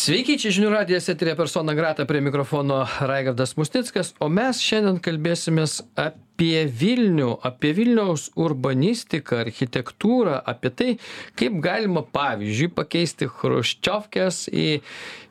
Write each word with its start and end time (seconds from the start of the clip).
Sveiki, 0.00 0.38
čia 0.40 0.48
žinių 0.54 0.70
radijas 0.72 1.10
eterė 1.12 1.34
persona 1.36 1.74
grata 1.76 2.06
prie 2.08 2.22
mikrofono 2.24 2.78
Raigardas 3.04 3.50
Mustickas, 3.58 4.14
o 4.16 4.30
mes 4.32 4.62
šiandien 4.64 4.96
kalbėsimės 5.04 5.74
apie 5.92 6.29
Vilnių, 6.40 7.34
apie 7.46 7.72
Vilniaus 7.76 8.30
urbanistiką, 8.40 9.42
architektūrą, 9.44 10.40
apie 10.48 10.70
tai, 10.72 10.90
kaip 11.38 11.60
galima 11.62 12.02
pavyzdžiui 12.06 12.70
pakeisti 12.74 13.28
chruščiovkės 13.30 14.46
į, 14.48 14.68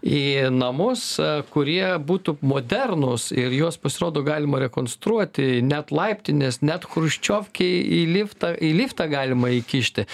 į 0.05 0.21
namus, 0.55 1.03
kurie 1.51 1.83
būtų 1.99 2.37
modernus 2.45 3.29
ir 3.35 3.53
juos 3.55 3.79
pasirodo 3.81 4.23
galima 4.23 4.61
rekonstruoti, 4.63 5.59
net 5.65 5.91
laiptinės, 5.95 6.61
net 6.63 6.85
chruščiovkiai 6.89 7.81
į 7.99 8.01
liftą, 8.13 8.53
į 8.55 8.71
liftą 8.77 9.09
galima 9.11 9.51
įkišti. 9.57 10.05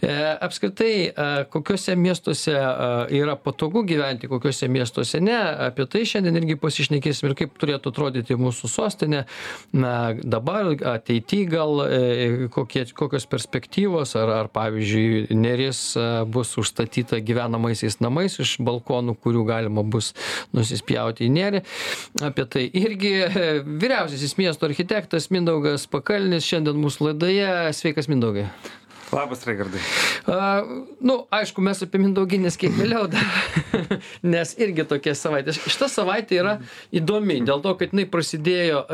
E, 0.00 0.16
apskritai, 0.40 0.94
e, 1.10 1.28
kokiuose 1.52 1.94
miestuose 2.00 2.56
e, 2.56 2.64
yra 3.20 3.36
patogu 3.38 3.84
gyventi, 3.86 4.30
kokiuose 4.30 4.68
miestuose 4.72 5.20
ne, 5.22 5.38
apie 5.68 5.86
tai 5.90 6.04
šiandien 6.08 6.40
irgi 6.40 6.58
pasišnekėsim 6.60 7.30
ir 7.30 7.36
kaip 7.38 7.54
turėtų 7.60 7.92
atrodyti 7.92 8.38
mūsų 8.40 8.70
sostinė. 8.70 9.24
Na, 9.76 9.94
dabar, 10.32 10.70
ateity 10.94 11.44
gal 11.50 11.82
e, 11.84 12.48
kokie, 12.52 12.84
kokios 12.96 13.26
perspektyvos, 13.30 14.14
ar, 14.20 14.32
ar 14.40 14.50
pavyzdžiui, 14.54 15.36
neris 15.36 15.82
e, 15.98 16.06
bus 16.30 16.54
užstatyta 16.60 17.20
gyvenamaisiais 17.24 18.00
namais 18.04 18.38
iš 18.42 18.56
balkonų, 18.64 19.16
kurių 19.20 19.46
galima 19.48 19.84
bus 19.84 20.12
nusispjauti 20.56 21.26
į 21.28 21.32
nerį. 21.36 21.64
Apie 22.30 22.46
tai 22.50 22.66
irgi 22.82 23.14
e, 23.26 23.48
vyriausiasis 23.64 24.36
miesto 24.40 24.68
architektas 24.70 25.30
Mindaugas 25.34 25.88
Pakalnis 25.90 26.48
šiandien 26.48 26.78
mūsų 26.80 27.10
laidoje. 27.10 27.50
Sveikas 27.76 28.10
Mindaugai. 28.10 28.48
Labas, 29.10 29.42
Raigardai. 29.44 29.80
A, 30.30 30.62
nu, 31.00 31.16
aišku, 31.34 31.62
mes 31.64 31.80
apie 31.82 31.98
Mindauginės 31.98 32.54
kiek 32.60 32.74
vėliau, 32.76 33.08
dar, 33.10 33.26
nes 34.34 34.52
irgi 34.60 34.84
tokia 34.86 35.16
savaitė. 35.18 35.54
Šita 35.58 35.88
savaitė 35.90 36.38
yra 36.38 36.52
įdomi, 36.94 37.40
dėl 37.46 37.62
to, 37.64 37.72
kad 37.80 37.90
jinai 37.90 38.06
prasidėjo, 38.10 38.84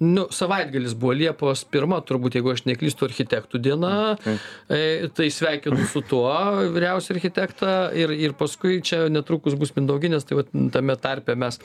nu, 0.00 0.24
savaitgalis 0.32 0.96
buvo 0.98 1.12
Liepos 1.18 1.66
pirma, 1.68 2.00
turbūt, 2.08 2.38
jeigu 2.38 2.54
aš 2.54 2.64
neklystu, 2.70 3.04
architektų 3.08 3.60
diena, 3.66 3.92
e, 4.24 5.10
tai 5.12 5.28
sveikinu 5.34 5.84
su 5.92 6.00
tuo 6.08 6.32
vyriausią 6.72 7.18
architektą 7.18 7.74
ir, 7.96 8.14
ir 8.16 8.36
paskui 8.38 8.80
čia 8.80 9.04
netrukus 9.12 9.58
bus 9.60 9.74
Mindauginės, 9.76 10.24
tai 10.28 10.40
vat, 10.40 10.54
tame 10.72 10.96
tarpe 11.00 11.36
mes 11.36 11.60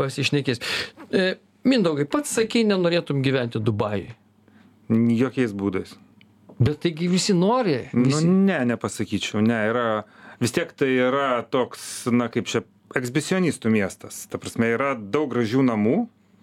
pasišnekės. 0.00 0.64
E, 1.12 1.34
Mindaugai, 1.68 2.08
pats 2.10 2.32
sakei, 2.40 2.64
nenorėtum 2.66 3.20
gyventi 3.22 3.60
Dubajui. 3.62 4.16
Jokiais 4.90 5.52
būdais. 5.56 5.92
Bet 6.62 6.82
taigi 6.84 7.08
visi 7.08 7.34
nori. 7.34 7.78
Visi... 7.92 8.26
Nu, 8.26 8.44
ne, 8.46 8.58
nepasakyčiau, 8.72 9.42
ne, 9.44 9.58
yra, 9.70 9.86
vis 10.42 10.54
tiek 10.54 10.70
tai 10.78 10.90
yra 11.08 11.42
toks, 11.50 12.06
na, 12.14 12.28
kaip 12.32 12.50
čia, 12.50 12.62
eksbisionistų 12.98 13.72
miestas. 13.72 14.26
Ta 14.30 14.40
prasme, 14.40 14.68
yra 14.74 14.92
daug 14.96 15.30
gražių 15.32 15.64
namų, 15.66 15.96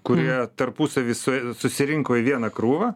kurie 0.07 0.31
mm. 0.33 0.55
tarpusavį 0.59 1.15
su, 1.17 1.35
susirinko 1.59 2.17
į 2.19 2.25
vieną 2.31 2.49
krūvą, 2.55 2.93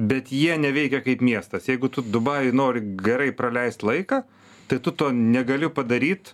bet 0.00 0.32
jie 0.34 0.56
neveikia 0.58 1.02
kaip 1.04 1.22
miestas. 1.24 1.68
Jeigu 1.68 1.90
tu 1.92 2.02
Dubajui 2.02 2.54
nori 2.56 2.82
gerai 3.04 3.30
praleisti 3.36 3.86
laiką, 3.86 4.22
tai 4.70 4.80
tu 4.80 4.94
to 4.96 5.10
negali 5.12 5.68
padaryti 5.74 6.32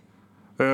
e, 0.60 0.68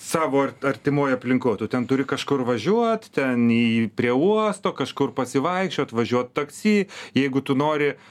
savo 0.00 0.42
artimoje 0.66 1.14
aplinkoje. 1.16 1.62
Tu 1.62 1.70
ten 1.76 1.86
turi 1.88 2.04
kažkur 2.08 2.42
važiuoti, 2.48 3.12
ten 3.14 3.46
į, 3.52 3.86
prie 3.96 4.12
uosto, 4.12 4.74
kažkur 4.76 5.14
pasivaikščioti, 5.16 5.96
važiuoti 6.00 6.36
taksi. 6.40 6.76
Jeigu 7.14 7.44
tu 7.44 7.54
nori 7.60 7.92
uh, 7.92 8.10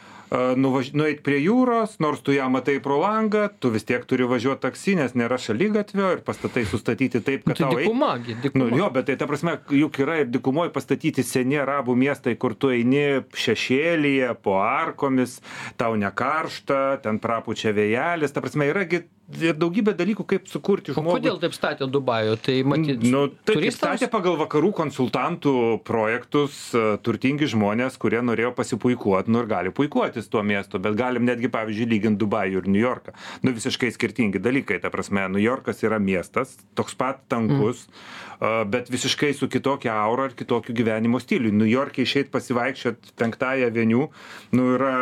nuvaž 0.59 0.93
nueit 0.97 1.23
prie 1.25 1.39
jūros 1.43 1.97
nors 2.03 2.21
tu 2.25 2.35
ją 2.35 2.49
matai 2.53 2.79
pro 2.83 2.99
langą 3.01 3.47
tu 3.59 3.73
vis 3.73 3.85
tiek 3.87 4.05
turi 4.09 4.27
važiuot 4.29 4.61
taksi 4.63 4.97
nes 4.99 5.15
nėra 5.17 5.39
šaligatvio 5.41 6.11
ir 6.17 6.23
pastatai 6.25 6.65
sustatyti 6.69 7.23
taip 7.23 7.47
kad 7.47 7.57
Tai 7.63 7.69
tau 7.69 7.79
eit 7.79 7.87
dykuma, 7.87 8.17
gi, 8.25 8.35
dykuma. 8.41 8.65
Nu, 8.65 8.77
jo, 8.77 8.89
bet 8.93 9.07
tai 9.07 9.15
ta 9.19 9.27
prasme, 9.29 9.55
juk 9.77 9.99
yra 10.03 10.19
ir 10.23 10.29
dykumoje 10.33 10.73
pastatyti 10.73 11.23
seni 11.25 11.59
arabų 11.61 11.95
miestai, 11.99 12.35
kur 12.39 12.55
tu 12.57 12.71
eini 12.73 13.23
šešėlyje, 13.37 14.33
po 14.43 14.57
arkomis, 14.63 15.39
tau 15.79 15.97
nekaršta, 15.99 17.03
ten 17.05 17.21
prapučia 17.23 17.73
vėjelis, 17.75 18.33
ta 18.33 18.43
prasme, 18.43 18.69
yragi 18.71 19.03
ir 19.39 19.55
daugybė 19.55 19.93
dalykų, 19.97 20.25
kaip 20.27 20.47
sukurti 20.51 20.91
O 20.91 20.97
žmogų. 20.97 21.15
kodėl 21.17 21.39
taip 21.41 21.53
statė 21.55 21.87
Dubajų? 21.89 22.35
Tai 22.43 22.55
matyt, 22.67 23.03
Nu, 23.07 23.27
tai 23.31 23.55
turistams? 23.55 23.99
statė 23.99 24.09
pagal 24.11 24.35
vakarų 24.41 24.73
konsultantų 24.75 25.53
projektus 25.87 26.57
e, 26.75 26.97
turtingi 27.03 27.47
žmonės, 27.47 27.97
kurie 27.97 28.21
norėjo 28.21 28.51
pasipuikuoti, 28.57 29.31
nu 29.31 29.43
ir 29.43 29.49
gali 29.51 29.71
puikuotis 29.71 30.27
tuo 30.27 30.43
miestu, 30.43 30.79
bet 30.83 30.95
galim 30.99 31.25
netgi, 31.25 31.49
pavyzdžiui, 31.53 31.89
lyginti 31.95 32.19
Dubajų 32.23 32.61
ir 32.63 32.67
New 32.67 32.83
Yorką. 32.83 33.15
Nu 33.43 33.53
visiškai 33.55 33.91
skirtingi 33.95 34.41
dalykai, 34.43 34.81
ta 34.83 34.91
prasme, 34.93 35.25
New 35.31 35.41
Yorkas 35.43 35.83
yra 35.87 35.99
miestas, 36.03 36.57
toks 36.75 36.93
pat 36.95 37.23
tankus, 37.31 37.87
mm. 37.87 38.22
Bet 38.41 38.89
visiškai 38.93 39.33
su 39.37 39.49
kitokia 39.51 39.93
aura 40.03 40.29
ir 40.29 40.35
kitokiu 40.37 40.75
gyvenimo 40.75 41.21
stiliu. 41.21 41.51
New 41.53 41.69
York'e 41.69 42.03
išeit 42.03 42.31
pasivaikščiot 42.33 43.13
penktąją 43.19 43.69
aveniu, 43.69 44.07
nu 44.55 44.67
yra, 44.75 44.93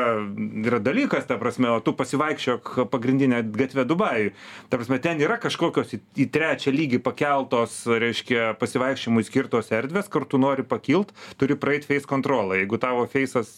yra 0.65 0.81
dalykas, 0.83 1.27
ta 1.29 1.37
prasme, 1.41 1.69
o 1.71 1.79
tu 1.83 1.93
pasivaikščiok 1.97 2.73
pagrindinę 2.91 3.43
gatvę 3.55 3.85
Dubajų. 3.89 4.33
Ta 4.69 4.79
prasme, 4.79 4.99
ten 5.03 5.21
yra 5.23 5.39
kažkokios 5.41 5.95
į, 5.97 6.01
į 6.25 6.29
trečią 6.33 6.73
lygį 6.75 7.01
pakeltos, 7.05 7.81
reiškia, 7.85 8.51
pasivaikščiojimui 8.61 9.25
skirtos 9.27 9.71
erdvės, 9.75 10.09
kur 10.11 10.27
tu 10.29 10.41
nori 10.41 10.65
pakilt, 10.67 11.13
turi 11.41 11.57
praeiti 11.59 11.89
face 11.91 12.09
kontrolą. 12.09 12.59
Jeigu 12.61 12.79
tavo 12.81 13.07
face'as 13.11 13.57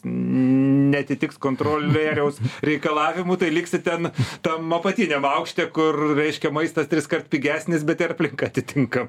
netitiks 0.93 1.39
kontrolieriaus 1.41 2.39
reikalavimų, 2.65 3.37
tai 3.41 3.51
liksi 3.53 3.81
ten 3.83 4.11
tam 4.45 4.73
apatiniam 4.77 5.25
aukšte, 5.27 5.67
kur, 5.73 5.97
reiškia, 6.17 6.53
maistas 6.53 6.89
tris 6.91 7.09
kart 7.09 7.29
pigesnis, 7.31 7.85
bet 7.87 8.03
ir 8.03 8.15
aplinka 8.15 8.49
atitinka. 8.51 9.07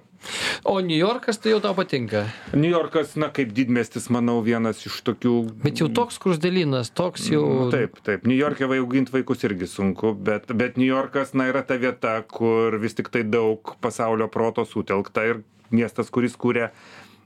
O 0.65 0.79
New 0.81 0.97
Yorkas 0.97 1.39
tai 1.43 1.53
jau 1.53 1.61
tau 1.65 1.75
patinka. 1.77 2.25
New 2.57 2.71
Yorkas, 2.71 3.15
na, 3.21 3.29
kaip 3.35 3.53
didmestis, 3.57 4.09
manau, 4.15 4.39
vienas 4.45 4.81
iš 4.89 5.01
tokių. 5.07 5.35
Bet 5.65 5.83
jau 5.83 5.91
toks 5.93 6.19
krusdėlynas, 6.23 6.93
toks 6.97 7.29
jau. 7.33 7.45
Nu, 7.45 7.71
taip, 7.75 8.01
taip. 8.07 8.25
New 8.29 8.39
York'e 8.39 8.69
auginti 8.79 9.13
vaikus 9.15 9.45
irgi 9.45 9.69
sunku, 9.71 10.15
bet, 10.17 10.49
bet 10.57 10.79
New 10.81 10.89
Yorkas, 10.89 11.35
na, 11.37 11.51
yra 11.53 11.65
ta 11.67 11.77
vieta, 11.81 12.17
kur 12.25 12.79
vis 12.81 12.97
tik 12.97 13.13
tai 13.13 13.27
daug 13.29 13.77
pasaulio 13.85 14.31
proto 14.33 14.65
sutelkta 14.69 15.27
ir 15.29 15.43
miestas, 15.75 16.11
kuris 16.15 16.37
kūrė 16.41 16.71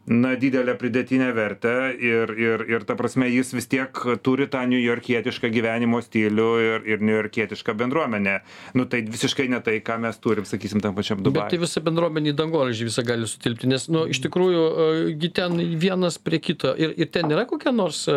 na 0.08 0.34
didelę 0.41 0.74
pridėtinę 0.80 1.30
vertę 1.36 1.74
ir 1.94 2.34
ir 2.38 2.66
ir 2.70 2.88
ta 2.88 2.96
prasme 2.96 3.28
jis 3.30 3.52
vis 3.54 3.69
tiek 3.69 4.02
turi 4.22 4.48
tą 4.48 4.64
niujorkietišką 4.72 5.52
gyvenimo 5.52 6.02
stilių 6.04 6.50
ir 6.64 6.91
ir 6.94 7.04
niujorkietišką 7.04 7.76
bendruomenę 7.78 8.41
nu 8.74 8.88
tai 8.88 9.04
visiškai 9.06 9.48
ne 9.52 9.60
tai 9.60 9.78
ką 9.84 10.00
mes 10.02 10.18
turim 10.18 10.48
sakysim 10.48 10.80
tam 10.80 10.97
pačiam 10.97 11.18
Bet 11.18 11.32
tai 11.34 11.58
dubajuj 11.58 11.64
visa 11.66 11.82
bendruomenė 11.84 12.32
į 12.32 12.36
dangoraižį 12.38 12.88
visą 12.88 13.04
gali 13.06 13.28
sutilpti, 13.28 13.68
nes, 13.70 13.86
nu, 13.92 14.04
iš 14.10 14.20
tikrųjų, 14.24 14.64
e, 14.64 15.14
gi 15.20 15.30
ten 15.34 15.58
vienas 15.80 16.18
prie 16.22 16.41
kito. 16.42 16.74
Ir, 16.78 16.94
ir 16.97 17.10
ten 17.14 17.30
yra 17.34 17.44
kokia 17.48 17.72
nors, 17.74 18.04
e, 18.08 18.16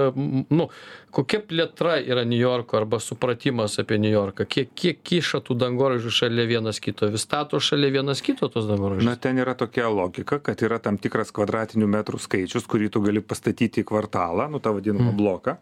nu, 0.50 0.70
kokia 1.12 1.42
plėtra 1.44 1.98
yra 2.02 2.24
New 2.28 2.40
Yorko 2.40 2.80
arba 2.80 3.00
supratimas 3.04 3.78
apie 3.82 4.00
New 4.02 4.12
Yorką. 4.12 4.46
Kiek, 4.50 4.72
kiek 4.76 5.02
kiša 5.04 5.42
tų 5.48 5.58
dangoraižių 5.62 6.14
šalia 6.18 6.48
vienas 6.50 6.82
kito, 6.84 7.10
vis 7.12 7.26
stato 7.28 7.60
šalia 7.60 7.92
vienas 7.98 8.24
kito 8.26 8.50
tos 8.52 8.68
na 8.68 8.76
dangoraižius. 8.76 9.20
ten 9.22 9.42
yra 9.42 9.56
tokia 9.58 9.90
logika 9.92 10.40
kad 10.40 10.62
yra 10.64 10.80
tam 10.80 10.98
tikras 11.02 11.34
kvadratinių 11.36 11.90
metrų 11.98 12.22
skaičius 12.22 12.68
kurį 12.70 12.92
tu 12.94 13.04
gali 13.04 13.22
pastatyti 13.22 13.84
į 13.84 13.90
kvartalą 13.92 14.50
nu 14.52 14.64
tą 14.64 14.74
vadinamą 14.78 15.16
bloką. 15.18 15.58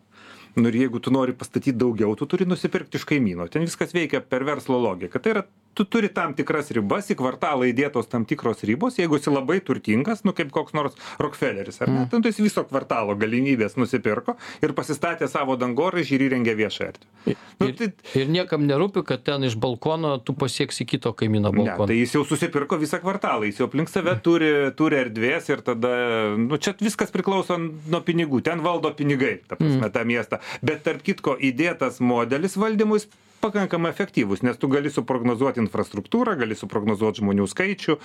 Nu 0.56 0.70
ir 0.70 0.76
jeigu 0.76 1.00
tu 1.00 1.12
nori 1.14 1.34
pastatyt 1.38 1.78
daugiau 1.78 2.16
tu 2.18 2.26
turi 2.26 2.46
nusipirkt 2.50 2.96
iš 2.98 3.06
kaimyno. 3.10 3.48
Ten 3.48 3.66
viskas 3.68 3.94
veikia 3.94 4.22
per 4.22 4.44
verslo 4.48 4.80
logiką. 4.81 5.22
Tai 5.22 5.36
yra 5.36 5.44
tu 5.79 5.85
turi 5.88 6.09
tam 6.12 6.34
tikras 6.35 6.69
ribas 6.75 7.07
į 7.13 7.16
kvartalą 7.22 7.69
įdėtos 7.72 8.09
tam 8.12 8.25
tikros 8.28 8.66
ribos 8.67 9.00
jeigu 9.00 9.16
esi 9.19 9.31
labai 9.31 9.62
turtingas 9.63 10.25
nu 10.28 10.34
kaip 10.35 10.51
koks 10.56 10.75
nors 10.75 10.97
rokfeleris 11.23 11.79
ar 11.85 11.91
ne 11.94 12.03
ten 12.12 12.25
tai 12.25 12.34
jis 12.34 12.41
viso 12.50 12.66
kvartalo 12.67 13.16
galimybes 13.22 13.78
nusipirko 13.79 14.35
ir 14.66 14.75
pasistatė 14.75 15.29
savo 15.31 15.56
dangoraižį 15.62 16.18
ir 16.19 16.25
įrengė 16.28 16.57
viešą 16.59 16.89
erdvę 16.91 17.38
nu 17.59 17.69
Ir, 17.69 17.73
tai 17.75 17.88
ir 18.18 18.29
niekam 18.31 18.63
nerūpi, 18.68 19.01
kad 19.07 19.23
ten 19.28 19.44
iš 19.44 19.56
balkono 19.59 20.13
tu 20.23 20.34
pasieksi 20.34 20.85
kito 20.88 21.12
kaimyno 21.13 21.51
Ne, 21.51 21.57
balkoną. 21.59 21.88
tai 21.91 21.97
jis 22.00 22.13
jau 22.16 22.22
susipirko 22.28 22.79
visą 22.81 23.00
kvartalą, 23.03 23.44
jis 23.50 23.59
jau 23.59 23.68
aplink 23.68 23.92
save 23.92 24.15
turi, 24.25 24.50
turi 24.80 25.00
erdvės 25.04 25.50
ir 25.51 25.62
tada, 25.68 25.92
nu 26.39 26.57
čia 26.57 26.74
viskas 26.80 27.12
priklauso 27.13 27.57
nuo 27.59 28.01
pinigų, 28.07 28.39
ten 28.48 28.63
valdo 28.65 28.92
pinigai, 28.95 29.36
ta 29.48 29.59
prasme, 29.59 29.92
tą 29.92 30.06
miestą. 30.07 30.39
Bet 30.65 30.86
tarp 30.88 31.04
kitko, 31.06 31.36
įdėtas 31.51 32.00
modelis 32.00 32.56
valdymui 32.59 33.04
pakankamai 33.41 33.91
efektyvus, 33.94 34.44
nes 34.45 34.57
tu 34.59 34.69
gali 34.71 34.91
suprognozuoti 34.94 35.62
infrastruktūrą, 35.63 36.36
gali 36.39 36.57
suprognozuoti 36.57 37.24
žmonių 37.24 37.47
skaičių. 37.50 37.97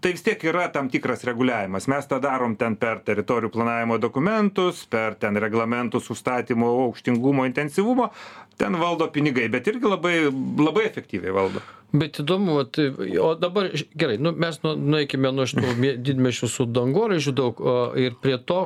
Tai 0.00 0.12
vis 0.16 0.26
tiek 0.26 0.44
yra 0.50 0.66
tam 0.74 0.90
tikras 0.92 1.24
reguliavimas. 1.28 1.88
Mes 1.90 2.10
tą 2.10 2.20
darom 2.22 2.56
ten 2.60 2.76
per 2.80 3.02
teritorijų 3.06 3.52
planavimo 3.54 3.98
dokumentus, 4.02 4.84
per 4.90 5.16
ten 5.20 5.38
reglamentus 5.40 6.10
užstatymo 6.12 6.70
aukštingumo, 6.86 7.46
intensyvumo. 7.50 8.10
Ten 8.60 8.76
valdo 8.80 9.08
pinigai 9.12 9.48
bet 9.52 9.68
irgi 9.72 9.88
labai 9.88 10.16
labai 10.60 10.86
efektyviai 10.90 11.32
valdo. 11.34 11.62
Bet 11.90 12.20
įdomu 12.22 12.54
vat 12.60 12.78
o 13.18 13.30
dabar 13.34 13.66
gerai 13.98 14.18
nu 14.22 14.30
mes 14.38 14.60
nu 14.62 14.76
nueikime 14.78 15.32
nuo 15.34 15.46
šitų 15.50 15.72
mie 15.82 15.94
didmiesčių 15.98 16.48
su 16.52 16.66
dangoraižių 16.70 17.32
daug 17.34 17.62
o 17.66 17.74
ir 17.98 18.14
prie 18.22 18.36
to 18.46 18.60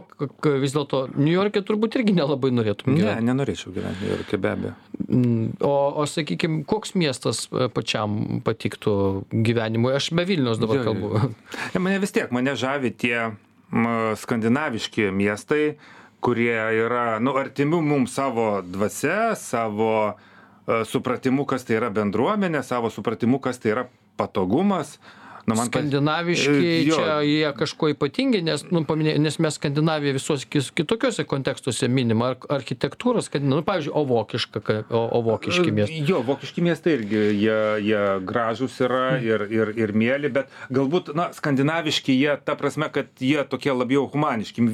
vis 0.61 0.75
dėlto 0.77 1.07
niujorke 1.17 1.63
turbūt 1.65 1.97
irgi 2.01 2.17
nelabai 2.19 2.51
norėtum 2.53 2.93
ne 2.93 3.01
gyvent. 3.01 3.25
nenorėčiau 3.31 3.73
gyvent 3.79 4.03
niujorke 4.05 4.41
be 4.45 4.53
abejo. 4.53 4.75
Mm, 5.09 5.47
o 5.65 5.73
o 6.03 6.07
sakykim 6.11 6.61
koks 6.69 6.93
miestas 7.01 7.47
e, 7.49 7.71
pačiam 7.73 8.43
patiktų 8.45 8.95
gyvenimui? 9.33 9.95
Aš 9.97 10.11
be 10.19 10.27
vilniaus 10.29 10.61
dabar 10.61 10.83
Jo, 10.83 10.85
kalbu 10.91 11.15
jo. 11.15 11.33
Ne, 11.73 11.81
mane 11.87 12.03
vis 12.05 12.13
tiek, 12.13 12.29
mane 12.35 12.53
žavi 12.61 12.93
tie 12.93 13.17
m, 13.25 13.89
skandinaviški 14.21 15.09
miestai, 15.17 15.79
kurie 16.25 16.57
yra, 16.81 17.19
nu, 17.21 17.35
artimi 17.37 17.81
mums 17.85 18.15
savo 18.17 18.63
dvasia, 18.65 19.35
savo 19.37 19.91
uh, 20.09 20.81
supratimu, 20.89 21.45
kas 21.49 21.67
tai 21.69 21.77
yra 21.81 21.91
bendruomenė, 21.93 22.63
savo 22.65 22.91
supratimu, 22.93 23.43
kas 23.45 23.61
tai 23.61 23.75
yra 23.75 23.85
patogumas. 24.17 24.97
Nu, 25.47 25.55
man 25.59 25.69
skandinaviški 25.69 26.53
E, 26.65 26.77
jo. 26.87 26.97
čia 26.97 27.19
jie 27.27 27.51
kažkuo 27.57 27.91
ypatingi 27.93 28.41
nes 28.45 28.63
nu 28.73 28.85
paminėjai 28.89 29.21
nes 29.21 29.37
mes 29.43 29.59
skandinaviją 29.59 30.15
visuose 30.17 30.49
kis 30.49 30.71
kitokiuose 30.77 31.27
kontekstuose 31.29 31.89
minim 31.89 32.23
ar 32.25 32.39
architektūra 32.57 33.21
skandina 33.25 33.59
nu 33.59 33.65
pavyzdžiui 33.67 33.93
o 33.95 34.05
vokiška 34.09 34.63
ka 34.65 34.79
o 34.89 35.03
o 35.19 35.21
vokiški 35.27 35.73
miestai 35.75 36.01
Jo, 36.09 36.23
vokiški 36.27 36.63
miestai 36.65 36.95
irgi, 36.99 37.21
jie, 37.43 37.59
jie 37.87 38.01
gražūs 38.29 38.79
yra 38.85 39.03
ir, 39.23 39.45
ir, 39.53 39.71
ir 39.79 39.93
mėly, 39.97 40.31
bet 40.33 40.51
galbūt, 40.75 41.13
na, 41.17 41.29
skandinaviški 41.37 42.17
jie, 42.17 42.33
ta 42.45 42.57
prasme, 42.59 42.89
kad 42.93 43.09
jie 43.21 43.45
tokie 43.49 43.73
labiau 43.73 44.07
humaniški, 44.11 44.65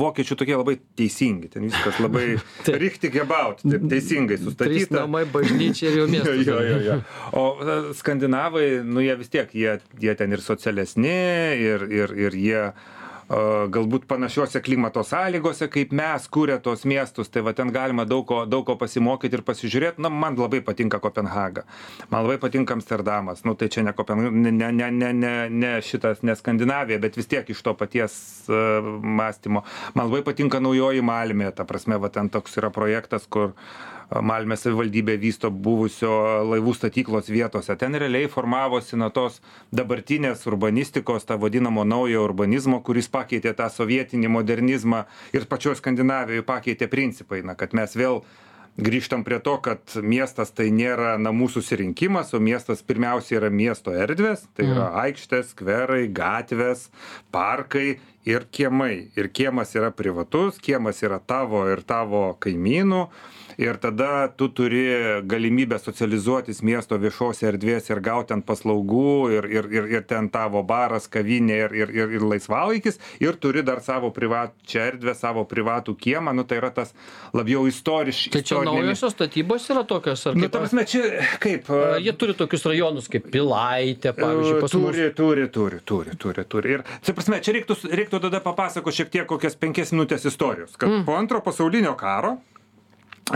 vokiečių 0.00 0.38
tokie 0.40 0.56
labai 0.56 0.76
teisingi, 0.98 1.50
ten 1.52 1.66
viskas 1.68 2.00
labai 2.02 2.38
richtig 2.84 3.18
about, 3.22 3.62
taip, 3.62 3.86
teisingai 3.92 4.38
trys 4.38 4.48
sustatyta. 4.48 5.02
namai 5.02 5.24
bažnyčia 5.30 5.90
ir 5.90 6.00
jau 6.02 6.08
miestas 6.14 6.46
Jo, 6.46 6.58
jo, 6.64 6.78
jo. 6.86 6.96
O 7.36 7.44
e, 7.60 7.78
skandinavai, 7.98 8.66
nu 8.86 9.04
jie 9.04 9.14
vis 9.20 9.30
tiek, 9.32 9.52
jie, 9.54 9.76
jie 10.00 10.14
ten 10.20 10.36
ir 10.36 10.44
socialesni, 10.44 11.18
ir, 11.66 11.88
ir, 11.90 12.16
ir 12.28 12.40
jie 12.44 12.64
galbūt 13.30 14.08
panašiuose 14.10 14.58
klimato 14.64 15.04
sąlygose, 15.06 15.68
kaip 15.70 15.92
mes 15.94 16.24
kūrė 16.34 16.56
tos 16.62 16.82
miestus, 16.88 17.30
tai 17.30 17.44
va 17.46 17.52
ten 17.54 17.70
galima 17.70 18.02
daug 18.04 18.24
ko, 18.26 18.42
daug 18.46 18.64
ko 18.66 18.74
pasimokyti 18.80 19.38
ir 19.38 19.44
pasižiūrėti. 19.46 20.02
Na, 20.02 20.10
man 20.10 20.34
labai 20.38 20.58
patinka 20.66 20.98
Kopenhaga, 20.98 21.62
man 22.10 22.26
labai 22.26 22.40
patinka 22.42 22.74
Amsterdamas, 22.74 23.44
nu 23.46 23.54
tai 23.54 23.70
čia 23.70 23.84
ne, 23.86 23.94
Kopen... 23.94 24.24
ne, 24.42 24.50
ne, 24.50 24.72
ne, 24.72 25.12
ne, 25.12 25.34
ne, 25.46 25.72
šitas, 25.78 26.24
ne 26.26 26.34
Skandinavija, 26.34 26.98
bet 27.02 27.20
vis 27.20 27.30
tiek 27.30 27.46
iš 27.54 27.62
to 27.62 27.76
paties 27.78 28.16
uh, 28.50 28.82
mąstymo. 29.20 29.62
Man 29.94 30.10
labai 30.10 30.24
patinka 30.26 30.58
naujoji 30.58 31.06
Malmė, 31.06 31.52
ta 31.54 31.68
prasme, 31.68 32.00
va 32.02 32.10
ten 32.10 32.32
toks 32.34 32.58
yra 32.58 32.72
projektas, 32.74 33.30
kur 33.30 33.54
Malmės 34.10 34.64
savivaldybė 34.64 35.14
vysto 35.22 35.52
buvusio 35.54 36.10
laivų 36.50 36.74
statyklos 36.74 37.30
vietose. 37.30 37.76
Ten 37.78 37.94
realiai 37.94 38.26
formavosi 38.30 38.98
nuo 38.98 39.10
tos 39.14 39.38
dabartinės 39.70 40.42
urbanistikos, 40.50 41.28
tą 41.28 41.38
vadinamo 41.38 41.86
naujo 41.86 42.24
urbanizmo, 42.26 42.80
kuris 42.82 43.06
pakeitė 43.12 43.54
tą 43.54 43.70
sovietinį 43.70 44.32
modernizmą 44.34 45.04
ir 45.36 45.46
pačioje 45.50 45.78
Skandinavijoje 45.78 46.46
pakeitė 46.48 46.90
principai, 46.90 47.44
na, 47.46 47.54
kad 47.54 47.76
mes 47.76 47.94
vėl 47.94 48.24
grįžtam 48.80 49.24
prie 49.24 49.38
to, 49.42 49.56
kad 49.62 49.94
miestas 50.02 50.52
tai 50.54 50.70
nėra 50.74 51.16
namų 51.20 51.50
susirinkimas, 51.54 52.34
o 52.34 52.40
miestas 52.42 52.82
pirmiausia 52.86 53.38
yra 53.40 53.50
miesto 53.50 53.94
erdvės, 53.94 54.46
tai 54.56 54.70
yra 54.70 54.90
aikštės, 55.04 55.52
skverai, 55.54 56.06
gatvės, 56.14 56.88
parkai 57.34 58.00
ir 58.28 58.46
kiemai. 58.52 59.10
Ir 59.18 59.30
kiemas 59.32 59.74
yra 59.76 59.90
privatus, 59.94 60.60
kiemas 60.62 61.02
yra 61.06 61.20
tavo 61.20 61.66
ir 61.70 61.84
tavo 61.86 62.30
kaimynų. 62.40 63.06
Ir 63.60 63.76
tada 63.76 64.28
tu 64.36 64.48
turi 64.48 64.84
galimybę 65.28 65.78
socializuotis 65.78 66.62
miesto 66.64 66.96
viešose 67.00 67.44
erdvėse 67.50 67.92
ir 67.92 68.00
gauti 68.00 68.30
ten 68.30 68.42
paslaugų 68.46 69.14
ir, 69.34 69.48
ir, 69.52 69.68
ir, 69.74 69.88
ir 69.98 70.04
ten 70.08 70.30
tavo 70.32 70.62
baras, 70.66 71.08
kavinė 71.12 71.58
ir, 71.66 71.74
ir, 71.82 71.92
ir, 71.92 72.14
ir 72.16 72.24
laisvalaikis. 72.24 73.00
Ir 73.20 73.36
turi 73.42 73.64
dar 73.66 73.82
savo 73.84 74.12
privačią 74.16 74.86
erdvę, 74.92 75.14
savo 75.18 75.44
privatų 75.50 75.96
kiemą. 76.00 76.32
Nu, 76.36 76.46
tai 76.48 76.60
yra 76.62 76.70
tas 76.74 76.94
labiau 77.36 77.66
istoriškai. 77.68 78.32
tai 78.38 78.42
čia 78.48 78.62
naujosios 78.64 79.16
statybos 79.16 79.68
yra 79.74 79.84
tokios 79.84 80.24
ar 80.30 80.38
Nu, 80.40 80.48
ta 80.48 80.62
prasme, 80.62 80.86
čia 80.88 81.26
kaip. 81.42 81.68
Jie 82.00 82.14
turi 82.16 82.36
tokius 82.38 82.64
rajonus 82.70 83.10
kaip 83.12 83.28
pilaitė 83.34 84.14
pavyzdžiui 84.16 84.60
pas 84.62 84.76
mus 84.78 84.94
turi, 84.94 85.10
turi, 85.16 85.48
turi, 85.52 85.82
turi, 85.84 86.16
turi, 86.24 86.46
turi. 86.54 86.76
Ir, 86.78 86.86
čia 87.04 87.16
prasme, 87.18 87.42
čia 87.44 87.58
reiktų, 87.58 87.76
reiktų 87.92 88.22
tada 88.24 88.40
papasakoti 88.44 89.02
šiek 89.02 89.12
tiek 89.18 89.28
kokias 89.28 89.58
penkias 89.60 89.92
minutės 89.92 90.24
istorijos. 90.30 90.78
Kad 90.80 90.88
mm. 90.88 91.04
po 91.08 91.18
antro 91.18 91.42
pasaulinio 91.44 91.92
karo, 92.00 92.38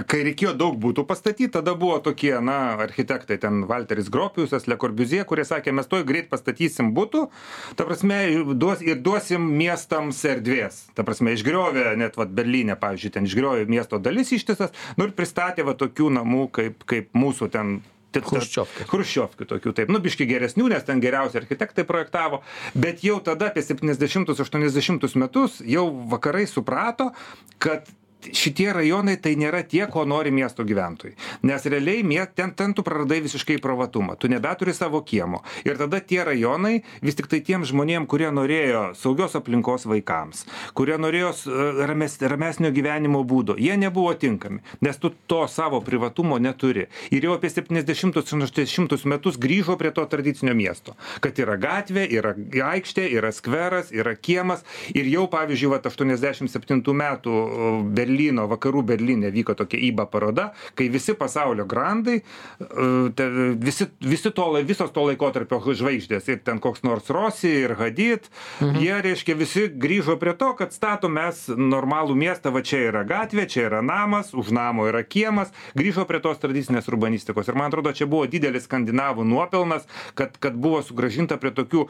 kai 0.03 0.23
reikėjo 0.27 0.55
daug 0.59 0.77
būtų 0.81 1.05
pastatyti, 1.07 1.51
tada 1.55 1.75
buvo 1.79 2.01
tokie, 2.03 2.33
na, 2.43 2.75
architektai, 2.83 3.39
ten 3.41 3.63
Walteris 3.71 4.11
Gropiusas, 4.13 4.67
Le 4.71 4.79
Corbusier, 4.81 5.27
kurie 5.29 5.47
sakė, 5.47 5.75
mes 5.77 5.89
toj 5.91 6.03
greit 6.09 6.29
pastatysim 6.33 6.91
būtų, 6.97 7.29
ta 7.79 7.87
prasme, 7.87 8.19
duos, 8.59 8.83
ir 8.83 8.99
duosim 9.05 9.47
miestams 9.55 10.21
erdvės. 10.27 10.85
Ta 10.99 11.07
prasme, 11.07 11.37
išgriovė, 11.39 11.93
net 12.01 12.19
vat 12.19 12.35
Berlyne, 12.35 12.79
pavyzdžiui, 12.81 13.15
ten 13.15 13.31
išgriovė 13.31 13.69
miesto 13.71 14.03
dalis 14.03 14.35
ištisas, 14.35 14.75
nu 14.99 15.09
ir 15.09 15.15
pristatė 15.17 15.67
va 15.67 15.77
tokių 15.79 16.11
namų, 16.19 16.49
kaip, 16.55 16.87
kaip 16.91 17.13
mūsų 17.15 17.53
ten 17.55 17.77
Chruščiovkių. 18.15 18.85
Chruščiovkių 18.87 19.47
tokių, 19.51 19.73
taip, 19.75 19.89
nu, 19.91 19.99
biški 19.99 20.27
geresnių, 20.31 20.69
nes 20.71 20.85
ten 20.87 21.01
geriausi 21.03 21.41
architektai 21.41 21.83
projektavo, 21.89 22.45
bet 22.79 23.03
jau 23.03 23.17
tada 23.25 23.49
apie 23.51 23.65
70-80 23.67 25.19
metus 25.19 25.59
jau 25.67 25.89
vakarai 26.13 26.45
suprato, 26.47 27.11
kad 27.59 27.91
šitie 28.33 28.73
rajonai 28.73 29.17
tai 29.21 29.35
nėra 29.37 29.63
tie, 29.67 29.87
ko 29.91 30.05
nori 30.09 30.31
miesto 30.31 30.65
gyventojai. 30.65 31.15
Nes 31.43 31.65
realiai 31.67 32.03
ten, 32.35 32.53
ten 32.55 32.75
tu 32.75 32.83
praradai 32.83 33.21
visiškai 33.21 33.59
privatumą, 33.59 34.17
tu 34.19 34.29
nebeturi 34.29 34.73
savo 34.75 35.03
kiemo. 35.03 35.43
Ir 35.65 35.77
tada 35.77 36.01
tie 36.01 36.25
rajonai 36.25 36.83
vis 37.03 37.15
tik 37.15 37.27
tai 37.27 37.41
tiem 37.41 37.65
žmonėm, 37.65 38.07
kurie 38.07 38.31
norėjo 38.31 38.95
saugios 38.97 39.35
aplinkos 39.35 39.85
vaikams, 39.87 40.45
kurie 40.75 40.97
norėjo 40.99 41.31
s- 41.35 41.47
rames, 41.89 42.19
ramesnio 42.21 42.71
gyvenimo 42.73 43.25
būdo, 43.25 43.57
jie 43.59 43.77
nebuvo 43.77 44.15
tinkami, 44.15 44.61
nes 44.81 44.97
tu 44.97 45.11
to 45.27 45.47
savo 45.49 45.81
privatumo 45.81 46.39
neturi. 46.39 46.87
Ir 47.11 47.25
jau 47.25 47.35
apie 47.35 47.51
70-80 47.51 49.05
metus 49.07 49.37
grįžo 49.39 49.77
prie 49.79 49.91
to 49.95 50.05
tradicinio 50.07 50.55
miesto, 50.55 50.95
kad 51.21 51.39
yra 51.39 51.57
gatvė, 51.61 52.07
yra 52.11 52.35
aikštė, 52.71 53.07
yra 53.19 53.33
skveras, 53.33 53.91
yra 53.95 54.15
kiemas. 54.17 54.65
Ir 54.95 55.07
jau, 55.11 55.27
pavyzdžiui, 55.31 55.71
vat 55.73 55.87
87 55.89 56.83
metų 56.95 57.31
o, 57.35 57.69
Berlyno, 58.15 58.47
vakarų 58.49 58.83
Berlyne 58.87 59.31
vyko 59.35 59.55
tokia 59.59 59.81
įba 59.89 60.07
paroda, 60.07 60.53
kai 60.79 60.89
visi 60.89 61.15
pasaulio 61.19 61.67
grandai, 61.67 62.21
e, 62.61 63.27
visi, 63.59 63.89
visi 64.01 64.31
to, 64.31 64.47
visos 64.63 64.93
to 64.95 65.07
laikotarpio 65.09 65.59
žvaigždės, 65.75 66.29
ir 66.29 66.43
ten 66.45 66.61
koks 66.63 66.85
nors 66.87 67.11
Rosi, 67.11 67.51
ir 67.65 67.75
Hadid, 67.79 68.29
mhm. 68.61 68.79
jie, 68.79 68.95
reiškia, 69.03 69.35
visi 69.35 69.67
grįžo 69.69 70.17
prie 70.21 70.35
to, 70.39 70.53
kad 70.59 70.73
statom 70.73 71.17
mes 71.19 71.47
normalų 71.49 72.15
miestą, 72.15 72.53
va 72.55 72.63
čia 72.63 72.85
yra 72.91 73.05
gatvė, 73.09 73.49
čia 73.51 73.67
yra 73.69 73.83
namas, 73.83 74.35
už 74.35 74.53
namo 74.55 74.87
yra 74.91 75.03
kiemas, 75.03 75.51
grįžo 75.75 76.07
prie 76.07 76.23
tos 76.23 76.39
tradicinės 76.43 76.89
urbanistikos. 76.93 77.49
Ir 77.49 77.59
man 77.59 77.73
atrodo, 77.73 77.93
čia 77.95 78.07
buvo 78.07 78.29
didelis 78.31 78.69
skandinavų 78.69 79.27
nuopelnas, 79.27 79.89
kad, 80.15 80.39
kad 80.39 80.55
buvo 80.55 80.83
sugražinta 80.87 81.41
prie 81.41 81.55
tokių 81.55 81.89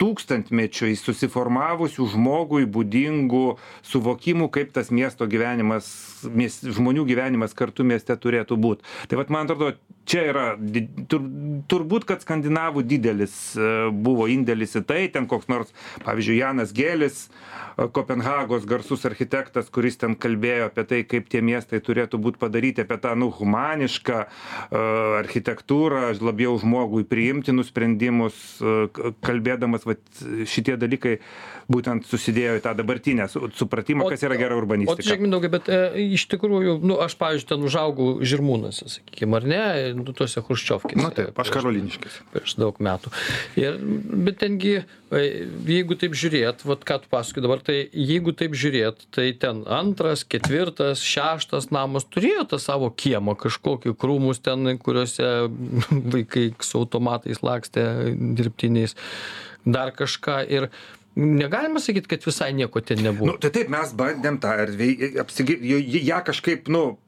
tūkstantmečiais 0.00 1.02
susiformavusių 1.04 2.08
žmogui 2.14 2.64
būdingų 2.64 3.44
suvokimų, 3.86 4.48
kaip 4.54 4.72
tas 4.76 4.90
miesto 4.94 5.28
gyvenimas, 5.30 5.90
žmonių 6.24 7.04
gyvenimas 7.10 7.56
kartu 7.56 7.84
mieste 7.84 8.16
turėtų 8.16 8.58
būti. 8.60 8.86
Tai 9.10 9.20
vat, 9.20 9.32
man 9.32 9.48
atrodo, 9.48 9.74
čia 10.10 10.24
yra 10.32 10.44
di- 10.58 10.86
tur, 11.10 11.22
turbūt, 11.70 12.04
kad 12.08 12.24
skandinavų 12.24 12.82
didelis 12.90 13.36
e, 13.54 13.70
buvo 13.94 14.26
indėlis 14.30 14.74
į 14.80 14.84
tai, 14.88 15.00
ten 15.14 15.28
koks 15.30 15.46
nors, 15.52 15.70
pavyzdžiui, 16.06 16.40
Janas 16.42 16.74
Gėlis, 16.76 17.20
e, 17.78 17.86
Kopenhagos 17.94 18.66
garsus 18.68 19.06
architektas, 19.08 19.70
kuris 19.72 20.00
ten 20.02 20.16
kalbėjo 20.18 20.68
apie 20.70 20.84
tai, 20.90 21.00
kaip 21.08 21.30
tie 21.32 21.40
miestai 21.46 21.78
turėtų 21.86 22.18
būti 22.26 22.42
padaryti, 22.42 22.82
apie 22.84 22.98
tą, 23.00 23.14
nu, 23.18 23.30
humanišką 23.30 24.18
uh, 24.26 25.20
architektūrą, 25.20 26.02
labiau 26.20 26.56
žmogui 26.60 27.04
priimtinus 27.08 27.70
sprendimus, 27.70 28.36
kalbėdamas, 29.24 29.84
va, 29.88 29.94
šitie 30.48 30.76
dalykai 30.80 31.16
būtent 31.70 32.06
susidėjo 32.10 32.58
į 32.58 32.62
tą 32.64 32.72
dabartinę 32.78 33.28
su- 33.30 33.48
supratimą, 33.56 34.08
kas 34.10 34.24
yra 34.26 34.38
gera 34.40 34.56
O 34.56 34.58
tu 34.60 34.64
urbanistika. 34.64 35.04
žiūrėk, 35.06 35.24
Mindaugai, 35.24 35.50
bet 35.52 35.68
e, 35.70 35.80
iš 36.16 36.26
tikrųjų, 36.32 36.78
nu, 36.82 36.98
aš, 37.04 37.14
pavyzdžiui, 37.20 37.48
ten 37.52 37.66
užaugau 37.68 38.08
Žirmūnuose, 38.26 38.88
sakykime, 38.96 39.38
ar 39.38 39.46
ne, 39.52 39.62
nu, 40.04 40.14
tuose 40.16 40.42
Hruščiovkėse. 40.44 41.00
Na 41.00 41.10
taip, 41.14 41.38
aš 41.40 41.52
karoliniškis. 41.54 42.20
prieš 42.34 42.54
daug 42.60 42.78
metų. 42.82 43.12
Ir, 43.60 43.78
bet 44.26 44.40
tengi, 44.42 44.74
e, 44.82 45.22
jeigu 45.68 45.96
taip 46.00 46.16
žiūrėt, 46.18 46.64
vat 46.68 46.84
ką 46.88 47.00
tu 47.02 47.10
pasakai 47.12 47.44
dabar, 47.44 47.62
tai 47.64 47.78
jeigu 47.86 48.34
taip 48.36 48.56
žiūrėt, 48.58 49.06
tai 49.14 49.30
ten 49.40 49.64
antras, 49.70 50.24
ketvirtas, 50.24 51.04
šeštas 51.06 51.70
namas 51.74 52.08
turėjo 52.08 52.46
tą 52.52 52.60
savo 52.62 52.90
kiemą, 52.90 53.36
kažkokį 53.40 53.96
krūmus 54.00 54.42
ten, 54.44 54.76
kuriuose 54.80 55.28
vaikai 56.14 56.50
su 56.64 56.80
automatais 56.80 57.44
lakstė 57.46 57.84
dirbtiniais, 58.38 58.96
dar 59.66 59.92
kažką. 59.96 60.40
Ir 60.50 60.70
negalima 61.20 61.80
sakyti, 61.80 62.08
kad 62.08 62.26
visai 62.26 62.52
nieko 62.56 62.80
ten 62.80 63.02
nebuvo. 63.04 63.32
Nu, 63.32 63.38
tai 63.40 63.52
taip, 63.54 63.70
mes 63.72 63.94
bandėm 63.96 64.40
tą 64.42 64.54
erdvę, 64.64 64.90
ją 66.06 66.20
kažkaip, 66.26 66.70
nu, 66.72 66.98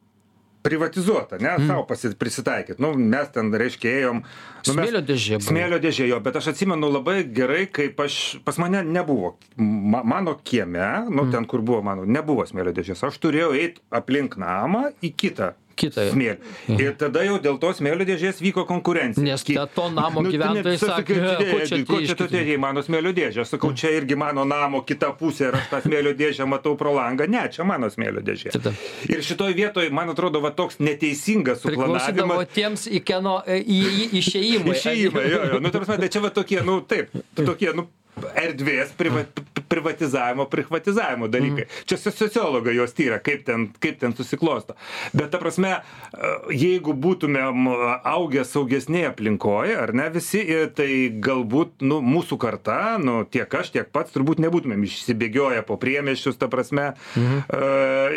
privatizuot 0.63 1.33
ane 1.39 1.55
sau 1.67 1.85
pasi 1.89 2.13
prisitaikyt 2.19 2.81
nu 2.83 2.93
mes 2.97 3.31
ten 3.35 3.51
reiškia 3.63 3.95
ėjom 4.03 4.23
nu 4.23 4.75
mes 4.77 4.87
Smėlio 4.87 5.03
dėžė 5.07 5.39
buvo. 5.39 5.49
smėlio 5.49 5.79
dėžė 5.83 6.07
jo 6.11 6.21
bet 6.25 6.39
aš 6.39 6.53
atsimenu 6.53 6.91
labai 6.93 7.23
gerai 7.39 7.65
kaip 7.67 7.99
aš 8.05 8.19
pas 8.47 8.59
mane 8.63 8.85
nebuvo 8.87 9.35
ma 9.57 10.03
mano 10.07 10.37
kieme 10.45 10.91
nu 11.11 11.27
ten 11.33 11.49
kur 11.51 11.65
buvo 11.67 11.83
mano 11.83 12.07
nebuvo 12.07 12.47
smėlio 12.47 12.75
dėžės. 12.77 13.03
Aš 13.09 13.19
turėjau 13.23 13.53
eit 13.59 13.83
aplink 13.91 14.39
namą 14.41 14.91
į 15.03 15.13
kitą 15.19 15.53
Kitą. 15.83 16.07
smėlį 16.13 16.79
ir 16.79 16.97
tada 17.01 17.25
jau 17.27 17.39
dėl 17.43 17.59
to 17.63 17.73
smėlio 17.77 18.07
dėžės 18.09 18.41
vyko 18.43 18.67
konkurencija 18.69 19.25
Nes 19.25 19.45
to 19.47 19.89
namo 19.91 20.23
Nu, 20.23 20.31
tai 20.31 20.39
gyventojai 20.39 20.79
sakė, 20.79 21.15
"Ko 21.49 21.59
čia 21.67 21.83
tu 21.85 21.99
iškiti?" 21.99 22.25
atėjai 22.29 22.57
į 22.57 22.59
mano 22.63 22.83
smėlio 22.87 23.13
dėžę 23.17 23.43
aš 23.43 23.55
sakau 23.57 23.73
čia 23.75 23.91
irgi 23.99 24.17
mano 24.17 24.45
namo 24.45 24.83
kita 24.87 25.13
pusė 25.19 25.49
ir 25.51 25.59
aš 25.61 25.69
tą 25.73 25.83
smėlio 25.87 26.15
dėžę 26.15 26.47
matau 26.47 26.77
pro 26.79 26.95
langą 26.95 27.29
ne 27.29 27.45
čia 27.51 27.65
mano 27.65 27.91
smėlio 27.91 28.23
dėžė 28.23 28.55
Tada. 28.55 28.75
ir 29.09 29.23
šitoj 29.23 29.55
vietoj 29.59 29.91
man 29.91 30.11
atrodo 30.15 30.41
va 30.41 30.51
toks 30.51 30.79
neteisingas 30.79 31.63
suplanavimas 31.63 32.47
tiems 32.55 32.87
į 32.87 33.03
kieno 33.03 33.43
į, 33.47 33.81
į, 33.83 34.07
išėjimai. 34.21 34.77
Išėjimai, 34.77 35.25
jo, 35.31 35.43
jo. 35.53 35.61
Nu, 35.63 35.73
ta 35.73 35.83
prasme, 35.83 35.99
tai 36.03 36.11
čia 36.13 36.23
va 36.25 36.31
tokie, 36.35 36.61
nu, 36.67 36.81
taip, 36.87 37.13
tokie, 37.39 37.73
nu, 37.77 37.89
erdvės 38.37 38.93
priva, 38.97 39.25
privatizavimo, 39.73 40.47
privatizavimo 40.53 41.29
dalykai. 41.33 41.65
Mm. 41.65 41.85
Čia 41.89 41.97
so- 41.97 42.13
sociologai 42.13 42.75
jos 42.77 42.93
tyria, 42.93 43.19
kaip 43.25 43.45
ten, 43.47 43.69
kaip 43.81 43.99
ten 44.01 44.15
susiklosto. 44.17 44.77
Bet 45.13 45.31
ta 45.33 45.41
prasme, 45.41 45.73
e, 45.73 46.33
jeigu 46.53 46.93
būtumėm 46.93 47.69
e, 47.69 47.77
augę 48.13 48.45
saugesnėje 48.45 49.13
aplinkoje, 49.13 49.77
ar 49.81 49.95
ne 49.97 50.11
visi, 50.13 50.43
e, 50.45 50.67
tai 50.69 50.91
galbūt, 51.25 51.81
nu, 51.89 52.03
mūsų 52.05 52.39
karta, 52.43 52.99
nu, 53.03 53.23
tiek 53.25 53.49
aš, 53.49 53.73
tiek 53.73 53.89
pats, 53.93 54.13
turbūt 54.13 54.43
nebūtumėm 54.45 54.85
išsibėgioję 54.85 55.65
po 55.69 55.79
priemeščius, 55.81 56.37
ta 56.41 56.51
prasme, 56.53 56.93
mm. 57.17 57.41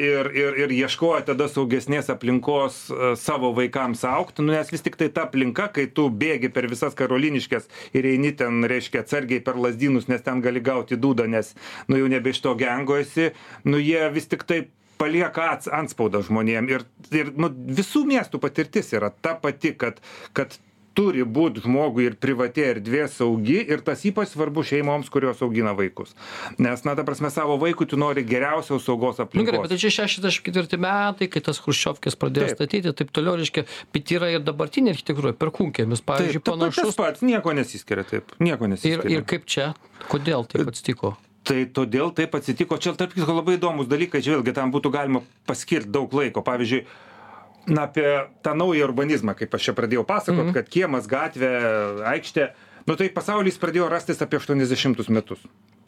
ir, 0.01 0.31
ir, 0.35 0.59
ir 0.65 0.75
ieškoję 0.75 1.25
tada 1.31 1.47
saugesnės 1.51 2.09
aplinkos 2.11 2.77
savo 3.19 3.51
vaikams 3.55 4.03
aukti, 4.07 4.43
nu, 4.43 4.53
nes 4.53 4.69
vis 4.71 4.83
tik 4.83 4.97
tai 4.99 5.07
ta 5.13 5.25
aplinka, 5.29 5.69
kai 5.73 5.87
tu 5.87 6.09
bėgi 6.11 6.51
per 6.53 6.67
visas 6.71 6.95
karoliniškės 6.97 7.69
ir 7.95 8.07
eini 8.11 8.33
ten, 8.37 8.63
reiškia, 8.67 9.05
atsargiai 9.05 9.43
per 9.45 9.59
lasdynus, 9.85 10.07
nes 10.07 10.21
ten 10.21 10.41
gali 10.41 10.61
gauti 10.61 10.97
dūdą, 10.97 11.27
nes, 11.29 11.53
nu, 11.87 11.97
jau 11.99 12.07
nebe 12.09 12.29
iš 12.29 12.41
to 12.41 12.55
gengojasi, 12.55 13.31
nu, 13.65 13.77
jie 13.77 14.09
vis 14.13 14.27
tik 14.27 14.43
tai 14.43 14.67
palieka 14.97 15.51
ats- 15.55 15.71
antspaudą 15.71 16.23
žmonėm. 16.23 16.69
Ir, 16.69 16.85
ir 17.11 17.33
nu, 17.35 17.49
visų 17.49 18.05
miestų 18.07 18.39
patirtis 18.39 18.93
yra 18.93 19.11
ta 19.11 19.35
pati, 19.35 19.73
kad, 19.75 19.99
kad 20.33 20.57
turi 20.95 21.25
būti 21.27 21.61
žmogui 21.65 22.05
ir 22.07 22.13
privati 22.21 22.63
erdvė 22.63 23.05
saugi 23.11 23.57
ir 23.67 23.81
tas 23.83 24.01
ypač 24.07 24.31
svarbu 24.31 24.63
šeimoms, 24.63 25.09
kurios 25.11 25.41
augina 25.43 25.73
vaikus. 25.75 26.13
Nes, 26.57 26.85
na, 26.87 26.93
ta 26.95 27.03
prasme, 27.07 27.27
savo 27.33 27.57
vaikui 27.61 27.87
tu 27.91 27.99
nori 27.99 28.23
geriausios 28.23 28.85
saugos 28.87 29.19
Nu 29.19 29.25
gerai, 29.43 29.59
aplinkos. 29.59 29.61
bet 29.67 29.73
tai 29.75 29.79
čia 29.83 30.07
64 30.07 30.79
metai, 30.79 31.27
kai 31.31 31.43
tas 31.43 31.59
Hruščiovkės 31.65 32.15
pradėjo 32.21 32.53
statyti, 32.55 32.93
taip 32.95 33.11
toliau, 33.15 33.35
reiškia, 33.41 33.65
bet 33.95 34.15
yra 34.15 34.31
ir 34.37 34.43
dabartinė 34.47 34.95
architektūra, 34.95 35.35
perkūnkėmis, 35.39 36.01
pavyzdžiui, 36.07 36.43
panašus. 36.47 36.95
pats, 36.95 37.21
nieko 37.27 37.51
nesiskiria 37.55 38.07
taip, 38.07 38.31
nieko 38.39 38.65
Ir, 38.65 38.73
nesiskiria. 38.77 39.17
ir 39.19 39.27
kaip 39.27 39.45
čia, 39.51 39.73
kodėl 40.11 40.47
taip 40.47 40.71
atsitiko? 40.71 41.17
Tai 41.45 41.59
todėl 41.77 42.09
taip 42.17 42.33
atsitiko. 42.39 42.79
Čia, 42.81 42.95
tarp 42.97 43.11
kitko, 43.13 43.35
labai 43.37 43.59
įdomus 43.59 43.85
dalykai, 43.85 44.23
čia 44.25 44.33
vėlgi 44.39 44.53
tam 44.57 44.71
būtų 44.73 44.89
galima 44.95 45.19
paskirti 45.45 45.91
daug 45.93 46.09
laiko. 46.17 46.41
Pavyzdžiui, 46.41 46.87
na, 47.67 47.87
apie 47.89 48.05
tą 48.41 48.55
naują 48.55 48.87
urbanizmą, 48.89 49.35
kaip 49.35 49.55
aš 49.55 49.69
čia 49.69 49.73
pradėjau 49.77 50.05
pasakoti, 50.05 50.41
mm 50.41 50.49
-hmm. 50.49 50.53
kad 50.53 50.69
kiemas, 50.69 51.07
gatvė, 51.07 51.51
aikštė, 52.13 52.49
nu 52.87 52.95
tai 52.95 53.09
pasaulis 53.09 53.57
pradėjo 53.57 53.89
rastis 53.89 54.21
apie 54.21 54.37
80 54.39 55.09
metus. 55.09 55.39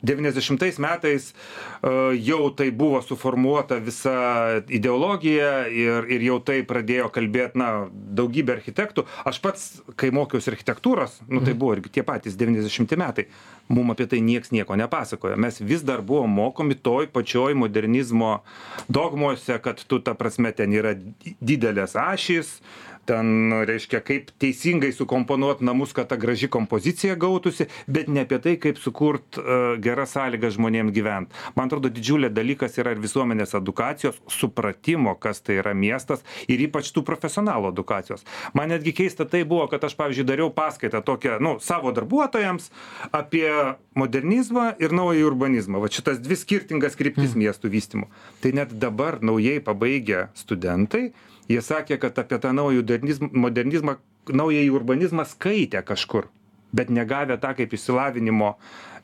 90 0.05 0.77
metais 0.83 1.31
uh, 1.33 2.13
jau 2.13 2.49
tai 2.53 2.69
buvo 2.71 3.01
suformuota 3.01 3.79
visa 3.81 4.61
ideologija 4.69 5.67
ir, 5.73 6.07
ir 6.13 6.25
jau 6.27 6.37
tai 6.43 6.61
pradėjo 6.67 7.09
kalbėti, 7.13 7.57
na, 7.57 7.87
daugybė 7.91 8.57
architektų. 8.59 9.07
Aš 9.27 9.41
pats, 9.41 9.67
kai 9.97 10.11
mokiausi 10.13 10.51
architektūros, 10.53 11.19
nu 11.27 11.41
tai 11.45 11.55
buvo 11.57 11.77
irgi 11.77 11.91
tie 11.97 12.05
patys 12.07 12.37
90 12.37 12.97
metai, 12.99 13.27
mum 13.73 13.93
apie 13.93 14.07
tai 14.09 14.21
nieks 14.21 14.53
nieko 14.53 14.77
nepasakojo. 14.79 15.37
Mes 15.37 15.61
vis 15.61 15.85
dar 15.85 16.05
buvom 16.05 16.29
mokomi 16.29 16.77
toj 16.77 17.09
pačioj 17.13 17.57
modernizmo 17.57 18.41
dogmose, 18.89 19.57
kad 19.63 19.81
tu, 19.81 19.99
ta 19.99 20.13
prasme, 20.13 20.53
ten 20.53 20.73
yra 20.77 20.93
di- 20.93 21.35
didelės 21.41 21.97
ašys, 21.97 22.59
ten 23.07 23.53
reiškia 23.67 24.01
kaip 24.05 24.31
teisingai 24.41 24.91
sukomponuot 24.95 25.61
namus 25.65 25.93
kad 25.95 26.09
ta 26.11 26.17
graži 26.19 26.49
kompozicija 26.51 27.15
gautųsi 27.19 27.67
bet 27.87 28.09
ne 28.11 28.25
apie 28.25 28.39
tai 28.43 28.55
kaip 28.61 28.79
sukurt 28.81 29.39
uh, 29.39 29.75
geras 29.83 30.15
sąlygas 30.15 30.57
žmonėm 30.57 30.91
gyvent. 30.95 31.31
Man 31.55 31.71
atrodo 31.71 31.91
didžiulė 31.93 32.29
dalykas 32.33 32.77
yra 32.81 32.93
ir 32.95 33.01
visuomenės 33.03 33.55
edukacijos 33.57 34.19
supratimo 34.31 35.15
kas 35.19 35.41
tai 35.41 35.59
yra 35.61 35.73
miestas 35.77 36.25
ir 36.47 36.63
ypač 36.67 36.91
tų 36.95 37.03
profesionalų 37.07 37.71
edukacijos. 37.73 38.25
Man 38.57 38.71
netgi 38.73 38.95
keista 38.97 39.27
tai 39.29 39.43
buvo 39.47 39.67
kad 39.71 39.83
aš 39.87 39.97
pavyzdžiui 39.99 40.27
dariau 40.27 40.51
paskaitą 40.53 41.03
tokią 41.05 41.39
nu 41.43 41.57
savo 41.63 41.93
darbuotojams 41.95 42.71
apie 43.15 43.49
modernizmą 43.97 44.73
ir 44.83 44.93
naująjį 44.95 45.27
urbanizmą. 45.31 45.81
Vat 45.83 45.95
šitas 45.95 46.21
dvi 46.23 46.37
skirtingas 46.39 46.99
kryptis 46.99 47.37
miestų 47.39 47.71
vystymo 47.73 48.11
tai 48.41 48.53
net 48.57 48.75
dabar 48.79 49.21
naujai 49.21 49.59
pabaigę 49.63 50.27
studentai 50.37 51.11
jie 51.49 51.61
sakė 51.63 51.99
kad 52.01 52.19
apie 52.19 52.39
tą 52.43 52.53
naują 52.55 52.81
modernizm 52.81 53.29
modernizmą 53.33 53.97
naująjį 54.27 54.73
urbanizmą 54.75 55.25
skaitė 55.27 55.83
kažkur 55.87 56.27
bet 56.73 56.89
negavę 56.89 57.37
tą 57.37 57.53
kaip 57.55 57.73
išsilavinimo 57.73 58.53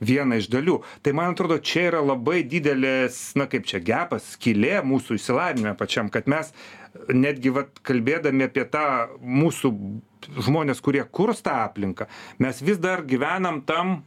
vieną 0.04 0.40
iš 0.42 0.50
dalių. 0.52 0.80
Tai 1.04 1.14
man 1.16 1.32
atrodo 1.32 1.58
čia 1.64 1.88
yra 1.92 2.02
labai 2.04 2.44
didelis 2.44 3.20
na 3.40 3.48
kaip 3.48 3.68
čia 3.70 3.80
gepas 3.80 4.34
skylė 4.36 4.82
mūsų 4.84 5.20
išsilavinime 5.20 5.76
pačiam 5.80 6.12
kad 6.14 6.28
mes 6.28 6.52
netgi 7.10 7.54
vat 7.56 7.80
kalbėdami 7.88 8.50
apie 8.50 8.66
tą 8.70 8.86
mūsų 9.22 9.72
žmones 10.44 10.82
kurie 10.84 11.04
kurs 11.12 11.42
tą 11.46 11.56
aplinką 11.64 12.08
mes 12.44 12.62
vis 12.62 12.80
dar 12.84 13.04
gyvenam 13.08 13.62
tam 13.66 14.02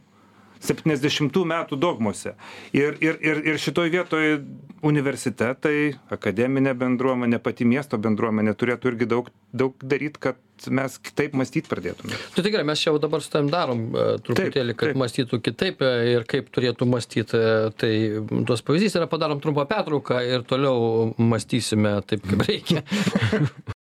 septyniasdešimtų 0.63 1.45
metų 1.53 1.79
dogmose 1.81 2.35
ir 2.73 2.97
ir 3.01 3.21
ir 3.21 3.43
ir 3.53 3.61
šitoj 3.61 3.91
vietoj 3.93 4.39
universitetai 4.87 5.95
akademinė 6.13 6.75
bendruomenė 6.77 7.39
pati 7.43 7.65
miesto 7.65 7.97
bendruomenė 7.97 8.53
turėtų 8.57 8.93
irgi 8.93 9.09
daug 9.13 9.31
daug 9.53 9.77
daryt 9.81 10.19
kad 10.21 10.37
mes 10.73 10.97
kitaip 11.01 11.35
mąstyt 11.37 11.69
pradėtume 11.69 12.17
tai 12.35 12.51
gerai, 12.53 12.65
mes 12.67 12.81
čia 12.81 12.91
jau 12.91 13.01
dabar 13.01 13.21
su 13.21 13.31
tavim 13.33 13.49
darom 13.53 13.87
e, 13.91 14.05
truputėlį, 14.25 14.75
kad 14.77 14.91
taip. 14.91 14.99
mąstytų 15.03 15.41
kitaip 15.45 15.83
e, 15.85 15.93
ir 16.15 16.27
kaip 16.29 16.51
turėtų 16.55 16.87
mąstyti. 16.89 17.41
Tai 17.77 17.93
tuos 18.47 18.63
pavyzdys 18.65 18.97
yra, 18.99 19.09
padarom 19.11 19.41
trumpą 19.43 19.67
pertrauką 19.69 20.21
ir 20.25 20.45
toliau 20.49 21.11
mąstysime 21.17 21.97
taip, 22.09 22.25
kaip 22.29 22.47
reikia. 22.47 22.85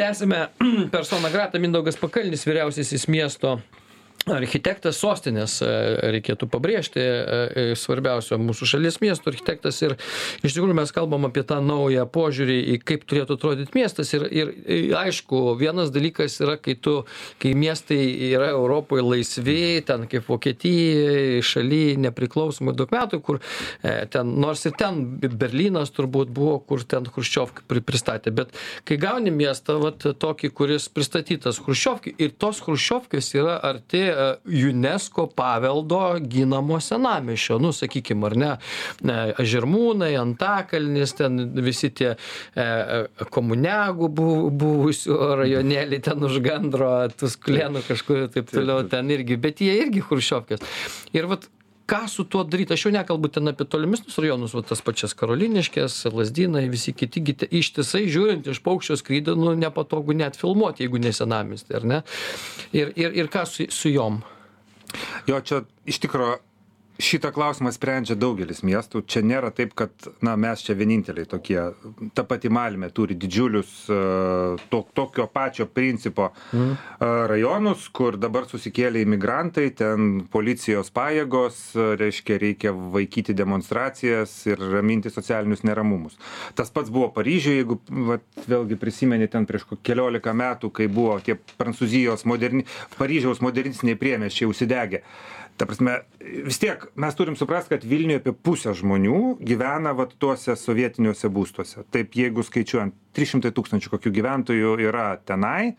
Tęsime 0.00 0.48
persona 0.90 1.30
grata. 1.30 1.58
Mindaugas 1.58 1.96
Pakalnis, 1.96 2.46
vyriausiasis 2.46 3.08
miesto 3.08 3.58
architektas 4.36 4.98
sostinės, 5.00 5.58
e, 5.62 5.70
reikėtų 6.16 6.48
pabrėžti, 6.50 7.00
e, 7.00 7.38
e, 7.72 7.76
svarbiausio 7.78 8.38
mūsų 8.40 8.68
šalies 8.74 9.00
miesto 9.02 9.30
architektas. 9.32 9.80
Ir 9.82 9.96
iš 10.42 10.56
tikrųjų 10.56 10.76
mes 10.76 10.92
kalbam 10.94 11.26
apie 11.28 11.42
tą 11.46 11.60
naują 11.64 12.06
požiūrį 12.10 12.58
į 12.74 12.78
kaip 12.84 13.06
turėtų 13.08 13.38
atrodyti 13.38 13.76
miestas. 13.76 14.12
Ir, 14.16 14.26
ir, 14.30 14.52
aišku, 15.00 15.54
vienas 15.60 15.92
dalykas 15.94 16.38
yra, 16.44 16.56
kai 16.60 16.76
tu, 16.76 17.00
kai 17.42 17.54
miestai 17.58 18.00
yra 18.30 18.50
Europoje 18.54 19.04
laisvi, 19.06 19.82
ten 19.86 20.06
kaip 20.10 20.28
Vokietijai, 20.28 21.40
šaly 21.44 21.96
nepriklausomai 22.06 22.76
daug 22.76 22.92
metų, 22.94 23.20
kur 23.24 23.40
ten, 23.82 24.34
nors 24.40 24.64
ir 24.68 24.76
ten 24.78 25.02
Berlynas 25.20 25.92
turbūt 25.96 26.32
buvo, 26.34 26.58
kur 26.64 26.84
ten 26.84 27.08
Hruščiovkį 27.08 27.66
pri- 27.68 27.84
pristatė, 27.84 28.32
bet 28.34 28.54
kai 28.88 28.98
gauni 29.00 29.32
miestą, 29.34 29.78
vat, 29.82 30.04
tokį, 30.20 30.52
kuris 30.54 30.88
pristatytas 30.92 31.60
Hruščiovkį 31.64 32.14
ir 32.20 32.34
tos 32.40 32.60
Hruščiovkės 32.64 33.32
yra 33.38 33.58
arti 33.70 34.02
unesco 34.70 35.26
paveldo 35.36 36.02
ginamo 36.20 36.80
senamiesčio. 36.80 37.58
Nu 37.62 37.72
sakykim 37.76 38.24
ar 38.28 38.36
ne 38.36 38.50
e, 38.56 39.44
žirmūnai 39.52 40.12
antakalnis 40.20 41.14
ten 41.18 41.40
visi 41.60 41.92
tie 41.94 42.14
e, 42.14 42.66
komuniagų 43.34 44.10
bu 44.16 44.28
buvusių 44.62 45.20
rajonėliai 45.42 46.02
ten 46.04 46.26
už 46.26 46.40
gandro 46.44 46.92
tuskulėnų 47.20 47.84
kažkur 47.88 48.24
ir 48.24 48.34
taip 48.34 48.52
toliau 48.52 48.84
ten 48.90 49.10
irgi 49.12 49.38
bet 49.40 49.64
jie 49.64 49.76
irgi 49.84 50.04
chruščiovkės. 50.04 50.68
Ir 51.16 51.30
vat 51.30 51.48
ką 51.90 52.08
su 52.08 52.24
tuo 52.24 52.44
daryt? 52.46 52.70
Aš 52.70 52.86
jau 52.86 52.92
nekalbu 52.94 53.30
ten 53.34 53.50
apie 53.50 53.66
tolimesnius 53.66 54.18
rajonus 54.22 54.54
va 54.54 54.62
tas 54.66 54.82
pačias 54.84 55.14
karoliniškes 55.18 56.04
lazdynai 56.14 56.68
visi 56.70 56.94
kiti 56.94 57.22
gi 57.26 57.36
ištisai 57.60 58.04
žiūrint 58.10 58.50
iš 58.50 58.62
paukščio 58.66 58.98
skrydžio 59.00 59.34
nu 59.38 59.54
nepatogu 59.58 60.14
net 60.16 60.38
filmuot 60.40 60.82
jeigu 60.82 61.02
ne 61.02 61.12
senamiesty 61.16 61.74
ar 61.78 61.88
ne? 61.92 62.02
Ir 62.76 62.94
ir 62.96 63.18
ir 63.22 63.32
ką 63.32 63.46
su 63.48 63.66
su 63.74 63.90
jom? 63.90 64.22
Jo 65.26 65.40
čia 65.40 65.64
iš 65.86 65.98
tikro 66.02 66.36
šitą 67.00 67.30
klausimą 67.34 67.72
sprendžia 67.74 68.16
daugelis 68.18 68.62
miestų. 68.66 69.02
Čia 69.08 69.22
nėra 69.26 69.50
taip 69.54 69.72
kad 69.78 69.92
na 70.24 70.36
mes 70.40 70.62
čia 70.64 70.76
vieninteliai 70.78 71.28
tokie 71.28 71.58
ta 72.14 72.24
pati 72.28 72.50
malmė 72.52 72.90
turi 72.94 73.16
didžiulius 73.18 73.72
e, 73.90 73.98
to 74.72 74.82
tokio 74.96 75.26
pačio 75.32 75.66
principo 75.66 76.30
e, 76.30 76.66
rajonus 77.00 77.88
kur 77.96 78.18
dabar 78.20 78.48
susikėlė 78.50 79.04
imigrantai 79.06 79.68
ten 79.76 80.10
policijos 80.32 80.92
pajėgos 80.94 81.60
reiškia 82.00 82.38
reikia 82.42 82.74
vaikyti 82.74 83.36
demonstracijas 83.36 84.34
ir 84.50 84.60
raminti 84.60 85.12
socialinius 85.12 85.64
neramumus. 85.66 86.18
Tas 86.58 86.72
pats 86.74 86.92
buvo 86.92 87.10
paryžiuj 87.16 87.60
jeigu 87.60 87.80
vat 88.10 88.46
vėlgi 88.48 88.78
prisimeni 88.80 89.28
ten 89.30 89.48
prieš 89.48 89.68
keliolika 89.86 90.34
metų 90.36 90.72
kai 90.74 90.88
buvo 90.92 91.18
tie 91.24 91.38
prancūzijos 91.60 92.26
moderni 92.28 92.66
paryžiaus 92.98 93.42
modernistiniai 93.44 93.98
priemiesčiai 94.00 94.50
užsidegę 94.50 95.04
ta 95.60 95.66
prasme 95.68 95.98
vis 96.46 96.56
tiek 96.60 96.86
mes 96.96 97.16
turim 97.18 97.34
suprast 97.36 97.68
kad 97.68 97.82
vilniuj 97.84 98.22
apie 98.22 98.32
pusė 98.32 98.72
žmonių 98.78 99.36
gyvena 99.44 99.92
vat 99.96 100.14
tuose 100.22 100.54
sovietiniuose 100.56 101.28
būstuose. 101.32 101.84
Taip 101.92 102.16
jeigu 102.16 102.44
skaičiuojant 102.46 102.96
trys 103.12 103.34
šimtai 103.34 103.50
tūkstančių 103.52 103.92
kokių 103.92 104.12
gyventojų 104.16 104.70
yra 104.86 105.10
tenai. 105.28 105.74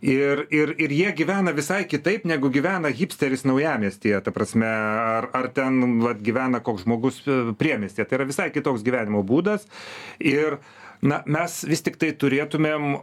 Ir 0.00 0.46
ir 0.48 0.72
ir 0.80 0.94
jie 0.96 1.10
gyvena 1.18 1.52
visai 1.52 1.82
kitaip 1.90 2.24
negu 2.24 2.48
gyvena 2.54 2.88
hipsteris 2.88 3.44
naujamiestyje 3.44 4.22
ta 4.24 4.32
prasme 4.32 4.70
ar 4.70 5.28
ar 5.36 5.50
ten 5.52 6.00
vat 6.00 6.22
gyvena 6.24 6.62
koks 6.64 6.86
žmogus 6.86 7.20
e, 7.26 7.40
priemiestyje. 7.60 8.06
Tai 8.08 8.22
yra 8.22 8.28
visai 8.30 8.48
kitoks 8.54 8.86
gyvenimo 8.86 9.20
būdas. 9.26 9.68
Ir 10.16 10.62
na 11.04 11.20
mes 11.26 11.60
vis 11.68 11.84
tiktai 11.84 12.14
turėtumėm 12.16 12.96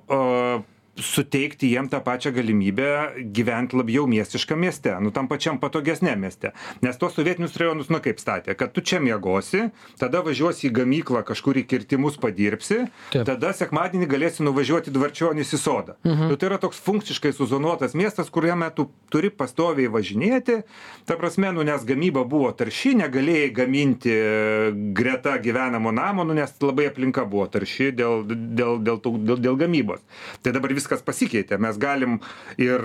suteikti 0.99 1.69
jiem 1.71 1.89
tą 1.89 2.01
pačią 2.01 2.31
galimybę 2.31 3.13
gyvent 3.17 3.73
labiau 3.73 4.07
miestiškam 4.07 4.59
mieste 4.59 4.97
nu 5.01 5.11
tam 5.11 5.27
pačiam 5.27 5.59
patogesniam 5.59 6.19
mieste. 6.19 6.51
Nes 6.81 6.97
tuos 6.97 7.13
sovietinius 7.13 7.55
rajonus 7.57 7.89
nu 7.89 7.99
kaip 8.03 8.19
statė? 8.21 8.55
Kad 8.57 8.73
tu 8.73 8.81
čia 8.81 8.99
miegosi 9.03 9.69
tada 10.01 10.21
važiuosi 10.25 10.67
į 10.69 10.73
gamyklą 10.79 11.23
kažkur 11.27 11.59
į 11.61 11.65
kirtimus 11.69 12.17
padirbsi 12.21 12.87
tada 13.13 13.53
sekmadienį 13.53 14.09
galėsi 14.09 14.45
nuvažiuot 14.45 14.89
į 14.89 14.95
dvarčionis 14.95 15.53
į 15.53 15.61
sodą. 15.61 15.97
Mhm. 16.03 16.27
nu 16.31 16.35
tai 16.35 16.49
yra 16.49 16.57
toks 16.61 16.81
funkciškai 16.81 17.33
suzonuotas 17.33 17.93
miestas 17.93 18.29
kuriame 18.33 18.69
tu 18.75 18.89
turi 19.09 19.29
pastoviai 19.29 19.91
važinėti. 19.91 20.63
Ta 21.05 21.15
prasme 21.15 21.51
nu 21.53 21.63
nes 21.63 21.85
gamyba 21.85 22.25
buvo 22.25 22.51
tarši 22.51 22.95
negalėjai 23.03 23.53
gaminti 23.53 24.17
greta 24.97 25.37
gyvenamo 25.37 25.91
namo 25.91 26.23
nu 26.23 26.33
nes 26.33 26.53
labai 26.61 26.89
aplinka 26.89 27.25
buvo 27.25 27.47
tarši 27.47 27.91
dėl 27.95 28.25
dėl 28.27 28.81
dėl 28.83 29.01
tų 29.03 29.15
dėl 29.29 29.41
dėl 29.45 29.61
gamybos. 29.61 30.01
Tai 30.41 30.51
dabar 30.55 30.73
viskas 30.73 30.86
pasikeitė. 31.05 31.59
Mes 31.61 31.77
galim 31.81 32.19
ir 32.61 32.83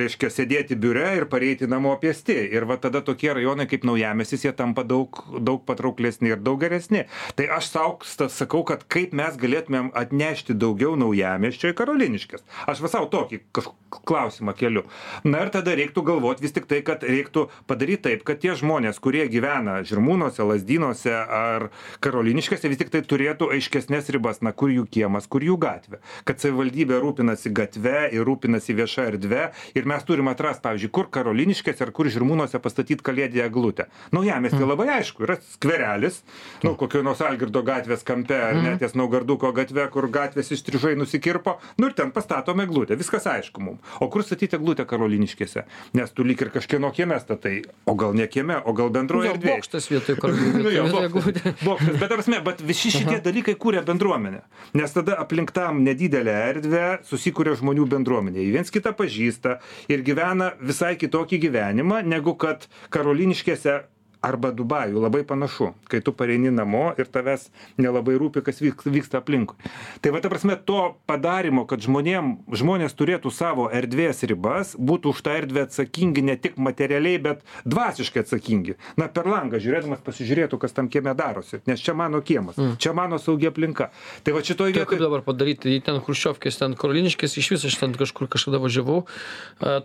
reiškia 0.00 0.30
sėdėti 0.32 0.78
biure 0.80 1.06
ir 1.16 1.28
pareiti 1.30 1.68
namo 1.70 1.94
pėsti. 2.02 2.36
Ir 2.56 2.66
va 2.68 2.78
tada 2.80 3.02
tokie 3.04 3.32
rajonai 3.36 3.68
kaip 3.70 3.86
naujamiestis 3.86 4.46
jie 4.46 4.52
tampa 4.56 4.84
daug 4.84 5.22
daug 5.38 5.62
patrauklesni 5.68 6.34
ir 6.34 6.42
daug 6.42 6.60
geresni. 6.60 7.06
Tai 7.38 7.48
aš 7.58 7.70
sau 7.72 7.98
sakau 8.04 8.64
kad 8.66 8.84
kaip 8.90 9.14
mes 9.16 9.36
galėtumėm 9.40 9.92
atnešti 9.96 10.56
daugiau 10.56 10.96
naujamiesčio 10.98 11.72
į 11.72 11.78
karoliniškes? 11.78 12.46
Aš 12.66 12.82
va 12.84 12.92
sau 12.92 13.06
tokį 13.12 13.42
kaž 13.56 13.70
klausimą 14.06 14.52
keliu. 14.56 14.84
Na 15.24 15.44
ir 15.44 15.52
tada 15.54 15.74
reiktų 15.76 16.02
galvot 16.06 16.40
vis 16.42 16.54
tiktai 16.56 16.82
kad 16.86 17.04
reiktų 17.06 17.46
padaryt 17.70 18.04
taip 18.06 18.24
kad 18.26 18.40
tie 18.42 18.54
žmonės 18.58 18.98
kurie 19.02 19.24
gyvena 19.30 19.78
žirmūnuose 19.86 20.44
lazdynuose 20.46 21.14
ar 21.14 21.68
karoliniškėse 22.04 22.70
vis 22.70 22.80
tiktai 22.82 23.02
turėtų 23.06 23.50
aiškesnes 23.56 24.10
ribas 24.14 24.42
na 24.44 24.52
kur 24.52 24.72
jų 24.72 24.86
kiemas 24.90 25.28
kur 25.30 25.44
jų 25.46 25.58
gatvė. 25.62 26.00
Kad 26.28 26.42
savivaldybė 26.42 27.00
rūpinasi 27.02 27.35
gatve 27.56 28.08
ir 28.14 28.24
rūpinasi 28.26 28.76
vieša 28.76 29.06
erdve. 29.12 29.50
Ir 29.76 29.88
mes 29.88 30.04
turim 30.06 30.28
atrast 30.32 30.62
pavyzdžiui 30.64 30.92
kur 30.94 31.10
karoliniškėse 31.12 31.86
ar 31.86 31.92
kur 31.96 32.10
žirmūnuose 32.12 32.60
pastatyt 32.62 33.02
kalėdinę 33.06 33.46
eglutę. 33.46 33.88
Naujamiesty 34.16 34.62
labai 34.64 34.88
aišku 34.98 35.26
yra 35.26 35.38
skverelis 35.52 36.22
nu 36.64 36.74
kokioj 36.78 37.04
nors 37.06 37.20
algirdo 37.24 37.62
gatvės 37.66 38.04
kampe 38.06 38.36
ar 38.48 38.56
ne 38.58 38.74
ties 38.80 38.96
naugarduko 38.98 39.52
gatve 39.56 39.86
kur 39.92 40.08
gatvės 40.12 40.52
įstrižai 40.56 40.94
nusikirpo. 40.98 41.58
Nu 41.80 41.90
ir 41.90 41.96
ten 41.98 42.12
pastatom 42.14 42.60
eglutę 42.64 42.96
viskas 42.98 43.26
aišku 43.30 43.62
mum. 43.62 43.78
O 44.00 44.08
kur 44.12 44.24
statyt 44.26 44.56
eglutę 44.56 44.86
karoliniškėse? 44.88 45.66
Nes 45.98 46.14
tu 46.16 46.26
lyg 46.26 46.42
ir 46.42 46.52
kažkieno 46.54 46.92
kieme 46.96 47.18
statai 47.22 47.60
o 47.86 47.94
gal 47.98 48.16
ne 48.16 48.26
kieme 48.30 48.58
o 48.64 48.74
gal 48.76 48.92
bendroj 48.94 49.28
jo 49.28 49.34
erdvėj 49.36 49.56
bokštas 49.56 49.90
vietoj 49.92 50.16
Nu 50.66 50.72
jo, 50.72 50.86
karoliniškių 50.90 51.12
bokštas, 51.12 51.64
bokštas, 51.64 51.98
bet 52.00 52.08
ta 52.08 52.14
prasme, 52.14 52.40
bet 52.46 52.62
visi 52.66 52.92
šitie 52.94 53.20
dalykai 53.24 53.56
kūrė 53.60 53.82
bendruomenę. 53.86 54.42
Nes 54.78 54.94
tada 54.94 55.18
aplink 55.22 55.52
tam 55.56 55.82
nedidelę 55.86 56.34
erdvę 56.50 56.84
susikūrė 57.26 57.56
žmonių 57.58 57.86
bendruomenė. 57.90 58.40
Jie 58.44 58.54
viens 58.54 58.70
kitą 58.70 58.94
pažįsta 58.94 59.58
ir 59.90 60.02
gyvena 60.06 60.54
visai 60.60 60.96
kitokį 60.96 61.40
gyvenimą, 61.46 62.02
negu 62.06 62.36
kad 62.38 62.68
karoliniškėse 62.90 63.82
arba 64.24 64.52
Dubajų 64.56 65.00
labai 65.02 65.22
panašu, 65.26 65.72
kai 65.90 66.00
tu 66.04 66.12
pareini 66.16 66.50
namo 66.54 66.88
ir 66.98 67.08
tavęs 67.12 67.48
nelabai 67.80 68.16
rūpi, 68.20 68.42
kas 68.46 68.60
vyks- 68.62 68.88
vyksta 68.90 69.20
aplinkui. 69.20 69.56
Tai 70.00 70.12
va, 70.14 70.20
ta 70.20 70.30
prasme, 70.32 70.56
to 70.56 70.96
padarimo, 71.06 71.66
kad 71.68 71.84
žmonėm, 71.84 72.32
žmonės 72.50 72.96
turėtų 72.96 73.32
savo 73.34 73.68
erdvės 73.70 74.24
ribas, 74.26 74.74
būtų 74.78 75.14
už 75.14 75.22
tą 75.26 75.36
erdvę 75.42 75.66
atsakingi 75.66 76.24
ne 76.26 76.36
tik 76.36 76.56
materialiai, 76.56 77.20
bet 77.22 77.44
dvasiškai 77.64 78.24
atsakingi. 78.24 78.76
Na, 78.96 79.08
per 79.08 79.28
langą 79.30 79.60
žiūrėdamas 79.62 80.02
pasižiūrėtų, 80.06 80.60
kas 80.62 80.76
tam 80.76 80.90
kieme 80.92 81.14
darosi, 81.18 81.60
nes 81.66 81.82
čia 81.82 81.94
mano 81.94 82.22
kiemas, 82.24 82.58
mm. 82.58 82.76
čia 82.82 82.94
mano 82.96 83.20
saugi 83.22 83.50
aplinka. 83.50 83.90
Tai 84.26 84.36
va 84.36 84.44
šitoj 84.44 84.74
Tai 84.76 84.86
kaip 84.90 85.02
dabar 85.02 85.24
padaryti, 85.26 85.78
ten 85.84 86.00
Hruščiovkės, 86.02 86.60
ten 86.60 86.76
Karoliniškės, 86.78 87.38
iš 87.40 87.50
viso 87.54 87.70
aš 87.70 87.78
ten 87.80 87.96
kažkur 87.96 88.28
kažkada 88.32 88.60
važiavau, 88.62 89.04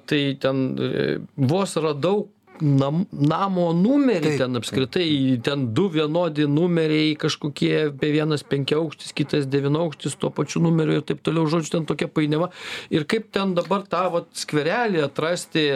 tai 0.09 0.21
ten 0.41 0.63
e, 0.75 1.17
vos 1.37 1.75
radau 1.79 2.29
nam, 2.61 3.03
namo 3.11 3.71
numerį, 3.75 4.35
ten 4.39 4.59
apskritai, 4.59 5.07
ten 5.43 5.67
du 5.75 5.87
vienodi 5.91 6.47
numeriai 6.49 7.15
kažkokie, 7.19 7.89
be 7.97 8.11
vienas 8.13 8.45
penkiaukštis, 8.47 9.13
kitas 9.17 9.49
devynaukštis, 9.51 10.15
tuo 10.21 10.31
pačiu 10.35 10.61
numeriu 10.63 10.99
ir 11.01 11.05
taip 11.07 11.23
toliau, 11.25 11.47
žodžiu, 11.51 11.75
ten 11.79 11.89
tokia 11.89 12.07
painiava. 12.11 12.51
Ir 12.93 13.05
kaip 13.09 13.31
ten 13.33 13.55
dabar 13.57 13.85
tą 13.89 14.05
vat, 14.13 14.31
skverelį 14.37 15.03
atrasti 15.07 15.67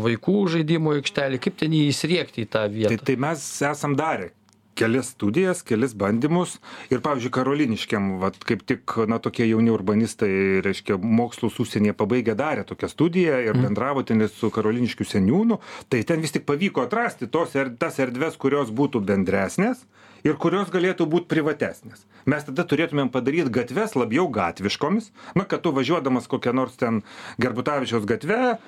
vaikų 0.00 0.36
žaidimo 0.56 0.96
aikštelį, 0.98 1.40
kaip 1.44 1.60
ten 1.60 1.76
jį 1.76 1.86
įsriekti 1.92 2.46
į 2.46 2.50
tą 2.50 2.66
Tai, 2.66 2.74
vietą. 2.74 3.04
tai 3.04 3.16
mes 3.20 3.46
esam 3.70 3.96
darę 3.98 4.32
kelias 4.80 5.12
studijas, 5.14 5.60
kelis 5.66 5.94
bandymus. 5.98 6.56
Ir, 6.90 7.02
pavyzdžiui, 7.04 7.32
Karoliniškiam, 7.36 8.10
vat, 8.22 8.38
kaip 8.48 8.64
tik, 8.68 8.96
na, 9.10 9.20
tokie 9.22 9.46
jauni 9.50 9.72
urbanistai, 9.74 10.32
reiškia, 10.64 10.98
mokslus 11.20 11.60
užsienyje 11.62 11.94
pabaigę 12.00 12.36
darė 12.38 12.64
tokią 12.68 12.90
studiją 12.92 13.40
ir 13.46 13.60
bendravo 13.60 14.04
ten 14.06 14.24
su 14.32 14.50
Karoliniškių 14.54 15.08
seniūnu, 15.12 15.60
tai 15.92 16.02
ten 16.08 16.24
vis 16.24 16.34
tik 16.36 16.48
pavyko 16.48 16.86
atrasti 16.88 17.28
tos, 17.28 17.56
er- 17.60 17.74
tas 17.78 18.00
erdves, 18.02 18.40
kurios 18.40 18.72
būtų 18.72 19.04
bendresnės 19.04 19.84
ir 20.24 20.36
kurios 20.40 20.68
galėtų 20.72 21.06
būti 21.08 21.30
privatesnės. 21.30 22.04
Mes 22.28 22.44
tada 22.44 22.64
turėtumėm 22.68 23.08
padaryti 23.12 23.52
gatves 23.52 23.96
labiau 23.96 24.26
gatviškomis, 24.32 25.10
na, 25.38 25.46
kad 25.48 25.62
tu 25.64 25.72
važiuodamas 25.72 26.28
kokią 26.28 26.52
nors 26.56 26.76
ten 26.80 27.02
Gerbutavičiaus 27.40 28.04
gatvę, 28.08 28.58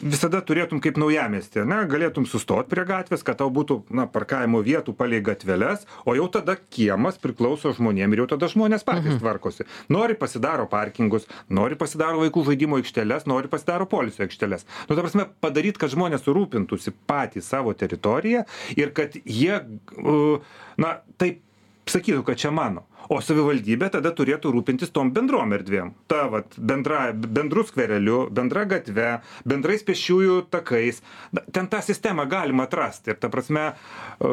visada 0.00 0.40
turėtum 0.44 0.80
kaip 0.82 0.98
naujamiestį, 1.00 1.64
ne, 1.68 1.78
galėtum 1.90 2.26
sustoti 2.28 2.70
prie 2.72 2.84
gatvės, 2.88 3.24
kad 3.26 3.38
tau 3.40 3.48
būtų, 3.52 3.78
na, 3.96 4.06
parkavimo 4.10 4.60
vietų 4.64 4.94
palei 4.96 5.20
gatveles, 5.24 5.86
o 6.06 6.14
jau 6.16 6.26
tada 6.32 6.56
kiemas 6.56 7.18
priklauso 7.22 7.72
žmonėm 7.76 8.14
ir 8.14 8.24
jau 8.24 8.28
tada 8.34 8.48
žmonės 8.52 8.86
patys 8.86 9.18
tvarkosi. 9.20 9.66
Nori 9.92 10.16
pasidaro 10.18 10.68
parkingus, 10.70 11.28
nori 11.48 11.78
pasidaro 11.78 12.22
vaikų 12.24 12.46
žaidimo 12.50 12.80
aikšteles, 12.80 13.26
nori 13.30 13.50
pasidaro 13.52 13.88
polisio 13.90 14.26
aikšteles. 14.26 14.66
Nu, 14.88 14.94
ta 14.94 15.02
prasme, 15.02 15.28
padaryti, 15.44 15.80
kad 15.82 15.92
žmonės 15.92 16.28
rūpintųsi 16.30 16.94
patys 17.08 17.50
savo 17.52 17.74
teritoriją 17.76 18.46
ir 18.78 18.94
kad 18.96 19.18
jie, 19.24 19.60
uh, 20.00 20.54
na, 20.80 20.98
taip 21.20 21.42
sakytų, 21.90 22.24
kad 22.26 22.40
čia 22.40 22.54
mano. 22.54 22.86
O 23.12 23.20
savivaldybė 23.22 23.90
tada 23.94 24.10
turėtų 24.16 24.50
rūpintis 24.54 24.92
tom 24.94 25.12
bendrom 25.14 25.54
erdvėm. 25.56 25.92
Ta, 26.10 26.26
vat, 26.32 26.56
bendra, 26.58 27.10
bendru 27.12 27.62
skvereliu, 27.66 28.24
bendra 28.34 28.64
gatve, 28.68 29.08
bendrais 29.46 29.84
pešiųjų 29.86 30.40
takais. 30.52 31.02
Na, 31.36 31.44
Ten 31.54 31.70
tą 31.72 31.80
sistemą 31.84 32.26
galima 32.30 32.66
atrasti. 32.66 33.12
Ir 33.14 33.20
ta 33.22 33.30
prasme, 33.32 33.68
e, 33.72 34.32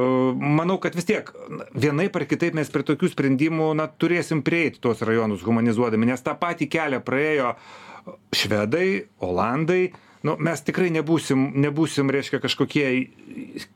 manau, 0.60 0.80
kad 0.82 0.98
vis 0.98 1.08
tiek 1.10 1.30
vienai 1.74 2.10
par 2.14 2.26
kitaip 2.30 2.58
mes 2.58 2.72
prie 2.74 2.86
tokių 2.88 3.12
sprendimų 3.14 3.74
na, 3.78 3.88
turėsim 3.88 4.42
prieiti 4.46 4.82
tuos 4.84 5.04
rajonus 5.06 5.46
humanizuodami, 5.46 6.10
nes 6.10 6.26
tą 6.26 6.36
patį 6.40 6.70
kelią 6.74 7.04
praėjo 7.06 7.54
švedai, 8.36 9.06
olandai, 9.24 9.94
nu 10.28 10.36
mes 10.44 10.64
tikrai 10.66 10.90
nebūsim 10.96 11.52
nebūsim 11.64 12.12
reiškia 12.12 12.40
kažkokie 12.44 12.88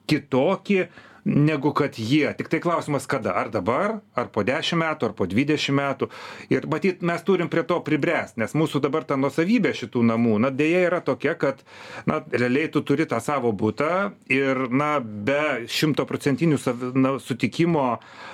kitokie 0.10 0.88
negu 1.28 1.74
kad 1.76 2.00
jie. 2.00 2.30
Tiktai 2.38 2.60
klausimas 2.64 3.06
kada? 3.06 3.34
Ar 3.36 3.50
dabar 3.52 4.00
ar 4.16 4.30
po 4.32 4.44
dešim 4.48 4.80
metų 4.82 5.10
ar 5.10 5.16
po 5.18 5.28
dvidešim 5.28 5.76
metų. 5.78 6.10
Ir 6.54 6.68
matyt 6.72 7.04
mes 7.06 7.24
turim 7.28 7.50
prie 7.52 7.64
to 7.68 7.80
pribręst 7.84 8.40
nes 8.40 8.56
mūsų 8.58 8.82
dabar 8.84 9.06
ta 9.08 9.18
nuosavybė 9.20 9.74
šitų 9.78 10.04
namų 10.08 10.38
na 10.46 10.52
deja 10.54 10.86
yra 10.88 11.02
tokia 11.04 11.36
kad 11.40 11.64
na 12.10 12.22
realiai 12.32 12.72
tu 12.72 12.82
turi 12.86 13.08
tą 13.10 13.20
savo 13.24 13.52
butą 13.52 14.12
ir 14.32 14.68
na 14.72 14.98
be 15.02 15.68
šimtaprocentinių 15.72 16.60
savi 16.62 16.92
na 16.96 17.18
sutikimo 17.24 17.88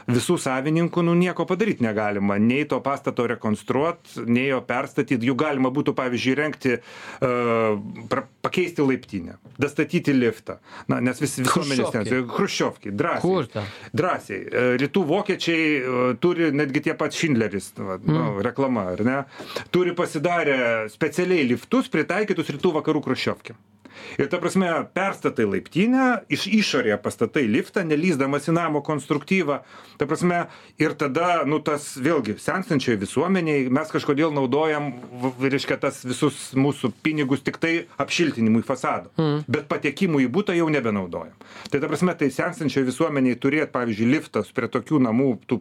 visų 0.08 0.38
savininkų 0.42 1.06
nu 1.08 1.16
nieko 1.18 1.48
padaryt 1.50 1.82
negalima. 1.84 2.38
Nei 2.38 2.68
to 2.70 2.80
pastato 2.84 3.26
rekonstruot 3.30 4.18
nei 4.28 4.50
jo 4.52 4.62
perstatyt. 4.68 5.24
Juk 5.24 5.40
galima 5.40 5.74
būtų 5.74 5.96
pavyzdžiui 5.98 6.36
įrengti 6.36 6.78
a 6.78 7.74
pra 8.10 8.28
pakeisti 8.42 8.82
laiptinę 8.82 9.38
dastatyti 9.58 10.14
liftą. 10.14 10.58
Na 10.88 11.00
nes 11.04 11.20
vis 11.22 11.38
visuomenės 11.40 11.92
ten 11.94 12.08
chruščiovkėj 12.84 12.92
drąsiai. 12.92 13.22
Kur 13.22 13.48
ten? 13.48 13.64
drąsiai. 13.94 14.46
E, 14.52 14.78
rytų 14.78 15.04
vokiečiai 15.08 15.68
e, 15.78 16.16
turi 16.20 16.52
netgi 16.52 16.82
tie 16.84 16.96
pat 16.96 17.14
šindleris 17.14 17.74
va, 17.78 18.00
nu, 18.04 18.42
reklama 18.44 18.92
ar 18.94 19.04
ne? 19.04 19.24
Turi 19.72 19.94
pasidarę 19.96 20.90
specialiai 20.90 21.48
liftus 21.48 21.90
pritaikytus 21.90 22.50
rytų 22.50 22.74
vakarų 22.80 23.04
chruščiovkėm 23.08 23.56
ir 24.18 24.30
ta 24.32 24.40
prasme 24.42 24.70
perstatai 24.96 25.46
laiptinę 25.50 26.24
iš 26.34 26.46
išorėje 26.48 26.98
pastatai 27.04 27.46
liftą 27.50 27.84
nelįsdamas 27.88 28.50
į 28.50 28.56
namo 28.58 28.82
konstruktyvą. 28.86 29.60
Ta 30.00 30.08
prasme 30.10 30.46
ir 30.82 30.96
tada 31.00 31.44
nu 31.50 31.60
tas 31.64 31.94
vėlgi 31.98 32.38
senstančioj 32.42 32.98
visuomenėj 33.02 33.70
mes 33.74 33.94
kažkodėl 33.94 34.34
naudojam 34.36 34.92
reiškia 35.42 35.80
tas 35.82 36.02
visus 36.06 36.52
mūsų 36.58 36.94
pinigus 37.06 37.44
tiktai 37.46 37.88
apšiltinimui 38.02 38.64
fasado. 38.68 39.12
Bet 39.48 39.70
patekimui 39.72 40.28
į 40.28 40.32
butą 40.34 40.56
jau 40.58 40.70
nebenaudojam. 40.74 41.36
Tai 41.70 41.82
ta 41.82 41.90
prasme 41.90 42.16
tai 42.18 42.32
senstančioj 42.34 42.86
visuomenėj 42.90 43.40
turėt 43.44 43.74
pavyzdžiui 43.76 44.12
liftas 44.14 44.52
prie 44.56 44.70
tokių 44.72 45.02
namų 45.08 45.30
tų 45.50 45.60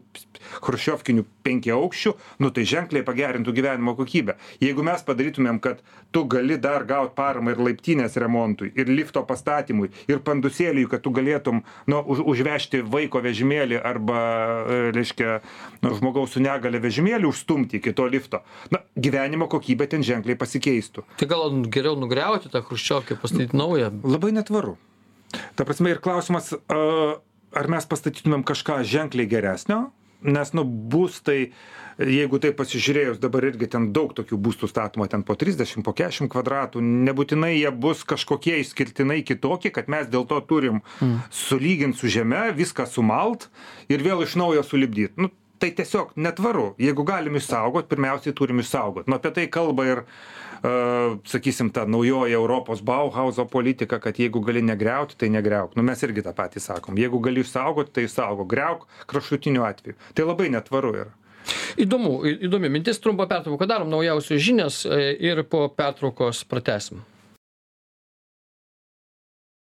chruščiovkinių 0.63 1.25
penkiaaukščių 1.47 2.15
nu 2.43 2.51
tai 2.55 2.65
ženkliai 2.69 3.05
pagerintų 3.07 3.55
gyvenimo 3.57 3.97
kokybę. 3.99 4.37
Jeigu 4.63 4.85
mes 4.87 5.05
padarytumėm 5.07 5.61
kad 5.63 5.83
tu 6.13 6.25
gali 6.29 6.59
dar 6.61 6.85
gaut 6.89 7.15
paramą 7.19 7.55
ir 7.55 7.63
laiptinės 7.63 8.17
remontui 8.23 8.71
ir 8.79 8.91
lifto 8.91 9.25
pastatymui 9.29 9.91
ir 10.11 10.23
pandusėliui 10.25 10.89
kad 10.91 11.03
tu 11.05 11.13
galėtum 11.15 11.63
nu 11.91 12.01
už 12.15 12.23
užvežti 12.33 12.83
vaiko 12.95 13.23
vežimėlį 13.25 13.81
arba 13.83 14.21
e, 14.23 14.79
reiškia 14.97 15.41
nu 15.83 15.95
žmogaus 15.99 16.37
su 16.37 16.43
negalia 16.45 16.81
vežimėlį 16.83 17.29
užstumti 17.29 17.81
iki 17.81 17.95
to 17.97 18.07
lifto. 18.11 18.43
Na 18.73 18.83
gyvenimo 18.97 19.49
kokybė 19.51 19.89
ten 19.93 20.07
ženkliai 20.07 20.39
pasikeistų. 20.39 21.05
Tai 21.21 21.29
gal 21.31 21.61
geriau 21.73 21.99
nugriauti 21.99 22.53
tą 22.53 22.63
chruščiovkę, 22.67 23.19
pastatyti 23.23 23.59
naują. 23.59 23.93
labai 24.05 24.33
netvaru. 24.37 24.77
Ta 25.57 25.65
prasme 25.65 25.93
ir 25.93 26.01
klausimas 26.05 26.53
a 26.69 26.81
ar 27.53 27.69
mes 27.69 27.89
pastatytumėm 27.89 28.45
kažką 28.49 28.81
ženkliai 28.89 29.29
geresnio 29.29 29.91
nes 30.25 30.53
nu 30.57 30.65
būstai 30.65 31.53
jeigu 31.99 32.41
taip 32.43 32.57
pasižiūrėjus 32.61 33.21
dabar 33.23 33.45
irgi 33.51 33.69
ten 33.75 33.91
daug 33.97 34.15
tokių 34.17 34.39
būstų 34.47 34.71
statoma 34.71 35.09
ten 35.13 35.25
po 35.27 35.37
trisdešim 35.39 35.85
po 35.87 35.95
kešim 35.97 36.31
kvadratų 36.33 36.83
nebūtinai 36.83 37.53
jie 37.57 37.71
bus 37.71 38.05
kažkokie 38.09 38.59
išskirtinai 38.63 39.21
kitokie 39.27 39.73
kad 39.75 39.91
mes 39.93 40.09
dėl 40.13 40.27
to 40.31 40.41
turim 40.49 40.83
sulygint 41.31 41.99
su 41.99 42.11
žeme 42.13 42.49
viską 42.57 42.89
sumalt 42.89 43.49
ir 43.93 44.03
vėl 44.05 44.25
iš 44.25 44.37
naujo 44.41 44.65
sulipdyt. 44.67 45.19
Nu 45.21 45.31
tai 45.63 45.71
tiesiog 45.79 46.17
netvaru. 46.19 46.73
Jeigu 46.83 47.05
galim 47.07 47.37
išsaugot 47.39 47.87
pirmiausiai 47.91 48.35
turim 48.35 48.59
išsaugot. 48.63 49.07
Nu 49.07 49.19
apie 49.19 49.31
tai 49.37 49.47
kalba 49.47 49.87
ir 49.87 50.01
a 50.03 50.07
sakysim 51.27 51.71
ta 51.71 51.87
naujoji 51.87 52.33
europos 52.33 52.83
bauhauzo 52.83 53.45
politika 53.45 53.99
kad 54.01 54.19
jeigu 54.19 54.41
gali 54.41 54.63
negriauti 54.63 55.17
tai 55.19 55.29
negriauk. 55.29 55.77
Nu 55.77 55.83
mes 55.83 56.03
irgi 56.03 56.23
tą 56.23 56.35
patį 56.37 56.63
sakom. 56.63 56.99
Jeigu 56.99 57.19
gali 57.19 57.43
išsaugot 57.43 57.93
tai 57.93 58.07
išsaugok. 58.07 58.47
Griauk 58.49 58.87
kraštutiniu 59.11 59.67
atveju. 59.67 59.99
Tai 60.15 60.29
labai 60.31 60.51
netvaru 60.55 60.95
yra. 60.95 61.11
Įdomu, 61.83 62.21
įdomi 62.47 62.71
mintis, 62.71 63.01
trumpą 63.03 63.27
pertrauką 63.27 63.67
darom, 63.67 63.91
naujausios 63.91 64.43
žinios 64.43 64.85
e, 64.87 65.17
ir 65.19 65.43
po 65.51 65.65
pertraukos 65.75 66.45
pratesim. 66.47 67.03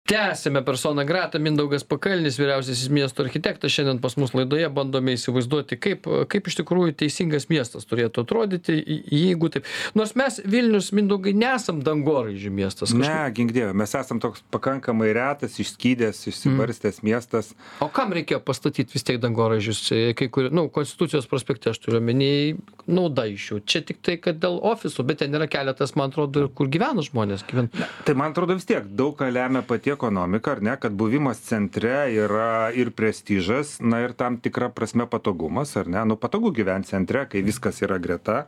Tęsime 0.06 0.62
persona 0.62 1.04
grata, 1.04 1.38
Mindaugas 1.38 1.84
Pakalnis, 1.84 2.34
vyriausiasis 2.36 2.88
miesto 2.90 3.22
architektas, 3.22 3.70
šiandien 3.70 4.00
pas 4.02 4.16
mus 4.18 4.32
laidoje 4.34 4.66
bandome 4.74 5.14
įsivaizduoti, 5.14 5.78
kaip, 5.78 6.08
kaip 6.28 6.48
iš 6.50 6.56
tikrųjų 6.58 6.96
teisingas 6.98 7.46
miestas 7.48 7.86
turėtų 7.86 8.24
atrodyti, 8.24 8.74
jeigu 9.14 9.46
taip. 9.54 9.68
Nors 9.94 10.16
mes 10.18 10.40
Vilnius, 10.42 10.90
Mindaugai, 10.92 11.32
nesam 11.38 11.78
dangoraižių 11.86 12.50
miestas. 12.50 12.90
ne 12.98 13.14
gink 13.36 13.54
dieve 13.54 13.70
mes 13.78 13.94
esam 13.94 14.18
toks 14.20 14.42
pakankamai 14.50 15.12
retas 15.14 15.60
išskydęs 15.62 16.24
išsibarstęs 16.32 16.98
miestas 17.06 17.52
O 17.80 17.88
kam 17.88 18.10
reikėjo 18.12 18.40
pastatyti 18.42 18.98
vis 18.98 19.06
tiek 19.06 19.22
dangoraižius, 19.22 19.84
E, 19.92 20.14
kai 20.18 20.28
kur, 20.32 20.50
nu, 20.50 20.66
Konstitucijos 20.72 21.26
prospekte 21.30 21.70
aš 21.70 21.78
turiu 21.78 22.00
omeny 22.00 22.56
nauda 22.90 23.26
iš 23.30 23.48
jų. 23.52 23.60
Čia 23.68 23.82
tik 23.86 24.02
tai, 24.02 24.16
kad 24.22 24.38
dėl 24.42 24.58
ofisų, 24.72 25.04
bet 25.06 25.22
ten 25.22 25.34
yra 25.36 25.46
keletas, 25.50 25.94
man 25.98 26.10
atrodo, 26.10 26.46
ir 26.46 26.52
kur 26.56 26.70
gyvena 26.72 27.04
žmonės. 27.06 27.46
Gyvena. 27.46 27.86
tai 28.06 28.14
man 28.18 28.32
atrodo 28.34 28.56
vis 28.58 28.66
tiek 28.68 28.86
daug 28.98 29.14
ką 29.18 29.30
lemia 29.32 29.62
pati 29.62 29.91
ekonomika 29.94 30.56
ar 30.56 30.62
ne 30.62 30.76
kad 30.80 30.96
buvimas 30.98 31.42
centre 31.46 31.94
yra 32.12 32.70
ir 32.74 32.92
prestižas 32.96 33.78
na 33.80 34.02
ir 34.04 34.16
tam 34.18 34.38
tikra 34.42 34.70
prasme 34.74 35.06
patogumas 35.06 35.76
ar 35.76 35.88
ne? 35.88 36.04
Nu 36.08 36.16
patogu 36.16 36.52
gyvent 36.56 36.88
centre 36.88 37.26
kai 37.30 37.44
viskas 37.46 37.82
yra 37.86 38.00
greta 38.02 38.46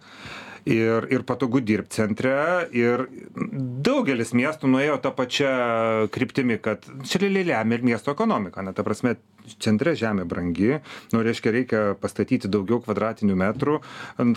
ir 0.64 1.06
ir 1.12 1.22
patogu 1.28 1.60
dirbt 1.60 1.92
centre 1.92 2.32
ir 2.72 3.04
daugelis 3.84 4.32
miestų 4.32 4.70
nuėjo 4.72 4.96
ta 5.04 5.12
pačia 5.12 5.52
kryptimi 6.12 6.56
kad 6.64 6.88
čia 7.04 7.20
realiai 7.20 7.50
lemia 7.50 7.78
ir 7.78 7.84
miesto 7.84 8.14
ekonomika 8.14 8.64
na 8.64 8.72
ta 8.72 8.82
prasme 8.82 9.16
centre 9.60 9.92
žemė 9.92 10.24
brangi 10.24 10.80
nu 11.12 11.22
reiškia 11.26 11.52
reikia 11.52 11.82
pastatyti 12.00 12.48
daugiau 12.48 12.80
kvadratinių 12.80 13.36
metrų 13.44 13.76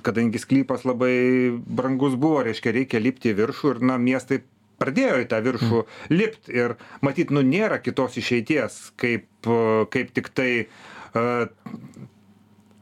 kadangi 0.04 0.44
sklypas 0.44 0.84
labai 0.84 1.16
brangus 1.56 2.20
buvo 2.20 2.44
reiškia 2.44 2.76
reikia 2.76 3.04
lipti 3.04 3.32
į 3.32 3.40
viršų 3.40 3.76
ir 3.76 3.84
na 3.88 3.98
miestai 3.98 4.44
pradėjo 4.82 5.22
į 5.24 5.30
tą 5.32 5.42
viršų 5.46 5.84
lipt 6.14 6.52
ir 6.54 6.78
matyt 7.06 7.34
nu 7.34 7.44
nėra 7.46 7.82
kitos 7.84 8.20
išeities 8.22 8.80
kaip 9.00 9.50
kaip 9.94 10.14
tiktai 10.16 10.52
a 11.18 11.48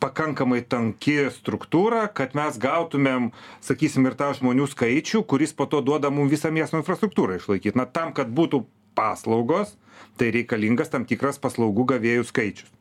pakankamai 0.05 0.61
tanki 0.69 1.17
struktūra 1.33 2.05
kad 2.13 2.35
mes 2.37 2.59
gautumėm 2.61 3.31
sakysim 3.63 4.05
ir 4.09 4.17
tą 4.19 4.31
žmonių 4.37 4.67
skaičių 4.71 5.23
kuris 5.29 5.55
po 5.57 5.67
to 5.71 5.81
duoda 5.85 6.11
mum 6.13 6.29
visą 6.31 6.51
miesto 6.53 6.77
infrastruktūrą 6.81 7.39
išlaikyt. 7.39 7.77
Na 7.79 7.87
tam 7.87 8.13
kad 8.13 8.29
būtų 8.29 8.65
paslaugos 8.97 9.75
tai 10.19 10.31
reikalingas 10.35 10.91
tam 10.93 11.07
tikras 11.07 11.39
paslaugų 11.41 11.87
gavėjų 11.95 12.27
skaičius. 12.29 12.71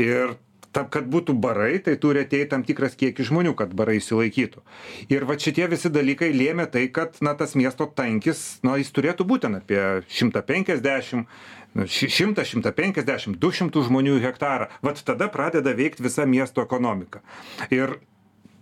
Ir 0.00 0.36
tam 0.72 0.88
kad 0.92 1.08
būtų 1.12 1.36
barai 1.40 1.78
tai 1.84 1.96
turi 2.00 2.24
ateit 2.26 2.50
tam 2.52 2.64
tikras 2.66 2.96
kiekis 2.98 3.28
žmonių 3.30 3.54
kad 3.58 3.72
barai 3.76 3.98
išsilaikytų. 4.00 4.62
Ir 5.12 5.26
vat 5.28 5.44
šitie 5.44 5.66
visi 5.70 5.92
dalykai 5.92 6.32
lėmė 6.34 6.68
tai 6.72 6.86
kad 6.94 7.18
na 7.24 7.36
tas 7.38 7.54
miesto 7.58 7.86
tankis 7.86 8.62
na 8.66 8.78
jis 8.80 8.92
turėtų 8.96 9.28
būt 9.28 9.46
ten 9.46 9.58
apie 9.60 9.82
šimtą 10.12 10.44
penkiasdešim 10.48 11.26
nu 11.78 11.88
ši 11.88 12.08
šimtą 12.12 12.44
šimtą 12.48 12.72
penkiasdešim 12.76 13.36
du 13.40 13.52
šimtus 13.54 13.88
žmonių 13.88 14.18
į 14.20 14.24
hektarą. 14.26 14.68
Vat 14.84 15.00
tada 15.06 15.28
pradeda 15.32 15.76
veikt 15.76 16.02
visa 16.04 16.26
miesto 16.28 16.64
ekonomika. 16.64 17.22
Ir 17.72 17.98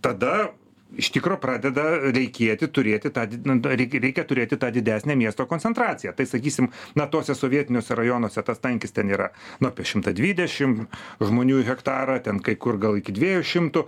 tada 0.03 0.51
iš 0.97 1.11
tikro 1.15 1.37
pradeda 1.41 1.85
reikėti 2.11 2.67
turėti 2.73 3.11
tą 3.13 3.25
na 3.47 3.57
reik 3.75 3.95
reikia 4.03 4.25
turėti 4.27 4.57
tą 4.59 4.71
didesnę 4.73 5.15
miesto 5.15 5.45
koncentraciją. 5.47 6.13
Tai 6.17 6.25
sakysim 6.27 6.69
na 6.95 7.07
tuose 7.07 7.35
sovietiniuose 7.37 7.95
rajonuose 7.95 8.43
tas 8.43 8.59
tankis 8.59 8.95
ten 8.95 9.11
yra 9.13 9.31
nu 9.59 9.71
apie 9.71 9.87
šimtą 9.87 10.13
dvidešim 10.17 10.77
žmonių 11.21 11.61
į 11.63 11.69
hektarą 11.71 12.19
ten 12.25 12.43
kai 12.43 12.57
kur 12.59 12.79
gal 12.81 12.99
iki 12.99 13.15
dviejų 13.15 13.47
šimtų. 13.53 13.85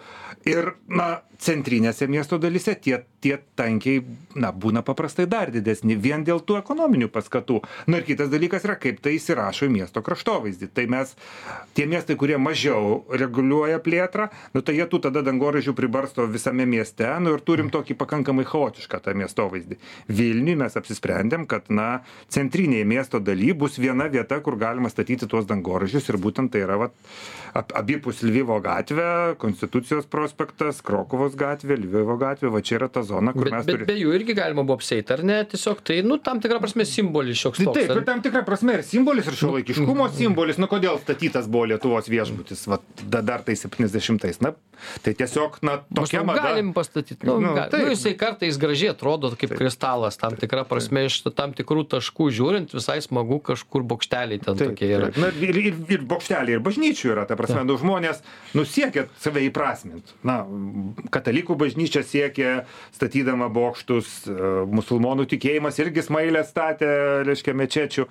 Ir 0.50 0.74
na 0.88 1.10
centrinėse 1.44 2.08
miesto 2.08 2.40
dalyse 2.40 2.76
tie 2.80 3.04
tie 3.24 3.38
tankiai 3.56 4.04
na 4.36 4.52
būna 4.52 4.84
paprastai 4.84 5.26
dar 5.32 5.52
didesni 5.52 5.96
vien 5.96 6.26
dėl 6.28 6.42
tų 6.44 6.58
ekonominių 6.60 7.08
paskatų. 7.12 7.62
Na 7.88 8.00
ir 8.00 8.08
kitas 8.08 8.32
dalykas 8.32 8.66
yra 8.68 8.76
kaip 8.80 9.00
tai 9.04 9.16
įsirašo 9.18 9.70
į 9.70 9.74
miesto 9.78 10.04
kraštovaizdį. 10.04 10.70
Tai 10.76 10.86
mes 10.92 11.14
tie 11.78 11.88
miestai 11.88 12.18
kurie 12.20 12.40
mažiau 12.40 13.04
reguliuoja 13.12 13.80
plėtrą 13.84 14.30
nu 14.54 14.64
tai 14.64 14.76
jie 14.80 14.88
tų 14.92 15.04
tada 15.08 15.24
dangoraižių 15.26 15.76
pribarsto 15.78 16.28
visame 16.28 16.68
mieste 16.68 16.93
nu 17.24 17.34
ir 17.38 17.44
turim 17.46 17.72
tokį 17.74 17.98
pakankamai 18.00 18.46
chaotišką 18.50 19.02
tą 19.04 19.16
miestovaizdį 19.18 19.80
vilniuj 20.10 20.58
mes 20.64 20.78
apsisprendėm 20.80 21.48
kad 21.50 21.72
na 21.74 22.04
centrinėj 22.34 22.86
miesto 22.86 23.20
daly 23.20 23.54
bus 23.58 23.80
viena 23.82 24.10
vieta 24.12 24.40
kur 24.46 24.58
galima 24.62 24.92
statyti 24.94 25.30
tuos 25.30 25.48
dangoraižius 25.50 26.12
ir 26.12 26.20
būtent 26.22 26.54
tai 26.54 26.66
yra 26.68 26.78
vat 26.86 26.94
ap 27.54 27.74
abipus 27.78 28.22
lvivo 28.26 28.60
gatvė 28.64 29.36
konstitucijos 29.42 30.06
prospektas 30.10 30.82
krokuvos 30.86 31.38
gatvė 31.40 31.80
lvivo 31.82 32.18
gatvė 32.22 32.54
va 32.54 32.62
čia 32.62 32.80
yra 32.82 32.92
ta 32.94 33.06
zona 33.06 33.34
kur 33.34 33.52
mes 33.54 33.66
turim 33.66 33.88
be 33.90 34.00
jų 34.00 34.14
irgi 34.18 34.36
galima 34.38 34.64
buvo 34.66 34.78
apseit, 34.80 35.12
ar 35.14 35.24
ne? 35.26 35.40
Tiesiog 35.50 35.82
tai, 35.86 36.00
nu, 36.06 36.18
tam 36.24 36.42
tikrą 36.44 36.60
prasme 36.64 36.86
simbolis 36.90 37.40
šioks 37.40 37.62
Tai 37.62 37.68
toks. 37.70 37.80
taip, 37.80 37.94
ir 37.96 38.06
tam 38.08 38.22
tikra 38.26 38.44
prasme 38.48 38.78
ir 38.78 38.84
simbolis, 38.88 39.30
ir 39.30 39.38
šiuolaikiškumo 39.40 40.08
simbolis, 40.18 40.60
nu 40.62 40.70
kodėl 40.72 41.00
statytas 41.02 41.50
buvo 41.52 41.70
Lietuvos 41.72 42.10
viešbutis, 42.12 42.66
va, 42.72 42.80
da, 43.04 43.24
dar 43.26 43.46
tai 43.46 43.56
70-ais, 43.60 44.42
na, 44.44 44.54
tai 45.06 45.16
tiesiog, 45.20 45.60
na, 45.66 45.80
tokia 45.88 46.24
Maždaug 46.24 46.30
mada. 46.32 46.54
Pastatyt 46.84 47.24
nu 47.24 47.40
Nu, 47.40 47.54
ga 47.56 47.68
taip. 47.72 47.82
nu 47.84 47.90
jisai 47.96 48.14
kartais 48.20 48.58
gražiai 48.60 48.92
atrodo 48.94 49.32
kaip 49.40 49.56
kristalas 49.58 50.18
tam 50.20 50.36
tikra 50.38 50.64
prasme 50.68 51.06
iš 51.08 51.22
tam 51.36 51.56
tikrų 51.56 51.86
taškų 51.96 52.30
žiūrint 52.36 52.76
visai 52.76 53.00
smagu 53.02 53.40
kažkur 53.40 53.86
bokšteliai 53.88 54.42
ten 54.44 54.60
tokie 54.60 54.90
yra. 54.92 55.10
Na, 55.18 55.32
ir, 55.40 55.58
ir, 55.58 55.80
ir 55.96 56.06
bokšteliai, 56.08 56.58
ir 56.58 56.64
bažnyčių 56.64 57.14
yra, 57.16 57.26
ta 57.30 57.38
prasme, 57.40 57.64
nu, 57.68 57.78
žmonės 57.80 58.22
nusiekia 58.58 59.08
save 59.24 59.46
įprasminti. 59.48 60.16
Na, 60.28 60.42
katalikų 61.14 61.58
bažnyčia 61.60 62.04
siekia, 62.08 62.56
statydama 62.96 63.50
bokštus, 63.54 64.16
e, 64.28 64.52
musulmonų 64.74 65.28
tikėjimas 65.34 65.80
irgi 65.84 66.06
smailę 66.06 66.44
statė, 66.48 66.92
reiškia, 67.28 67.56
mečečių. 67.64 68.08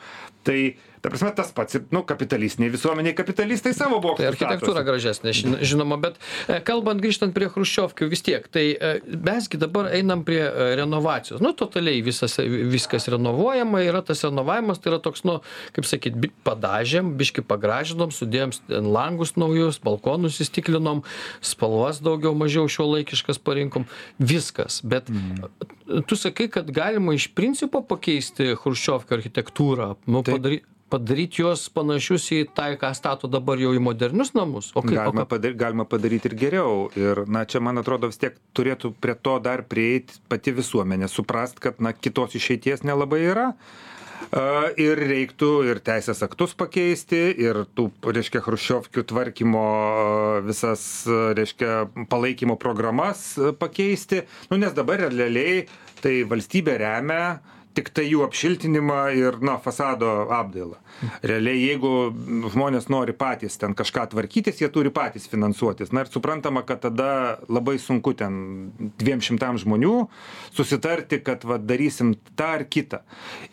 Tai, 0.46 0.58
ta 1.02 1.10
prasme, 1.10 1.32
tas 1.34 1.50
pats, 1.50 1.76
nu, 1.90 2.04
kapitalistiniai 2.06 2.70
visuomeniai, 2.70 3.14
kapitalistai 3.18 3.72
savo 3.74 3.98
Tai 3.98 4.04
bokštus. 4.04 4.28
architektūra 4.28 4.84
gražesnė, 4.86 5.32
žin- 5.34 5.58
žinoma, 5.66 5.98
bet 5.98 6.20
e, 6.46 6.60
kalbant 6.62 7.02
grįžtant 7.02 7.34
prie 7.34 7.48
Hruščiovkių 7.50 8.06
vis 8.12 8.22
tiek, 8.22 8.46
tai 8.54 8.64
e, 8.70 8.92
mesgi 9.10 9.58
dabar 9.58 9.90
einam 9.90 10.22
prie 10.22 10.38
e, 10.46 10.68
renovacijos. 10.78 11.42
Nu, 11.42 11.50
totaliai 11.58 12.04
visas, 12.06 12.38
viskas 12.38 13.10
renovuojama, 13.10 13.82
yra 13.82 14.04
tas 14.06 14.22
renovavimas, 14.22 14.78
tai 14.78 14.92
yra 14.94 15.02
toks, 15.02 15.26
nu, 15.26 15.40
kaip 15.74 15.90
sakyt, 15.90 16.22
padažėm, 16.46 17.16
biški 17.18 17.42
pagražinom, 17.50 18.14
sudėjom 18.14 18.54
langus 18.70 19.34
naujus, 19.34 19.82
balkonus 19.82 20.38
įstiklinom, 20.46 21.02
spalvas 21.42 21.98
daugiau 21.98 22.36
mažiau 22.38 22.70
šio 22.70 22.86
laikiškas 22.92 23.42
parinkom, 23.42 23.90
viskas. 24.22 24.78
Bet 24.86 25.10
mm. 25.10 26.06
tu 26.06 26.14
sakai, 26.14 26.46
kad 26.46 26.70
galima 26.70 27.18
iš 27.18 27.32
principo 27.34 27.82
pakeisti 27.82 28.52
Hruščiovkių 28.54 29.18
architektūrą, 29.18 29.96
nu, 30.06 30.22
Taip. 30.22 30.38
padaryti 30.38 30.70
padaryti 30.92 31.40
juos 31.42 31.64
panašius 31.72 32.28
į 32.36 32.40
tai, 32.56 32.74
ką 32.80 32.92
stato 32.96 33.30
dabar 33.30 33.60
jau 33.60 33.72
į 33.76 33.80
modernius 33.82 34.34
namus. 34.36 34.72
O 34.76 34.82
kaip, 34.84 34.98
Galima, 34.98 35.24
kaip, 35.24 35.30
padar, 35.32 35.56
galima 35.64 35.86
padaryti 35.88 36.28
ir 36.30 36.36
geriau. 36.38 36.74
Ir, 36.98 37.24
na, 37.32 37.46
čia, 37.48 37.62
man 37.64 37.80
atrodo, 37.80 38.10
vis 38.12 38.20
tiek 38.20 38.36
turėtų 38.56 38.92
prie 39.00 39.16
to 39.16 39.38
dar 39.44 39.64
prieiti 39.68 40.20
pati 40.32 40.54
visuomenė, 40.56 41.08
suprast, 41.10 41.62
kad, 41.62 41.80
na, 41.82 41.94
kitos 41.96 42.36
išeities 42.38 42.84
nelabai 42.88 43.24
yra. 43.24 43.48
Ir 44.80 44.96
reiktų 44.96 45.48
ir 45.68 45.80
teisės 45.84 46.22
aktus 46.24 46.54
pakeisti, 46.56 47.20
ir 47.42 47.64
tų, 47.76 47.88
reiškia, 48.06 48.40
Hruščiovkių 48.46 49.04
tvarkymo 49.10 49.64
visas, 50.46 50.84
reiškia, 51.36 52.06
palaikymo 52.08 52.56
programas 52.60 53.34
pakeisti. 53.60 54.22
Nu, 54.48 54.60
nes 54.62 54.72
dabar 54.76 55.02
realiai 55.08 55.66
tai 56.00 56.22
valstybė 56.28 56.78
remia 56.80 57.24
tik 57.32 57.61
tai 57.96 58.06
jų 58.10 58.24
apšiltinimą 58.26 59.00
ir, 59.18 59.38
na, 59.44 59.58
fasado 59.62 60.12
apdailą. 60.32 60.78
Realiai, 61.22 61.58
jeigu 61.58 61.90
žmonės 62.52 62.88
nori 62.92 63.14
patys 63.16 63.58
ten 63.58 63.74
kažką 63.78 64.08
tvarkytis, 64.12 64.60
jie 64.62 64.68
turi 64.72 64.92
patys 64.94 65.26
finansuotis. 65.30 65.92
Na 65.94 66.04
ir 66.04 66.10
suprantama, 66.12 66.62
kad 66.66 66.82
tada 66.84 67.38
labai 67.50 67.78
sunku 67.82 68.14
ten 68.18 68.70
dviem 69.00 69.22
šimtam 69.24 69.58
žmonių 69.62 69.94
susitarti, 70.54 71.20
kad 71.24 71.46
va, 71.48 71.58
darysim 71.58 72.14
tą 72.38 72.52
ar 72.58 72.66
kitą. 72.68 73.02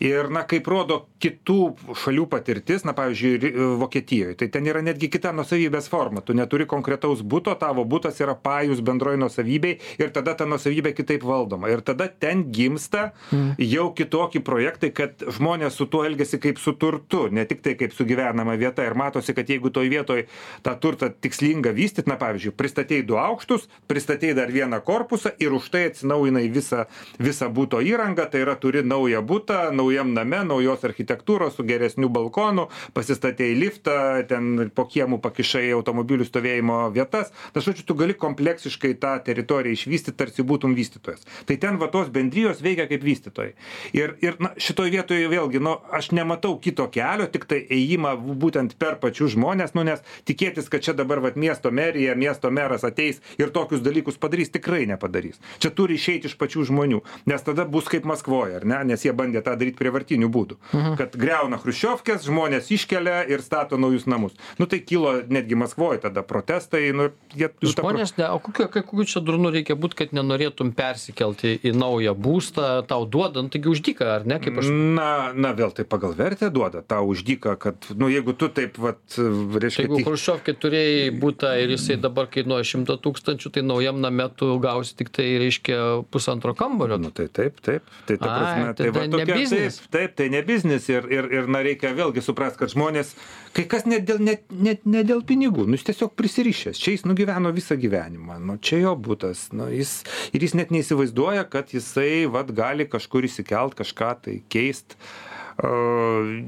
Ir, 0.02 0.30
na, 0.32 0.44
kaip 0.48 0.68
rodo 0.70 1.04
kitų 1.22 1.58
šalių 2.00 2.26
patirtis, 2.30 2.84
na, 2.86 2.94
pavyzdžiui, 2.96 3.52
Vokietijoje, 3.80 4.36
tai 4.40 4.50
ten 4.52 4.66
yra 4.68 4.82
netgi 4.84 5.10
kita 5.12 5.32
nusavybės 5.36 5.88
forma. 5.90 6.22
Tu 6.24 6.36
neturi 6.36 6.66
konkretaus 6.70 7.24
būto, 7.26 7.54
tavo 7.60 7.84
būtas 7.88 8.20
yra 8.22 8.36
pajus 8.38 8.82
bendroji 8.84 9.20
nusavybei 9.20 9.78
ir 10.00 10.12
tada 10.14 10.36
ta 10.38 10.46
nusavybė 10.48 10.94
kitaip 10.96 11.24
valdoma. 11.26 11.70
Ir 11.72 11.82
tada 11.86 12.08
ten 12.10 12.46
gimsta 12.54 13.10
jau 13.58 13.90
kitokie 13.96 14.42
projektai, 14.44 14.92
kad 14.94 15.24
žmonės 15.26 15.78
su 15.78 15.86
tuo 15.90 16.04
elgesi 16.08 16.40
kaip 16.42 16.60
su 16.60 16.74
turtu, 16.78 17.26
ne 17.34 17.44
tik 17.48 17.62
tai 17.64 17.76
kaip 17.78 17.94
su 17.96 18.06
gyvenama 18.08 18.56
vieta. 18.60 18.84
Ir 18.86 18.96
matosi, 18.98 19.34
kad 19.36 19.48
jeigu 19.50 19.72
toj 19.74 19.90
vietoj 19.92 20.24
tą 20.66 20.74
turtą 20.82 21.10
tikslinga 21.10 21.72
vystyti, 21.76 22.10
na 22.10 22.16
pavyzdžiui, 22.20 22.54
pristatėjai 22.58 23.06
du 23.06 23.18
aukštus, 23.20 23.68
pristatėjai 23.90 24.36
dar 24.38 24.52
vieną 24.54 24.80
korpusą 24.86 25.32
ir 25.42 25.54
už 25.56 25.70
tai 25.72 25.86
atsinaujinai 25.90 26.46
visą, 26.52 26.86
visą 27.18 27.50
būto 27.52 27.80
įrangą, 27.84 28.28
tai 28.30 28.44
yra 28.44 28.56
turi 28.60 28.82
naują 28.86 29.22
būtą, 29.26 29.70
naujam 29.74 30.14
name, 30.16 30.42
naujos 30.48 30.84
architektūros 30.88 31.58
su 31.58 31.66
geresniu 31.66 32.10
balkonu, 32.12 32.68
pasistatėjai 32.96 33.58
liftą, 33.58 33.96
ten 34.30 34.70
po 34.74 34.86
kiemų 34.90 35.20
pakišai 35.22 35.68
automobilių 35.76 36.26
stovėjimo 36.28 36.80
vietas. 36.94 37.32
Na, 37.54 37.62
žodžiu, 37.64 37.86
tu 37.88 37.96
gali 37.98 38.16
kompleksiškai 38.16 38.94
tą 39.02 39.16
teritoriją 39.26 39.76
išvystyti, 39.76 40.16
tarsi 40.20 40.46
būtum 40.46 40.74
vystytojas. 40.78 41.26
Tai 41.48 41.56
ten 41.60 41.78
va 41.80 41.90
tos 41.92 42.10
bendrijos 42.12 42.62
veikia 42.64 42.88
kaip 42.90 43.04
vystytojai. 43.04 43.54
Ir, 43.96 44.16
ir 44.24 44.38
na, 44.42 44.52
šitoj 44.60 44.92
vietoje 44.94 45.28
vėlgi, 45.30 45.62
nu, 45.62 45.76
aš 45.94 46.10
nematau 46.16 46.56
kito 46.62 46.86
kelio, 46.92 47.19
tik 47.26 47.46
tai 47.50 47.60
ėjimą 47.66 48.14
būtent 48.40 48.76
per 48.80 48.98
pačius 49.02 49.34
žmonės, 49.34 49.74
nu, 49.76 49.84
nes 49.86 50.02
tikėtis, 50.28 50.70
kad 50.72 50.84
čia 50.84 50.94
dabar 50.96 51.22
va, 51.24 51.32
miesto 51.36 51.72
merija, 51.74 52.16
miesto 52.18 52.50
meras 52.54 52.84
ateis 52.86 53.20
ir 53.40 53.52
tokius 53.54 53.84
dalykus 53.84 54.18
padarys, 54.20 54.52
tikrai 54.54 54.86
nepadarys. 54.90 55.40
Čia 55.62 55.72
turi 55.74 55.98
išeiti 55.98 56.30
iš 56.30 56.36
pačių 56.40 56.66
žmonių, 56.70 57.02
nes 57.30 57.46
tada 57.46 57.66
bus 57.68 57.90
kaip 57.90 58.08
Maskvoje, 58.08 58.58
ar 58.60 58.66
ne, 58.66 58.80
nes 58.92 59.04
jie 59.04 59.12
bandė 59.16 59.42
tą 59.44 59.56
daryti 59.58 59.78
prievartiniu 59.78 60.30
būdu. 60.32 60.58
Mhm. 60.72 60.96
Kad 61.00 61.16
greuna 61.20 61.60
Hruščiovkės, 61.60 62.26
žmonės 62.28 62.70
iškelia 62.74 63.22
ir 63.30 63.44
stato 63.44 63.78
naujus 63.80 64.06
namus. 64.10 64.36
Nu 64.58 64.68
tai 64.70 64.80
kilo 64.84 65.18
netgi 65.28 65.58
Maskvoje 65.58 66.02
tada 66.06 66.24
protestai, 66.26 66.90
nu, 66.96 67.10
jie... 67.34 67.50
nu, 67.62 67.70
Žmonės, 67.70 68.16
ne, 68.18 68.28
o 68.34 68.40
kokiu, 68.42 68.68
kokiu 68.70 69.06
čia 69.08 69.22
durnu 69.24 69.52
reikia 69.54 69.76
būti, 69.78 69.98
kad 70.02 70.14
nenorėtum 70.16 70.72
persikelti 70.76 71.56
į 71.66 71.74
naują 71.76 72.14
būstą, 72.18 72.70
tau 72.90 73.06
duodant, 73.08 73.50
taigi 73.52 73.70
uždyka, 73.72 74.08
ar 74.18 74.26
ne, 74.28 74.40
kaip 74.42 74.60
aš. 74.62 74.70
Na, 74.70 75.10
na, 75.34 75.52
vėl 75.56 75.74
tai 75.76 75.86
pagal 75.88 76.14
vertę 76.18 76.50
duoda 76.52 76.82
tau 76.86 77.09
uždyką, 77.10 77.54
kad, 77.60 77.86
nu, 77.98 78.08
jeigu 78.10 78.34
tu 78.38 78.48
taip, 78.52 78.78
vat, 78.80 79.00
reiškia, 79.16 79.86
Jeigu 79.86 80.00
Hruščiovkė 80.06 80.54
turėjai 80.60 81.10
būtą 81.20 81.52
ir 81.62 81.74
jisai 81.74 81.96
dabar 82.00 82.28
kainuoja 82.30 82.66
šimtą 82.70 82.96
tūkstančių, 83.04 83.52
tai 83.54 83.64
naujam 83.66 84.00
name 84.02 84.26
tu 84.38 84.52
gausi 84.62 84.96
tik 84.98 85.12
tai, 85.14 85.26
reiškia, 85.42 85.78
pusantro 86.12 86.54
kambario. 86.58 86.98
Nu, 87.00 87.12
tai 87.14 87.28
taip, 87.32 87.60
taip. 87.64 87.86
Tai 88.08 88.18
ta 88.20 88.30
Ai, 88.30 88.34
prasme, 88.36 88.74
tai, 88.78 88.88
tada 88.88 88.98
va, 88.98 89.06
ne 89.06 89.18
tokia, 89.18 89.38
biznis. 89.38 89.78
taip, 89.80 89.94
taip, 89.96 90.16
tai 90.20 90.28
ne 90.34 90.42
biznis 90.46 90.90
ir, 90.92 91.08
ir, 91.12 91.30
ir 91.38 91.50
na, 91.50 91.62
reikia 91.66 91.94
vėlgi 91.96 92.24
suprasti, 92.24 92.60
kad 92.62 92.74
žmonės, 92.74 93.14
kai 93.56 93.66
kas 93.70 93.86
net 93.90 94.06
dėl, 94.08 94.22
net, 94.26 94.44
net, 94.50 94.84
ne 94.88 95.04
dėl 95.06 95.24
pinigų, 95.26 95.66
nu, 95.66 95.78
jis 95.78 95.88
tiesiog 95.90 96.14
prisirišęs, 96.18 96.80
čia 96.80 96.96
jis 96.96 97.06
nugyveno 97.08 97.54
visą 97.56 97.78
gyvenimą, 97.80 98.38
nu, 98.42 98.58
čia 98.62 98.82
jo 98.84 98.94
būtas, 98.98 99.48
nu, 99.56 99.70
jis, 99.72 100.00
ir 100.36 100.46
jis 100.46 100.56
net 100.58 100.74
neįsivaizduoja, 100.74 101.46
kad 101.50 101.74
jisai, 101.74 102.26
vad, 102.30 102.54
gali 102.56 102.88
kažkur 102.90 103.28
įsikelt, 103.30 103.78
kažką 103.78 104.14
tai 104.26 104.40
keist. 104.52 104.96
Uh, 105.00 105.30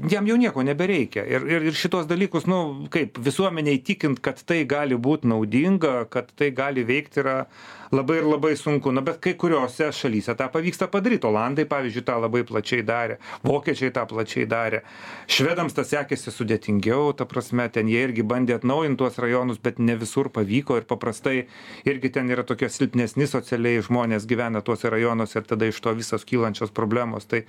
jam 0.09 0.25
jau 0.25 0.35
nieko 0.39 0.63
nebereikia. 0.65 1.23
Ir, 1.29 1.45
ir, 1.45 1.67
ir 1.69 1.77
šitos 1.77 2.07
dalykus, 2.09 2.47
nu, 2.49 2.87
kaip 2.93 3.19
visuomeniai 3.21 3.81
tikint, 3.85 4.21
kad 4.23 4.39
tai 4.47 4.63
gali 4.69 4.97
būti 4.97 5.29
naudinga, 5.29 6.07
kad 6.09 6.31
tai 6.39 6.49
gali 6.55 6.85
veikti, 6.87 7.21
yra 7.21 7.35
labai 7.93 8.17
ir 8.21 8.25
labai 8.25 8.53
sunku. 8.57 8.93
Na, 8.95 9.03
bet 9.05 9.19
kai 9.21 9.35
kuriuose 9.37 9.91
šalyse 9.93 10.33
tą 10.39 10.47
pavyksta 10.53 10.87
padaryti. 10.89 11.27
Olandai, 11.29 11.65
pavyzdžiui, 11.69 12.05
tą 12.07 12.15
labai 12.23 12.41
plačiai 12.47 12.85
darė, 12.87 13.19
vokiečiai 13.45 13.93
tą 13.93 14.05
plačiai 14.09 14.47
darė. 14.49 14.81
Švedams 15.29 15.77
tas 15.77 15.91
sekėsi 15.93 16.33
sudėtingiau, 16.33 17.11
ta 17.17 17.27
prasme, 17.29 17.67
ten 17.69 17.91
jie 17.91 18.01
irgi 18.07 18.25
bandė 18.25 18.57
atnaujinti 18.57 19.01
tuos 19.03 19.19
rajonus, 19.21 19.61
bet 19.61 19.77
ne 19.77 19.97
visur 19.99 20.31
pavyko 20.33 20.79
ir 20.79 20.87
paprastai 20.89 21.43
irgi 21.85 22.13
ten 22.17 22.33
yra 22.33 22.47
tokie 22.47 22.71
silpnesni 22.73 23.29
socialiai 23.29 23.83
žmonės 23.85 24.25
gyvena 24.29 24.63
tuose 24.65 24.89
rajonuose 24.89 25.37
ir 25.37 25.47
tada 25.53 25.69
iš 25.69 25.83
to 25.85 25.93
visos 25.99 26.25
kylančios 26.25 26.73
problemos. 26.73 27.29
Tai, 27.29 27.43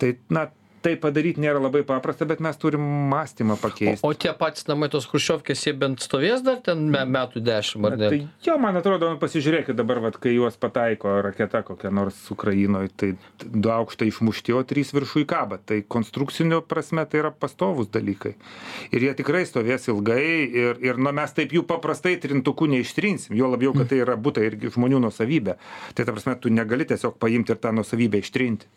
tai 0.00 0.14
na, 0.32 0.48
tai 0.84 0.94
padaryti 1.00 1.42
nėra 1.42 1.60
labai 1.60 1.82
paprasta, 1.86 2.26
bet 2.28 2.40
mes 2.44 2.56
turim 2.60 2.82
mąstymą 3.10 3.56
pakeisti. 3.60 4.04
O, 4.06 4.12
o 4.12 4.16
tie 4.16 4.32
patys 4.36 4.66
namai 4.68 4.88
tos 4.92 5.06
Hruščiovkės, 5.10 5.64
jie 5.66 5.74
bent 5.76 6.02
stovės 6.04 6.44
dar 6.46 6.60
ten 6.64 6.86
me, 6.92 7.02
metų 7.08 7.42
dešimt, 7.44 7.88
ar 7.88 7.96
ne? 8.00 8.10
Tai 8.12 8.20
jo, 8.46 8.56
man 8.62 8.80
atrodo, 8.80 9.10
nu, 9.12 9.20
pasižiūrėkit 9.20 9.76
dabar, 9.78 10.00
vat, 10.06 10.18
kai 10.22 10.34
juos 10.36 10.56
pataiko 10.60 11.18
raketa 11.26 11.62
kokia 11.66 11.92
nors 11.94 12.18
Ukrainoje, 12.32 12.92
tai 12.96 13.12
du 13.44 13.72
aukštai 13.74 14.10
išmušti, 14.10 14.56
o 14.56 14.64
trys 14.66 14.94
viršų 14.96 15.24
į 15.24 15.28
kabą. 15.30 15.60
Tai 15.68 15.80
konstrukcinio 15.96 16.62
prasme 16.66 17.04
tai 17.10 17.22
yra 17.24 17.32
pastovus 17.34 17.90
dalykai. 17.92 18.34
Ir 18.94 19.08
jie 19.08 19.14
tikrai 19.20 19.44
stovės 19.48 19.88
ilgai 19.92 20.26
ir, 20.48 20.80
ir 20.84 21.00
nu, 21.00 21.12
mes 21.16 21.36
taip 21.36 21.54
jų 21.56 21.66
paprastai 21.68 22.16
trintukų 22.22 22.70
neištrinsim, 22.76 23.36
jo 23.38 23.52
labiau, 23.52 23.74
kad 23.76 23.92
tai 23.92 24.00
yra 24.04 24.16
būtai 24.20 24.48
irgi 24.48 24.72
žmonių 24.76 25.04
nusavybė. 25.06 25.56
Tai 25.94 26.06
ta 26.06 26.14
prasme, 26.14 26.36
tu 26.40 26.52
negali 26.52 26.88
tiesiog 26.88 27.18
paimti 27.20 27.54
ir 27.54 27.60
tą 27.60 27.74
nusavybę 27.76 28.22
ištrinti. 28.24 28.70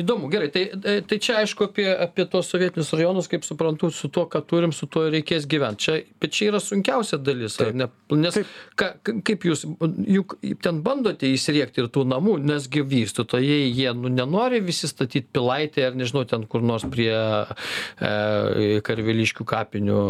Įdomu, 0.00 0.28
gerai, 0.30 0.48
tai, 0.54 0.64
tai 1.06 1.18
čia 1.22 1.40
aišku 1.40 1.66
apie, 1.68 1.86
apie 1.90 2.24
tos 2.30 2.50
sovietinius 2.52 2.92
rajonus, 2.94 3.28
kaip 3.30 3.44
suprantu, 3.46 3.90
su 3.94 4.08
tuo, 4.12 4.26
ką 4.30 4.42
turim, 4.46 4.74
su 4.76 4.86
tuo 4.90 5.06
reikės 5.10 5.48
gyventi. 5.50 5.86
Čia, 5.86 5.96
bet 6.22 6.34
čia 6.36 6.50
yra 6.52 6.60
sunkiausia 6.62 7.18
dalis, 7.20 7.58
ar 7.62 7.72
ne? 7.76 7.88
Nes 8.20 8.36
Taip. 8.36 8.50
ka, 8.78 8.90
kaip 9.26 9.46
jūs, 9.48 9.64
juk 10.10 10.36
ten 10.62 10.80
bandote 10.86 11.28
įsiriekti 11.30 11.82
ir 11.82 11.90
tų 11.92 12.04
namų, 12.10 12.36
nesgi 12.46 12.84
vystytojai, 12.86 13.62
jie 13.68 13.92
nu, 13.96 14.12
nenori 14.12 14.60
visi 14.64 14.90
statyti 14.90 15.28
pilaitę 15.34 15.88
ar 15.88 15.98
nežinau, 15.98 16.24
ten 16.28 16.46
kur 16.50 16.64
nors 16.66 16.86
prie 16.90 17.10
e, 17.10 18.80
karveliškių 18.86 19.46
kapinių 19.48 20.00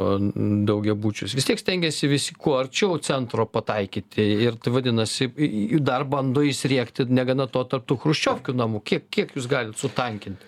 daugiabučius. 0.69 1.37
Vis 1.39 1.49
tiek 1.49 1.61
stengiasi 1.61 2.11
visi 2.11 2.37
kuo 2.37 2.59
arčiau 2.61 2.99
centro 3.05 3.47
pataikyti 3.49 4.27
ir 4.47 4.59
tai 4.61 4.75
vadinasi, 4.75 5.31
dar 5.85 6.05
bando 6.09 6.45
įsiriekti 6.47 7.09
negana 7.11 7.49
to 7.51 7.65
tarptų 7.71 7.99
Hruščiovkių 8.05 8.57
namų. 8.57 8.83
Kiek, 8.87 9.07
kiek 9.13 9.35
jūs 9.37 9.40
galite 9.49 9.81
sutankinti? 9.81 10.47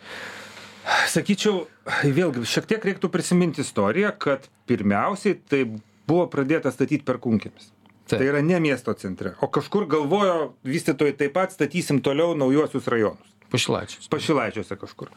Sakyčiau, 1.13 1.67
vėlgi, 2.03 2.43
šiek 2.49 2.67
tiek 2.73 2.85
reiktų 2.89 3.11
prisiminti 3.13 3.63
istoriją, 3.63 4.11
kad 4.19 4.49
pirmiausiai 4.67 5.39
tai 5.49 5.63
buvo 6.11 6.27
pradėta 6.33 6.73
statyti 6.75 7.07
per 7.07 7.21
kunkėmis. 7.23 7.71
Tai 8.11 8.19
yra 8.27 8.43
ne 8.45 8.59
miesto 8.61 8.93
centre, 8.99 9.37
o 9.41 9.49
kažkur 9.49 9.87
galvojo 9.89 10.53
vystytojai 10.67 11.15
taip 11.17 11.37
pat 11.37 11.55
statysim 11.55 12.03
toliau 12.05 12.35
naujuosius 12.37 12.91
rajonus. 12.91 13.29
Pašilaičiuose. 13.53 14.11
Pašilaičiuose 14.13 14.77
kažkur. 14.81 15.13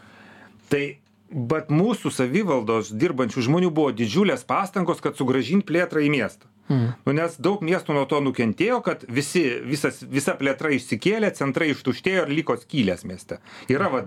Tai 0.71 0.83
bet 1.31 1.71
mūsų 1.73 2.11
savivaldos 2.13 2.93
dirbančių 2.93 3.43
žmonių 3.49 3.71
buvo 3.73 3.91
didžiulės 3.95 4.45
pastangos, 4.47 5.01
kad 5.03 5.17
sugražinti 5.17 5.67
plėtrą 5.71 6.05
į 6.05 6.11
miestą. 6.13 6.47
Mhm. 6.67 6.93
Nu, 7.05 7.13
nes 7.13 7.35
daug 7.37 7.61
miestų 7.61 7.93
nuo 7.93 8.05
to 8.09 8.17
nukentėjo, 8.25 8.79
kad 8.85 9.03
visi, 9.05 9.43
visas, 9.69 9.99
visa 10.09 10.33
plėtra 10.39 10.71
išsikėlė, 10.73 11.29
centrai 11.37 11.69
ištuštėjo 11.75 12.23
ir 12.25 12.33
liko 12.33 12.55
skylės 12.57 13.05
mieste. 13.05 13.37
Yra, 13.69 13.91
va, 13.93 14.01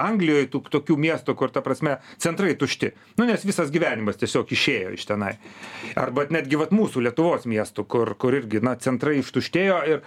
Anglijoje 0.00 0.48
tų, 0.54 0.62
tokių 0.78 0.96
miestų, 1.04 1.34
kur, 1.36 1.52
ta 1.52 1.60
prasme, 1.64 1.98
centrai 2.16 2.54
tušti. 2.56 2.94
Nu, 3.20 3.26
nes 3.28 3.44
visas 3.44 3.72
gyvenimas 3.74 4.16
tiesiog 4.20 4.48
išėjo 4.56 4.94
iš 4.96 5.04
tenai. 5.10 5.34
Arba 5.98 6.24
netgi, 6.32 6.56
va, 6.60 6.70
mūsų 6.72 7.04
Lietuvos 7.04 7.44
miestų, 7.50 7.84
kur, 7.84 8.14
kur 8.16 8.38
irgi, 8.40 8.62
na, 8.64 8.72
centrai 8.80 9.18
ištuštėjo 9.20 9.78
ir 9.92 10.02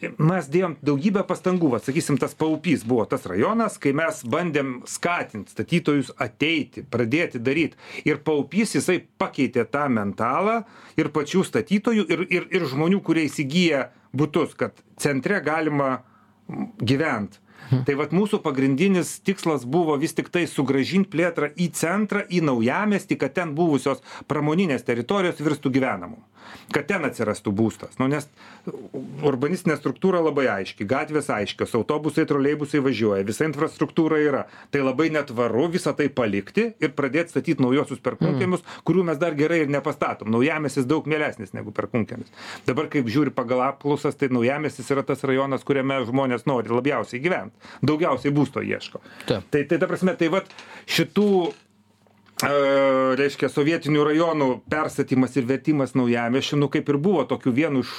mes 0.00 0.48
dėjom 0.50 0.76
daugybę 0.84 1.24
pastangų, 1.26 1.72
va, 1.74 1.80
sakysim, 1.82 2.18
tas 2.20 2.34
paupys 2.38 2.84
buvo 2.86 3.04
tas 3.10 3.26
rajonas, 3.28 3.78
kai 3.82 3.92
mes 3.96 4.20
bandėm 4.30 4.78
skatinti 4.88 5.54
statytojus 5.54 6.12
ateiti, 6.22 6.84
pradėti 6.86 7.40
daryti. 7.42 7.78
Ir 8.06 8.20
paupys 8.26 8.76
jisai 8.78 9.00
pakeitė 9.20 9.66
tą 9.70 9.88
mentalą 9.90 10.60
ir 10.98 11.10
pačių 11.14 11.42
statytojų, 11.46 12.06
ir, 12.14 12.24
ir, 12.30 12.48
ir 12.54 12.68
žmonių, 12.70 13.02
kurie 13.06 13.26
įsigyja 13.26 13.88
būtus, 14.16 14.54
kad 14.58 14.78
centre 15.00 15.42
galima 15.44 15.98
gyventi. 16.78 17.42
Hmm. 17.68 17.84
Tai 17.84 17.98
vad 18.00 18.14
mūsų 18.16 18.40
pagrindinis 18.44 19.18
tikslas 19.26 19.66
buvo 19.68 19.96
vis 20.00 20.16
tik 20.16 20.30
tai 20.34 20.46
sugražinti 20.48 21.10
plėtrą 21.12 21.50
į 21.58 21.70
centrą, 21.76 22.24
į 22.28 22.40
naujamestį, 22.48 23.18
kad 23.20 23.36
ten 23.36 23.54
buvusios 23.58 24.02
pramoninės 24.30 24.86
teritorijos 24.88 25.42
virstų 25.44 25.74
gyvenamų 25.76 26.22
kad 26.72 26.86
ten 26.88 27.04
atsirastų 27.08 27.52
būstas. 27.56 27.96
Nu, 28.00 28.08
nes 28.10 28.26
urbanistinė 29.26 29.78
struktūra 29.78 30.20
labai 30.22 30.46
aiški, 30.52 30.86
gatvės 30.88 31.30
aiškios, 31.32 31.74
autobusai, 31.78 32.26
troleibusai 32.28 32.82
važiuoja, 32.84 33.26
visa 33.28 33.46
infrastruktūra 33.48 34.20
yra. 34.22 34.44
Tai 34.72 34.84
labai 34.84 35.08
netvaru 35.14 35.68
visą 35.72 35.94
tai 35.96 36.08
palikti 36.12 36.68
ir 36.82 36.92
pradėti 36.96 37.34
statyti 37.34 37.64
naujosius 37.64 38.02
perkunkėmius, 38.04 38.64
mm. 38.64 38.84
kurių 38.88 39.06
mes 39.10 39.20
dar 39.20 39.36
gerai 39.38 39.62
ir 39.64 39.72
nepastatom. 39.72 40.30
Naujamėsis 40.34 40.88
daug 40.88 41.08
mielesnis 41.08 41.54
negu 41.56 41.72
perkunkėmis. 41.76 42.32
Dabar 42.68 42.90
kaip 42.92 43.08
žiūri 43.08 43.32
pagal 43.34 43.64
apklausas, 43.70 44.18
tai 44.18 44.30
naujamėsis 44.32 44.92
yra 44.92 45.04
tas 45.06 45.24
rajonas, 45.24 45.64
kuriame 45.68 46.02
žmonės 46.08 46.46
nori 46.48 46.72
labiausiai 46.72 47.22
gyventi. 47.24 47.47
Daugiausiai 47.82 48.34
būsto 48.34 48.64
ieško. 48.64 49.00
Ta. 49.28 49.40
Tai, 49.50 49.64
tai 49.68 49.78
ta 49.78 49.88
prasme, 49.90 50.14
tai 50.18 50.30
vad 50.32 50.50
šitų 50.88 51.30
reiškia 53.18 53.48
sovietinių 53.50 54.04
rajonų 54.06 54.48
perstatymas 54.70 55.34
ir 55.36 55.46
vertimas 55.48 55.96
naujamiesčiu 55.98 56.58
nu 56.60 56.68
kaip 56.70 56.88
ir 56.88 56.98
buvo 57.02 57.24
tokiu 57.26 57.50
vienu 57.52 57.82
iš 57.82 57.94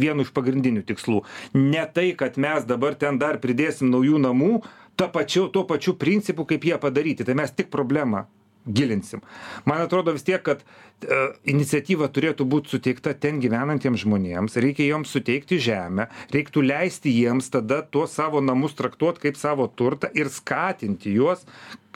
vienu 0.00 0.24
iš 0.24 0.32
pagrindinių 0.32 0.82
tikslų 0.88 1.20
ne 1.58 1.84
tai 1.92 2.14
kad 2.16 2.38
mes 2.40 2.64
dabar 2.64 2.94
ten 2.94 3.18
dar 3.20 3.36
pridėsim 3.42 3.90
naujų 3.92 4.22
namų 4.24 4.62
ta 4.96 5.10
pačiu 5.12 5.50
tuo 5.52 5.66
pačiu 5.68 5.92
principu 5.92 6.46
kaip 6.48 6.64
jie 6.64 6.78
padaryti 6.80 7.24
tai 7.24 7.36
mes 7.36 7.52
tik 7.52 7.68
problemą 7.68 8.24
gilinsim. 8.66 9.22
Man 9.64 9.82
atrodo 9.82 10.12
vis 10.14 10.24
tiek 10.26 10.42
kad 10.44 10.62
e, 10.62 11.18
iniciatyva 11.50 12.08
turėtų 12.14 12.46
būt 12.48 12.70
suteikta 12.72 13.14
ten 13.18 13.40
gyvenantiems 13.42 14.04
žmonėms 14.04 14.58
reikia 14.62 14.86
joms 14.90 15.14
suteikti 15.14 15.58
žemę 15.62 16.08
reiktų 16.34 16.64
leisti 16.66 17.14
jiems 17.14 17.50
tada 17.54 17.82
tuos 17.82 18.14
savo 18.18 18.42
namus 18.44 18.76
traktuot 18.78 19.18
kaip 19.22 19.40
savo 19.40 19.66
turtą 19.66 20.12
ir 20.14 20.30
skatinti 20.30 21.14
juos 21.16 21.46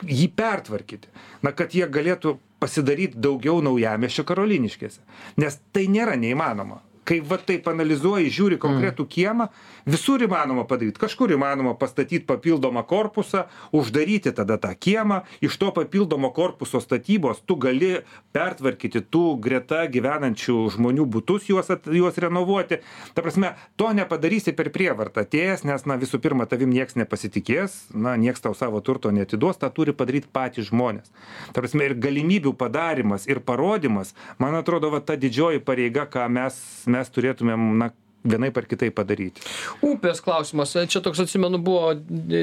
jį 0.03 0.27
pertvarkyti. 0.37 1.09
Na 1.41 1.53
kad 1.55 1.73
jie 1.73 1.87
galėtų 1.89 2.37
pasidaryt 2.61 3.15
daugiau 3.21 3.61
naujamiesčio 3.61 4.25
karoliniškėse. 4.27 5.01
Nes 5.37 5.59
tai 5.73 5.85
nėra 5.93 6.17
neįmanoma 6.17 6.81
kai 7.07 7.21
va 7.23 7.37
taip 7.39 7.67
analizuoji 7.71 8.31
žiūri 8.33 8.57
konkretų 8.59 9.05
kiemą 9.07 9.47
visur 9.87 10.21
įmanoma 10.25 10.65
padaryt. 10.67 10.97
Kažkur 10.99 11.31
įmanoma 11.31 11.75
pastatyt 11.79 12.25
papildomą 12.27 12.83
korpusą 12.87 13.45
uždaryti 13.75 14.33
tada 14.35 14.57
tą 14.59 14.73
kiemą 14.75 15.21
iš 15.41 15.55
to 15.61 15.71
papildomo 15.75 16.33
korpuso 16.35 16.81
statybos 16.83 17.39
tu 17.47 17.55
gali 17.55 17.93
pertvarkyti 18.35 19.05
tų 19.13 19.23
greta 19.43 19.85
gyvenančių 19.91 20.57
žmonių 20.75 21.07
butus 21.07 21.47
juos 21.47 21.71
juos 21.71 22.19
renovuoti. 22.19 22.81
Ta 23.15 23.23
prasme 23.23 23.53
to 23.79 23.93
nepadarysi 23.95 24.53
per 24.57 24.71
prievartą. 24.75 25.23
Atėjęs 25.23 25.63
nes 25.67 25.87
na 25.87 25.97
visų 25.99 26.19
pirma 26.23 26.47
tavim 26.49 26.73
nieks 26.75 26.99
nepasitikės 26.99 27.77
na 27.95 28.17
nieks 28.19 28.43
tau 28.43 28.55
savo 28.57 28.81
turto 28.83 29.13
neatiduos 29.15 29.61
tą 29.61 29.71
turi 29.71 29.95
padaryt 29.95 30.27
patys 30.33 30.67
žmonės. 30.71 31.07
Ta 31.53 31.63
prasme 31.63 31.87
ir 31.87 31.95
galimybių 31.95 32.53
padarymas 32.59 33.29
ir 33.31 33.39
parodymas 33.39 34.13
man 34.43 34.59
atrodo 34.59 34.91
va 34.91 34.99
ta 34.99 35.15
didžioji 35.15 35.63
pareiga 35.63 36.07
ką 36.11 36.27
mes 36.27 36.59
mes 36.97 37.13
turėtumėm 37.15 37.71
na 37.79 37.93
vienaip 38.27 38.57
ar 38.59 38.65
kitaip 38.67 38.95
padaryti. 38.97 39.43
Upės 39.85 40.21
klausimas. 40.23 40.73
Čia 40.91 41.01
toks, 41.05 41.21
atsimenu, 41.23 41.59
buvo 41.63 41.93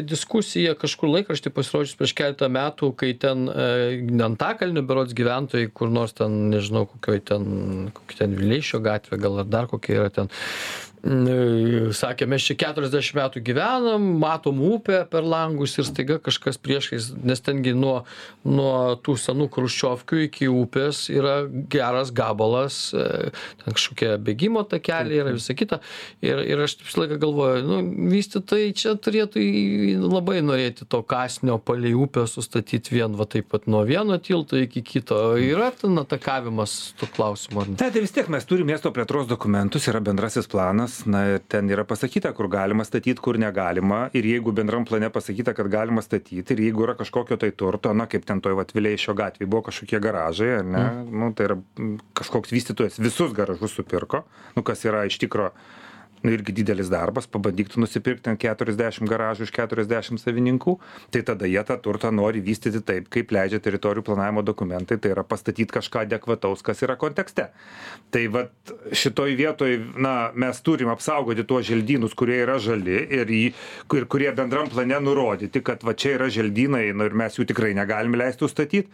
diskusija 0.06 0.74
kažkur 0.78 1.10
laikraštį 1.12 1.52
pasirodžius 1.54 1.98
prieš 1.98 2.14
keletą 2.16 2.48
metų, 2.52 2.92
kai 3.00 3.12
ten 3.20 3.48
e, 3.50 4.00
Antakalnių 4.24 4.84
berods 4.86 5.16
gyventojai, 5.16 5.68
kur 5.74 5.92
nors 5.92 6.16
ten, 6.16 6.48
nežinau, 6.54 6.86
kokioj 6.94 7.20
ten, 7.32 7.46
kokia 7.96 8.24
ten 8.24 8.38
Vileišio 8.38 8.80
gatvė, 8.84 9.20
gal 9.20 9.42
ar 9.44 9.50
dar 9.50 9.70
kokia 9.70 10.00
yra 10.00 10.12
ten, 10.14 10.32
sakė, 11.04 12.24
mes 12.30 12.44
čia 12.46 12.54
40 12.72 13.16
metų 13.18 13.40
gyvenam, 13.44 14.04
matom 14.22 14.60
upę 14.64 15.02
per 15.10 15.26
langus 15.26 15.76
ir 15.76 15.84
staiga 15.84 16.16
kažkas 16.22 16.56
priešais, 16.56 17.10
nes 17.20 17.42
tengi 17.44 17.74
nuo, 17.76 18.06
nuo 18.44 18.96
tų 19.04 19.16
senų 19.20 19.50
kruščiovkių 19.52 20.22
iki 20.28 20.48
upės 20.48 21.10
yra 21.12 21.44
geras 21.72 22.12
gabalas, 22.14 22.78
e, 22.96 23.32
ten 23.60 23.76
kažkokie 23.76 24.14
bėgimo 24.24 24.64
takeliai 24.64 25.20
yra 25.26 25.34
visa 25.36 25.56
kita. 25.56 25.82
Ir, 26.24 26.40
ir 26.40 26.64
aš 26.64 26.78
visą 26.80 27.04
laiką 27.04 27.20
galvoju, 27.20 27.66
nu, 27.68 27.82
vystytojai 28.14 28.72
čia 28.72 28.96
turėtų 28.96 29.44
labai 30.08 30.40
norėti 30.44 30.88
to 30.88 31.02
kasnio 31.04 31.58
palei 31.60 31.92
upę 31.92 32.24
sustatyti 32.30 32.96
vien, 32.96 33.12
va 33.18 33.28
taip 33.28 33.50
pat 33.52 33.68
nuo 33.68 33.84
vieno 33.84 34.16
tilto 34.16 34.56
iki 34.56 34.80
kito. 34.80 35.20
Yra 35.36 35.68
ten 35.76 36.00
atakavimas 36.00 36.94
tų 37.00 37.12
klausimų. 37.12 37.68
Ne, 37.74 37.92
tai 37.92 38.00
vis 38.00 38.14
tiek 38.14 38.32
mes 38.32 38.48
turime 38.48 38.72
miesto 38.72 38.88
plėtros 38.94 39.28
dokumentus, 39.28 39.84
yra 39.92 40.00
bendrasis 40.04 40.48
planas 40.48 40.93
planas 40.94 41.07
na 41.07 41.38
ten 41.38 41.68
yra 41.70 41.85
pasakyta 41.85 42.33
kur 42.33 42.48
galima 42.48 42.85
statyt 42.85 43.20
kur 43.20 43.38
negalima. 43.38 44.11
Ir 44.12 44.24
jeigu 44.24 44.52
bendram 44.52 44.85
plane 44.85 45.11
pasakyta 45.11 45.54
kad 45.54 45.68
galima 45.68 46.02
statyt 46.02 46.50
ir 46.50 46.59
jeigu 46.59 46.85
yra 46.85 46.94
kažkokio 46.94 47.37
tai 47.37 47.50
turto 47.50 47.92
na 47.92 48.07
kaip 48.07 48.24
ten 48.24 48.40
toj 48.40 48.54
vat 48.54 48.72
vileišio 48.74 49.14
gatvėj 49.14 49.46
buvo 49.48 49.62
kažkokie 49.68 50.00
garažai 50.00 50.59
ar 50.59 50.64
ne? 50.64 50.85
Mm. 50.85 51.20
nu 51.20 51.33
tai 51.35 51.48
yra 51.48 51.59
kažkoks 52.14 52.52
vystytojas 52.52 52.98
visus 52.98 53.33
garažus 53.33 53.74
supirko. 53.74 54.24
Nu 54.57 54.62
kas 54.62 54.85
yra 54.85 55.04
iš 55.07 55.18
tikro 55.18 55.52
nu 56.24 56.32
irgi 56.32 56.54
didelis 56.56 56.88
darbas 56.92 57.28
pabandyk 57.28 57.68
tu 57.72 57.80
nusipirkt 57.82 58.24
ten 58.24 58.38
keturiasdešim 58.40 59.08
garažų 59.10 59.46
iš 59.46 59.52
keturiasdešim 59.54 60.18
savininkų 60.20 60.76
tai 61.12 61.22
tada 61.28 61.48
jie 61.50 61.60
tą 61.68 61.76
turtą 61.84 62.10
nori 62.14 62.40
vystyti 62.44 62.80
taip 62.80 63.10
kaip 63.12 63.34
leidžia 63.34 63.60
teritorijų 63.64 64.06
planavimo 64.08 64.44
dokumentai 64.46 64.96
tai 64.98 65.12
yra 65.12 65.24
pastatyt 65.28 65.72
kažką 65.74 66.06
adekvataus 66.06 66.64
kas 66.64 66.80
yra 66.87 66.96
kontekste. 67.00 67.50
Tai 68.14 68.24
vat 68.32 68.72
šitoj 68.96 69.37
vietoj 69.37 69.76
na 70.00 70.14
mes 70.34 70.60
turim 70.64 70.88
apsaugoti 70.92 71.44
tuos 71.44 71.66
želdynus 71.68 72.16
kurie 72.16 72.40
yra 72.44 72.56
žali 72.62 72.96
ir 73.18 73.28
į 73.28 73.42
ir 73.98 74.08
kurie 74.10 74.32
bendram 74.37 74.70
plane 74.72 74.98
nurodyti 75.04 75.60
kad 75.64 75.84
va 75.84 75.92
čia 75.92 76.16
yra 76.18 76.30
želdynai 76.32 76.87
nu 76.96 77.08
ir 77.08 77.16
mes 77.16 77.37
jų 77.37 77.46
tikrai 77.50 77.74
negalim 77.76 78.16
leist 78.16 78.42
užstatyt 78.42 78.88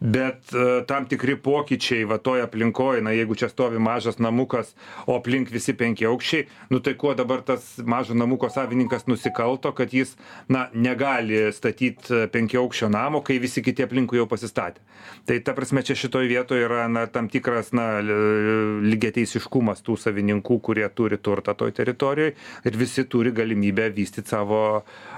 bet 0.00 0.54
e, 0.54 0.66
tam 0.88 1.06
tikri 1.10 1.36
pokyčiai 1.40 2.06
va 2.08 2.18
toj 2.22 2.44
aplinkoj 2.46 3.02
na 3.04 3.14
jeigu 3.16 3.36
čia 3.38 3.50
stovi 3.50 3.80
mažas 3.82 4.20
namukas 4.22 4.74
o 5.06 5.16
aplink 5.18 5.50
visi 5.52 5.74
penkiaaukščiai 5.76 6.46
nu 6.70 6.75
tai 6.80 6.94
kuo 6.94 7.14
dabar 7.14 7.42
tas 7.46 7.76
mažo 7.84 8.14
namuko 8.14 8.48
savininkas 8.52 9.06
nusikalto 9.06 9.72
kad 9.76 9.92
jis 9.94 10.16
na 10.48 10.66
negali 10.74 11.52
statyt 11.52 12.10
penkiaaukščio 12.32 12.88
namo 12.92 13.22
kai 13.26 13.38
visi 13.42 13.62
kiti 13.62 13.84
aplinkui 13.86 14.20
jau 14.20 14.26
pasistatė. 14.30 14.82
Tai 15.26 15.38
ta 15.46 15.54
prasme 15.56 15.82
čia 15.86 15.96
šitoj 15.98 16.28
vietoj 16.30 16.62
yra 16.66 16.86
na 16.90 17.06
tam 17.10 17.28
tikras 17.32 17.72
na 17.76 17.86
lygiateisiškumas 18.02 19.84
tų 19.86 19.98
savininkų 20.00 20.60
kurie 20.68 20.86
turi 20.94 21.18
turtą 21.18 21.54
toj 21.58 21.74
teritorijoj 21.76 22.34
ir 22.66 22.78
visi 22.78 23.04
turi 23.04 23.32
galimybę 23.36 23.90
vystyt 23.96 24.30
savo 24.30 24.62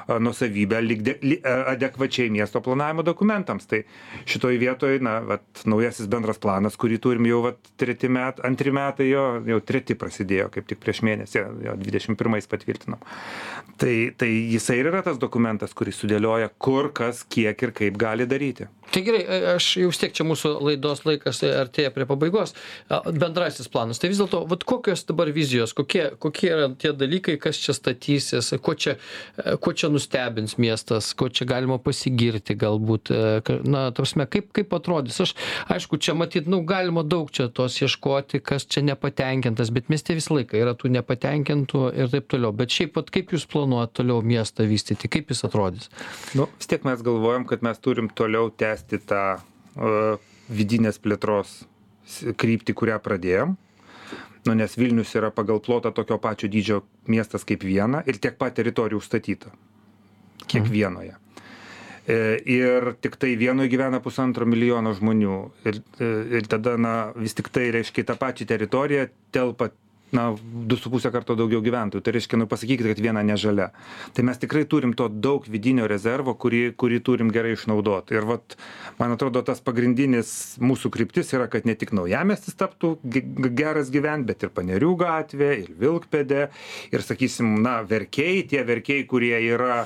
nuosavybę 0.09 0.81
lyg 0.85 1.03
de 1.05 1.17
ly 1.23 1.41
adekvačiai 1.45 2.31
miesto 2.33 2.63
planavimo 2.65 3.05
dokumentams 3.07 3.69
tai 3.69 3.83
šitoj 4.29 4.59
vietoj 4.61 4.99
na 5.05 5.19
vat 5.21 5.65
naujasis 5.69 6.09
bendras 6.11 6.41
planas 6.43 6.79
kurį 6.81 7.01
turim 7.05 7.29
jau 7.29 7.43
vat 7.49 7.73
treti 7.81 8.09
met 8.09 8.41
antri 8.47 8.73
metai 8.75 9.11
jo 9.11 9.27
jau 9.47 9.61
treti 9.61 9.99
prasidėjo 9.99 10.49
kaip 10.55 10.69
tik 10.71 10.81
prieš 10.83 11.03
mėnesį 11.07 11.45
jo, 11.67 11.77
21 11.85 12.49
patvirtinom. 12.49 13.03
Tai, 13.79 13.95
tai 14.19 14.29
jisai 14.53 14.81
ir 14.81 14.91
yra 14.91 15.05
tas 15.07 15.21
dokumentas, 15.23 15.75
kuris 15.77 16.01
sudėlioja, 16.03 16.51
kur, 16.59 16.91
kas, 16.95 17.23
kiek 17.31 17.63
ir 17.63 17.75
kaip 17.77 18.01
gali 18.01 18.27
daryti. 18.27 18.67
Tai 18.89 19.03
gerai, 19.05 19.21
aš 19.53 19.67
jau 19.83 19.91
tiek 20.01 20.15
čia 20.17 20.25
mūsų 20.25 20.55
laidos 20.65 21.03
laikas 21.05 21.43
artėja 21.45 21.91
prie 21.93 22.07
pabaigos. 22.09 22.55
Bendrasis 22.89 23.69
planas. 23.69 24.01
Tai 24.01 24.09
vis 24.09 24.21
dėlto, 24.23 24.41
kokios 24.69 25.05
dabar 25.09 25.29
vizijos, 25.37 25.75
kokie, 25.77 26.07
kokie 26.19 26.49
yra 26.55 26.71
tie 26.73 26.95
dalykai, 26.97 27.37
kas 27.43 27.61
čia 27.61 27.77
statysis, 27.77 28.49
ko 28.65 28.73
čia, 28.73 28.97
ko 29.61 29.75
čia 29.77 29.93
nustebins 29.99 30.57
miestas, 30.63 31.11
ko 31.19 31.29
čia 31.29 31.47
galima 31.49 31.79
pasigirti 31.83 32.55
galbūt. 32.59 33.11
Na, 33.67 33.89
tarsi, 33.95 34.19
kaip, 34.31 34.51
kaip 34.57 34.75
atrodys. 34.79 35.19
Aš, 35.25 35.35
aišku, 35.75 35.99
čia 36.03 36.15
matyt, 36.19 36.49
nu, 36.51 36.63
galima 36.67 37.03
daug 37.03 37.33
čia 37.35 37.49
tos 37.53 37.81
ieškoti, 37.83 38.41
kas 38.45 38.67
čia 38.71 38.85
nepatenkintas, 38.87 39.73
bet 39.75 39.91
mieste 39.93 40.17
visą 40.17 40.39
laiką 40.39 40.59
yra 40.61 40.77
tų 40.79 40.93
nepatenkintų 40.95 41.85
ir 41.99 42.13
taip 42.15 42.31
toliau. 42.31 42.55
Bet 42.57 42.75
šiaip, 42.75 42.95
pat, 42.97 43.13
kaip 43.15 43.35
jūs 43.35 43.49
planuojate 43.51 44.01
toliau 44.01 44.23
miestą 44.23 44.69
vystyti, 44.71 45.11
kaip 45.11 45.33
jis 45.35 45.45
atrodys? 45.49 45.91
Nu, 46.39 46.49
vis 46.59 46.71
tiek 46.71 46.87
mes 46.87 47.03
galvojam, 47.05 47.49
kad 47.49 47.65
mes 47.67 47.81
turim 47.83 48.11
toliau 48.15 48.53
tęsti 48.55 49.03
tą 49.09 49.23
uh, 49.39 50.29
vidinės 50.49 51.01
plėtros 51.03 51.63
kryptį, 52.39 52.77
kurią 52.79 53.01
pradėjom. 53.05 53.57
Nu, 54.47 54.55
nes 54.57 54.79
Vilnius 54.79 55.11
yra 55.19 55.29
pagal 55.35 55.59
plotą 55.61 55.91
tokio 55.93 56.17
pačio 56.23 56.49
dydžio 56.49 56.83
miestas 57.11 57.45
kaip 57.45 57.67
viena 57.67 58.01
ir 58.09 58.17
tiek 58.23 58.39
pat 58.39 58.55
teritorijų 58.57 59.03
užstatyta. 59.03 59.51
Kiekvienoje. 60.49 61.15
Mhm. 61.15 61.25
Ir 62.49 62.95
tik 63.05 63.19
tai 63.21 63.35
vienoje 63.37 63.69
gyvena 63.69 63.99
pusantro 64.01 64.47
milijono 64.49 64.95
žmonių. 64.97 65.35
Ir, 65.69 65.83
e, 66.01 66.07
ir 66.39 66.47
tada, 66.49 66.79
na, 66.81 66.95
vis 67.13 67.37
tik 67.37 67.51
tai 67.53 67.67
reiškia, 67.75 68.07
tą 68.09 68.17
pačią 68.17 68.49
teritoriją 68.49 69.11
telpa 69.31 69.69
na 70.13 70.37
du 70.43 70.77
su 70.77 70.91
puse 70.91 71.11
karto 71.13 71.37
daugiau 71.37 71.61
gyventojų 71.65 72.03
tai 72.05 72.15
reiškia 72.17 72.39
nu 72.41 72.47
pasakykit 72.49 72.87
kad 72.93 73.01
viena 73.03 73.23
nežalia 73.27 73.69
tai 74.17 74.25
mes 74.25 74.41
tikrai 74.41 74.65
turim 74.65 74.95
to 74.97 75.09
daug 75.09 75.45
vidinio 75.53 75.89
rezervo 75.91 76.33
kurį 76.33 76.63
kurį 76.81 77.01
turim 77.05 77.33
gerai 77.35 77.53
išnaudot 77.57 78.13
ir 78.15 78.25
vat 78.29 78.57
man 79.01 79.13
atrodo 79.13 79.43
tas 79.45 79.61
pagrindinis 79.65 80.57
mūsų 80.65 80.93
kryptis 80.95 81.35
yra 81.37 81.49
kad 81.53 81.69
ne 81.69 81.77
tik 81.77 81.93
naujamiestis 81.97 82.57
taptų 82.57 82.97
geras 83.59 83.93
gyvent 83.93 84.29
bet 84.29 84.49
ir 84.49 84.55
panerių 84.55 84.95
gatvė 85.05 85.53
ir 85.65 85.73
vilkpėdė 85.85 86.43
ir 86.93 87.05
sakysim 87.05 87.59
na 87.65 87.81
verkiai 87.85 88.47
tie 88.49 88.65
verkiai 88.65 89.05
kurie 89.09 89.37
yra 89.37 89.85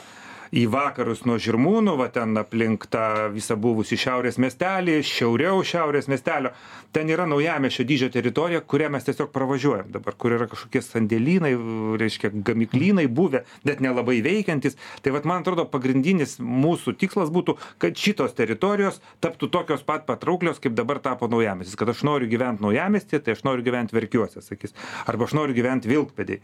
į 0.53 0.67
vakarus 0.69 1.25
nuo 1.25 1.39
žirmūnų 1.41 1.95
va 1.97 2.11
ten 2.13 2.37
aplink 2.37 2.85
tą 2.93 3.31
visą 3.33 3.57
buvusį 3.57 3.97
šiaurės 4.03 4.39
miestelį 4.43 4.99
šiauriau 5.09 5.63
šiaurės 5.65 6.11
miestelio. 6.13 6.53
Ten 6.93 7.09
yra 7.09 7.25
naujamiesčio 7.25 7.87
dydžio 7.89 8.11
teritorija 8.13 8.61
kurią 8.69 8.91
mes 8.93 9.07
tiesiog 9.07 9.31
pravažiuojam 9.33 9.89
dabar 9.95 10.13
kur 10.21 10.35
yra 10.37 10.45
kažkokie 10.51 10.83
sandėlynai 10.85 11.55
reiškia 12.01 12.33
gamyklynai 12.45 13.07
buvę 13.09 13.47
net 13.65 13.81
nelabai 13.81 14.19
veikiantys. 14.25 14.77
Tai 15.01 15.15
vat 15.17 15.29
man 15.29 15.41
atrodo 15.41 15.65
pagrindinis 15.73 16.37
mūsų 16.37 16.99
tikslas 17.01 17.33
būtų 17.33 17.57
kad 17.81 17.97
šitos 17.97 18.37
teritorijos 18.37 19.01
taptų 19.25 19.49
tokios 19.57 19.87
pat 19.89 20.05
patrauklios 20.05 20.61
kaip 20.61 20.77
dabar 20.77 21.01
tapo 21.01 21.31
naujamiestis. 21.33 21.79
Kad 21.81 21.95
aš 21.95 22.05
noriu 22.05 22.29
gyvent 22.29 22.61
naujamiestyje 22.61 23.23
tai 23.25 23.39
aš 23.39 23.47
noriu 23.49 23.65
gyvent 23.65 23.97
verkiuose 23.97 24.45
sakys. 24.45 24.77
Arba 25.09 25.25
aš 25.25 25.37
noriu 25.41 25.57
gyvent 25.57 25.89
vilkpėdėj. 25.89 26.43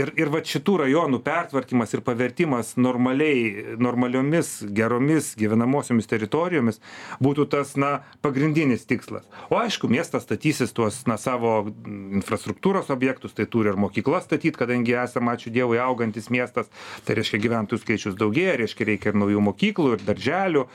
Ir 0.00 0.14
ir 0.16 0.32
vat 0.32 0.48
šitų 0.48 0.80
rajonų 0.86 1.20
pertvarkymas 1.28 1.92
ir 1.92 2.06
pavertimas 2.08 2.72
normaliai 2.80 3.49
normaliomis 3.80 4.52
geromis 4.76 5.32
gyvenamosiomis 5.40 6.08
teritorijomis 6.10 6.80
būtų 7.22 7.46
tas 7.52 7.74
na 7.80 7.92
pagrindinis 8.24 8.86
tikslas. 8.88 9.26
O 9.50 9.58
aišku 9.60 9.90
miestas 9.90 10.26
statysis 10.26 10.74
tuos 10.76 11.02
na 11.10 11.16
savo 11.20 11.72
infrastruktūros 11.86 12.90
objektus 12.92 13.34
tai 13.36 13.46
turi 13.50 13.72
ir 13.72 13.78
mokyklas 13.80 14.26
statyt 14.28 14.58
kadangi 14.60 14.96
esam 15.00 15.30
ačiū 15.32 15.52
dievui 15.54 15.80
augantis 15.82 16.30
miestas. 16.30 16.70
Tai 17.04 17.16
reiškia 17.18 17.40
gyventojų 17.42 17.82
skaičius 17.82 18.18
daugėja 18.20 18.58
reiškia 18.60 18.88
reikia 18.92 19.12
ir 19.12 19.20
naujų 19.20 19.44
mokyklų 19.50 19.96
ir 19.96 20.04
darželių 20.06 20.66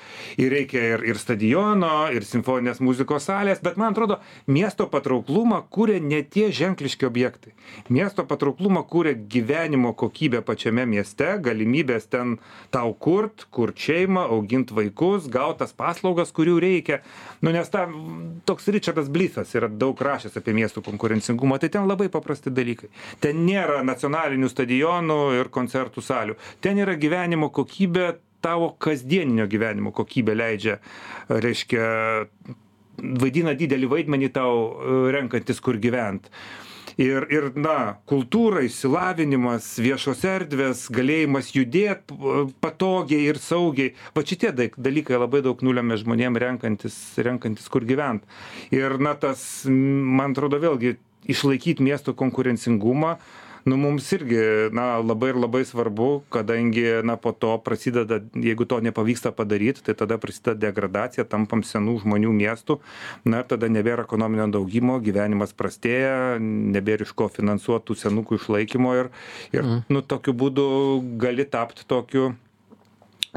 ir 0.41 0.53
reikia 0.53 0.83
ir 0.95 1.05
ir 1.05 1.19
stadiono 1.21 2.07
ir 2.13 2.25
simfoninės 2.27 2.81
muzikos 2.83 3.27
salės. 3.29 3.61
Bet 3.63 3.79
man 3.81 3.93
atrodo 3.93 4.19
miesto 4.47 4.87
patrauklumą 4.91 5.63
kuria 5.69 5.99
ne 6.01 6.21
tie 6.23 6.51
ženkliški 6.55 7.07
objektai. 7.07 7.53
Miesto 7.89 8.25
patrauklumą 8.27 8.83
kuria 8.89 9.15
gyvenimo 9.15 9.93
kokybė 9.97 10.41
pačiame 10.45 10.85
mieste 10.89 11.35
galimybės 11.45 12.09
ten 12.11 12.37
tau 12.73 12.93
kurt 12.93 13.47
kurt 13.55 13.79
šeimą 13.79 14.27
augint 14.35 14.73
vaikus 14.75 15.29
gaut 15.31 15.61
tas 15.61 15.71
paslaugas 15.75 16.33
kurių 16.35 16.59
reikia 16.59 17.01
nu 17.45 17.53
nes 17.55 17.69
ta 17.71 17.87
toks 18.45 18.67
Robertas 19.05 19.09
Blythas 19.09 19.53
yra 19.55 19.67
daug 19.69 19.99
rašęs 20.01 20.37
apie 20.39 20.53
miestų 20.53 20.81
konkurencingumą, 20.85 21.59
tai 21.59 21.69
ten 21.69 21.87
labai 21.87 22.09
paprasti 22.09 22.51
dalykai. 22.51 22.89
Ten 23.21 23.45
nėra 23.45 23.83
nacionalinių 23.85 24.49
stadionų 24.49 25.17
ir 25.39 25.49
koncertų 25.49 26.01
salių. 26.01 26.35
Ten 26.61 26.77
yra 26.77 26.95
gyvenimo 26.95 27.49
kokybė, 27.53 28.15
tavo 28.41 28.75
kasdieninio 28.79 29.47
gyvenimo 29.47 29.91
kokybė 29.91 30.35
leidžia, 30.35 30.79
reiškia, 31.29 31.85
vaidina 33.21 33.55
didelį 33.57 33.89
vaidmenį 33.89 34.29
tau 34.33 35.09
renkantis, 35.13 35.59
kur 35.59 35.77
gyventi 35.77 36.29
ir 37.01 37.27
ir 37.33 37.49
na 37.59 37.97
kultūra 38.09 38.63
išsilavinimas 38.65 39.67
viešos 39.83 40.23
erdvės 40.29 40.85
galėjimas 40.93 41.51
judėt 41.55 42.13
patogiai 42.63 43.29
ir 43.31 43.39
saugiai. 43.41 43.93
Vat 44.15 44.31
šitie 44.31 44.53
dalykai 44.55 45.19
labai 45.19 45.43
daug 45.45 45.61
nulemia 45.65 45.99
žmonėm 46.01 46.39
renkantis 46.41 46.97
renkantis 47.17 47.67
kur 47.71 47.85
gyvent. 47.87 48.23
Ir 48.71 48.97
na 48.99 49.15
tas 49.19 49.65
man 49.69 50.35
atrodo 50.35 50.61
vėlgi 50.63 50.95
išlaikyt 51.31 51.81
miesto 51.83 52.13
konkurencingumą 52.13 53.15
nu 53.65 53.77
mums 53.81 54.11
irgi 54.13 54.41
na 54.71 54.85
labai 55.01 55.31
ir 55.33 55.39
labai 55.41 55.63
svarbu 55.65 56.09
kadangi 56.29 57.01
na 57.03 57.15
po 57.17 57.31
to 57.31 57.57
prasideda 57.65 58.19
jeigu 58.33 58.65
to 58.69 58.79
nepavyksta 58.79 59.31
padaryt 59.33 59.81
tai 59.81 59.95
tada 59.97 60.17
prasideda 60.21 60.67
degradacija 60.67 61.25
tampam 61.25 61.65
senų 61.65 61.97
žmonių 62.05 62.33
miestu 62.37 62.77
na 63.25 63.41
ir 63.41 63.49
tada 63.49 63.69
nebėra 63.69 64.05
ekonominio 64.05 64.47
augimo 64.61 64.99
gyvenimas 65.01 65.57
prastėja 65.57 66.37
nebėr 66.39 67.07
iš 67.07 67.15
ko 67.17 67.27
finansuot 67.27 67.89
tų 67.89 67.97
senukų 68.05 68.37
išlaikymo 68.41 68.95
ir 69.01 69.11
ir 69.51 69.63
mhm. 69.63 69.85
nu 69.89 70.05
tokiu 70.05 70.37
būdu 70.37 70.67
gali 71.17 71.49
tapt 71.49 71.87
tokiu 71.89 72.35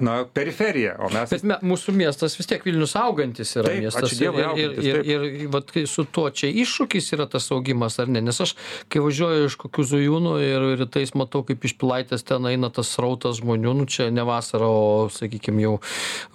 na 0.01 0.25
periferija 0.25 0.97
o 1.03 1.09
mes 1.13 1.31
bet 1.33 1.45
me 1.47 1.57
mūsų 1.73 1.95
miestas 1.97 2.37
vis 2.39 2.49
tiek 2.49 2.65
vilnius 2.67 2.95
augantis 2.99 3.55
yra 3.59 3.73
Taip, 3.73 3.83
miestas 3.85 4.15
Dievui, 4.19 4.43
ir, 4.43 4.49
augantis, 4.51 4.87
ir, 4.87 4.99
taip. 4.99 5.11
ir, 5.11 5.27
ir 5.43 5.51
vat 5.55 5.73
su 5.91 6.05
tuo 6.05 6.29
čia 6.31 6.51
iššūkis 6.63 7.11
yra 7.17 7.27
tas 7.31 7.49
augimas 7.55 7.99
ar 8.03 8.11
ne 8.13 8.23
nes 8.25 8.41
aš 8.45 8.55
kai 8.93 9.03
važiuoju 9.05 9.49
iš 9.49 9.59
kokių 9.63 9.87
zujūnų 9.93 10.35
ir 10.45 10.67
rytais 10.83 11.15
matau 11.19 11.43
kaip 11.49 11.65
iš 11.67 11.75
pilaitės 11.81 12.27
ten 12.29 12.47
eina 12.51 12.71
tas 12.75 12.93
srautas 12.95 13.41
žmonių 13.43 13.75
nu 13.81 13.89
čia 13.91 14.09
ne 14.15 14.25
vasarą 14.29 14.69
o 14.69 15.09
sakykim 15.13 15.61
jau 15.63 15.75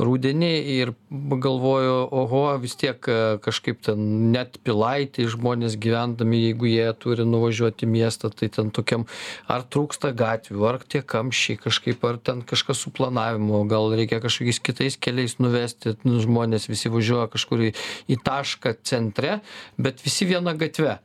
rudenį 0.01 0.53
ir 0.77 0.93
galvoju 1.11 1.95
oho 2.23 2.43
vis 2.63 2.75
tiek 2.79 2.99
e, 3.07 3.19
kažkaip 3.43 3.83
ten 3.87 4.31
net 4.33 4.59
pilaitėj 4.65 5.31
žmonės 5.37 5.77
gyvendami 5.81 6.43
jeigu 6.47 6.69
jie 6.71 6.89
turi 6.99 7.27
nuvažiuot 7.27 7.85
į 7.85 7.91
miestą 7.95 8.33
tai 8.33 8.51
ten 8.53 8.73
tokiam 8.75 9.07
ar 9.51 9.63
trūksta 9.63 10.13
gatvių 10.17 10.67
ar 10.69 10.81
tie 10.83 11.03
kamščiai 11.05 11.59
kažkaip 11.63 12.03
ar 12.07 12.19
ten 12.19 12.43
kažkas 12.47 12.83
su 12.83 12.93
planavimu 12.93 13.52
o 13.53 13.63
gal 13.69 13.93
reikia 13.93 14.21
kažkokiais 14.23 14.61
kitais 14.63 14.99
keliais 14.99 15.37
nuvesti 15.41 15.97
nu, 16.07 16.19
žmonės 16.23 16.69
visi 16.71 16.91
važiuoja 16.93 17.29
kažkur 17.33 17.69
į, 17.69 17.71
į 18.11 18.19
tašką 18.25 18.77
centre, 18.87 19.39
bet 19.77 20.03
visi 20.05 20.29
viena 20.29 20.55
gatve. 20.57 20.99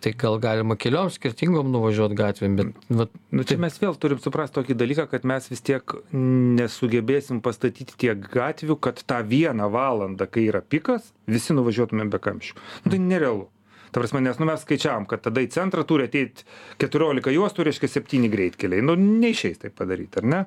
Tai 0.00 0.14
gal 0.16 0.38
galima 0.40 0.78
keliom 0.80 1.10
skirtingom 1.12 1.68
nuvažiuoti 1.74 2.16
gatvėm, 2.16 2.54
bet... 2.56 2.84
Vat, 2.88 3.12
Nu, 3.36 3.44
čia 3.44 3.58
mes 3.60 3.74
vėl 3.82 3.98
turim 4.00 4.20
suprasti 4.22 4.56
tokį 4.56 4.76
dalyką, 4.80 5.04
kad 5.12 5.26
mes 5.28 5.44
vis 5.52 5.60
tiek 5.64 5.92
nesugebėsim 6.16 7.42
pastatyti 7.44 7.98
tiek 8.00 8.24
gatvių, 8.32 8.78
kad 8.80 9.04
tą 9.04 9.20
vieną 9.28 9.68
valandą, 9.72 10.24
kai 10.24 10.46
yra 10.48 10.64
pikas, 10.64 11.12
visi 11.28 11.56
nuvažiuotumėm 11.56 12.12
be 12.14 12.20
kamščių. 12.24 12.56
Nu, 12.86 12.94
tai 12.94 13.02
nerealu. 13.04 13.50
Ta 13.90 14.00
prasme, 14.00 14.22
nes 14.22 14.38
nu, 14.38 14.46
mes 14.46 14.62
skaičiavam, 14.62 15.06
kad 15.10 15.24
tada 15.24 15.42
į 15.42 15.50
centrą 15.54 15.82
turi 15.88 16.06
ateiti 16.06 16.46
14 16.82 17.32
juostų, 17.34 17.66
reiškia 17.66 17.90
7 17.98 18.28
greitkeliai. 18.32 18.84
Nu, 18.86 18.94
neišeis 18.98 19.62
tai 19.64 19.72
padaryti, 19.74 20.22
ar 20.22 20.28
ne? 20.30 20.42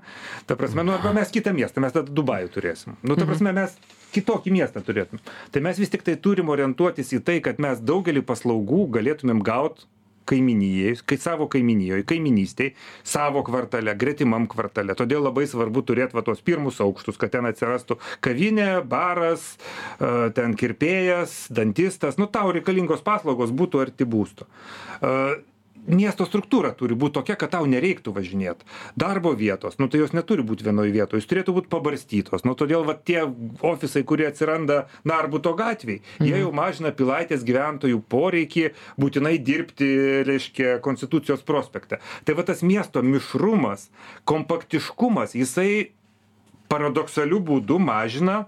Ta 0.48 0.58
prasme, 0.60 0.86
nu, 0.88 0.96
arba 0.96 1.12
mes 1.16 1.34
kitą 1.34 1.52
miestą, 1.56 1.84
mes 1.84 1.96
tada 1.96 2.14
Dubajų 2.14 2.54
turėsim. 2.56 2.96
Nu, 3.04 3.18
ta 3.20 3.28
prasme, 3.28 3.52
mes 3.56 3.76
kitokį 4.14 4.54
miestą 4.56 4.84
turėtume. 4.86 5.20
Tai 5.52 5.64
mes 5.66 5.80
vis 5.82 5.92
tik 5.92 6.06
tai 6.08 6.16
turim 6.22 6.52
orientuotis 6.54 7.12
į 7.18 7.24
tai, 7.28 7.40
kad 7.44 7.60
mes 7.64 7.82
daugelį 7.84 8.24
paslaugų 8.30 8.86
galėtumėm 8.96 9.44
gauti 9.44 9.90
kaimynijai 10.30 10.96
kai 11.08 11.18
savo 11.22 11.48
kaimynijoj 11.52 12.04
kaimynystėj 12.10 12.74
savo 13.08 13.44
kvartale 13.48 13.96
gretimam 14.00 14.48
kvartale. 14.52 14.96
Todėl 14.98 15.24
labai 15.28 15.46
svarbu 15.50 15.84
turėt 15.88 16.16
va 16.16 16.24
tuos 16.26 16.44
pirmus 16.46 16.82
aukštus 16.84 17.20
kad 17.22 17.34
ten 17.36 17.48
atsirastų 17.50 18.00
kavinė 18.24 18.70
baras 18.90 19.54
a, 19.54 20.30
ten 20.36 20.58
kirpėjas 20.60 21.48
dantistas. 21.54 22.20
Nu 22.22 22.30
tau 22.32 22.54
reikalingos 22.56 23.04
paslaugos 23.06 23.54
būtų 23.56 23.84
arti 23.88 24.08
būsto. 24.10 24.48
A, 25.02 25.36
miesto 25.88 26.26
struktūra 26.28 26.74
turi 26.78 26.96
būt 27.00 27.18
tokia 27.18 27.36
kad 27.40 27.54
tau 27.56 27.68
nereiktų 27.70 28.14
važinėt. 28.16 28.64
Darbo 29.00 29.34
vietos 29.38 29.80
nu 29.82 29.90
tai 29.92 30.02
jos 30.04 30.14
neturi 30.16 30.46
būt 30.46 30.64
vienoj 30.66 30.92
vietoj 30.94 31.22
jos 31.22 31.30
turėtų 31.30 31.56
būt 31.58 31.70
pabarstytos. 31.72 32.46
Nu 32.48 32.56
todėl 32.60 32.86
vat 32.88 33.04
tie 33.08 33.24
ofisai 33.62 34.04
kurie 34.08 34.28
atsiranda 34.30 34.86
narbuto 35.08 35.54
gatvėj 35.58 36.02
jie 36.24 36.36
jau 36.40 36.52
mažina 36.56 36.94
pilaitės 36.96 37.46
gyventojų 37.48 38.04
poreikį 38.10 38.70
būtinai 39.02 39.36
dirbti 39.44 39.90
reiškia 40.28 40.80
konstitucijos 40.84 41.44
prospekte. 41.46 42.00
Tai 42.24 42.38
va 42.38 42.48
tas 42.48 42.64
miesto 42.64 43.04
mišrumas 43.04 43.90
kompaktiškumas 44.30 45.36
jisai 45.38 45.94
paradoksaliu 46.72 47.42
būdu 47.44 47.80
mažina 47.82 48.46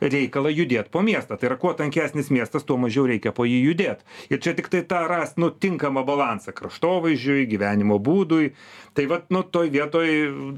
reikalą 0.00 0.50
judėt 0.52 0.90
po 0.92 1.02
miestą. 1.02 1.36
Tai 1.36 1.50
yra 1.50 1.58
kuo 1.60 1.72
tankesnis 1.76 2.30
miestas 2.34 2.66
tuo 2.66 2.78
mažiau 2.80 3.06
reikia 3.08 3.32
po 3.36 3.46
jį 3.48 3.60
judėt. 3.70 4.04
Ir 4.30 4.40
čia 4.42 4.56
tiktai 4.56 4.82
tą 4.88 5.04
rast 5.10 5.40
nu 5.40 5.50
tinkamą 5.50 6.04
balansą 6.06 6.54
kraštovaizdžiui 6.56 7.46
gyvenimo 7.50 7.98
būdui. 8.02 8.52
Tai 8.96 9.04
vat 9.10 9.26
nu 9.28 9.42
toj 9.44 9.68
vietoj 9.74 10.08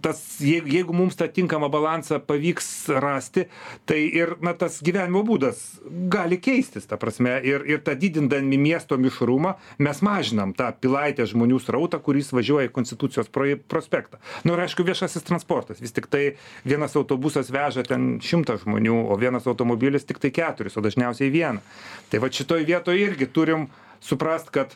tas 0.03 0.21
jei 0.43 0.63
jeigu 0.63 0.95
mums 0.95 1.17
tą 1.19 1.27
tinkamą 1.35 1.71
balansą 1.75 2.21
pavyks 2.23 2.69
rasti 3.03 3.49
tai 3.89 3.99
ir 4.07 4.37
na 4.45 4.53
tas 4.55 4.79
gyvenimo 4.85 5.25
būdas 5.27 5.81
gali 6.13 6.39
keistis 6.39 6.87
ta 6.87 6.99
prasme. 7.01 7.39
Ir 7.43 7.67
ir 7.67 7.83
tą 7.83 7.97
didindami 7.99 8.59
miesto 8.61 8.99
mišrumą 8.99 9.57
mes 9.83 10.03
mažinam 10.07 10.55
tą 10.55 10.71
pilaitės 10.79 11.33
žmonių 11.35 11.59
srautą 11.63 11.99
kuris 12.03 12.31
važiuoja 12.35 12.71
į 12.71 12.75
konstitucijos 12.75 13.31
proje 13.33 13.59
prospektą. 13.59 14.23
Nu 14.47 14.55
ir 14.55 14.65
aišku 14.67 14.87
viešasis 14.87 15.27
transportas. 15.27 15.83
Vis 15.83 15.95
tiktai 15.97 16.37
vienas 16.65 16.95
autobusas 16.99 17.51
veža 17.55 17.83
ten 17.87 18.19
šimtą 18.23 18.59
žmonių 18.63 18.99
o 19.09 19.19
vienas 19.29 19.47
automobilis 19.47 20.09
tiktai 20.09 20.33
keturis 20.35 20.77
o 20.77 20.85
dažniausiai 20.85 21.31
vieną 21.35 21.63
tai 22.11 22.25
vat 22.25 22.35
šitoj 22.35 22.67
vietoj 22.69 22.99
irgi 23.07 23.31
turim 23.31 23.69
suprast 24.01 24.51
kad 24.55 24.75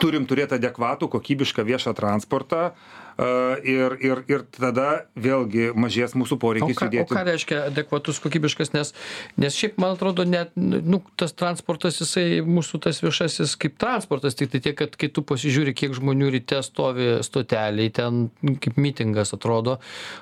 turim 0.00 0.26
turėt 0.28 0.54
adekvatų 0.56 1.08
kokybišką 1.12 1.64
viešą 1.66 1.94
transportą 1.96 2.62
a, 2.68 3.28
ir, 3.64 3.96
ir, 4.04 4.22
ir 4.28 4.44
tada 4.52 5.06
vėlgi 5.16 5.70
mažės 5.78 6.12
mūsų 6.18 6.36
O 6.36 6.40
poreikis 6.42 6.76
ką, 6.76 6.88
o 6.88 6.90
judėti. 6.90 7.16
ką 7.16 7.22
reiškia 7.30 7.60
adekvatus, 7.70 8.20
kokybiškas, 8.20 8.74
nes, 8.76 8.92
nes 9.40 9.56
šiaip, 9.56 9.78
man 9.80 9.96
atrodo, 9.96 10.26
net, 10.28 10.52
nu, 10.56 11.00
tas 11.16 11.32
transportas, 11.36 12.00
jisai, 12.02 12.42
mūsų 12.44 12.82
tas 12.84 13.00
viešasis 13.04 13.56
kaip 13.60 13.78
transportas, 13.80 14.36
tik 14.36 14.52
tai 14.52 14.60
tiek, 14.68 14.76
kad 14.76 14.98
kai 15.00 15.08
tu 15.08 15.24
pasižiūri, 15.26 15.72
kiek 15.76 15.96
žmonių 15.96 16.28
ryte 16.36 16.60
stovi 16.66 17.14
stoteliai, 17.24 17.88
ten 17.96 18.26
kaip 18.60 18.76
mitingas 18.80 19.32
atrodo, 19.36 19.78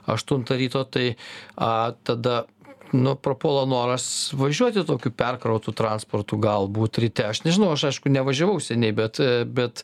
8 0.07 0.47
ryto, 0.55 0.87
tai 0.87 1.17
a, 1.59 1.95
tada 2.07 2.45
nu, 2.95 3.13
prapuola 3.19 3.65
noras 3.69 4.07
važiuoti 4.39 4.85
tokiu 4.87 5.11
perkrautų 5.15 5.75
transportu 5.77 6.39
galbūt 6.41 7.01
ryte. 7.03 7.27
Aš 7.27 7.43
nežinau, 7.45 7.73
aš 7.75 7.89
aišku 7.91 8.13
nevažiavau 8.15 8.61
seniai, 8.63 8.95
bet, 8.95 9.19
bet, 9.51 9.83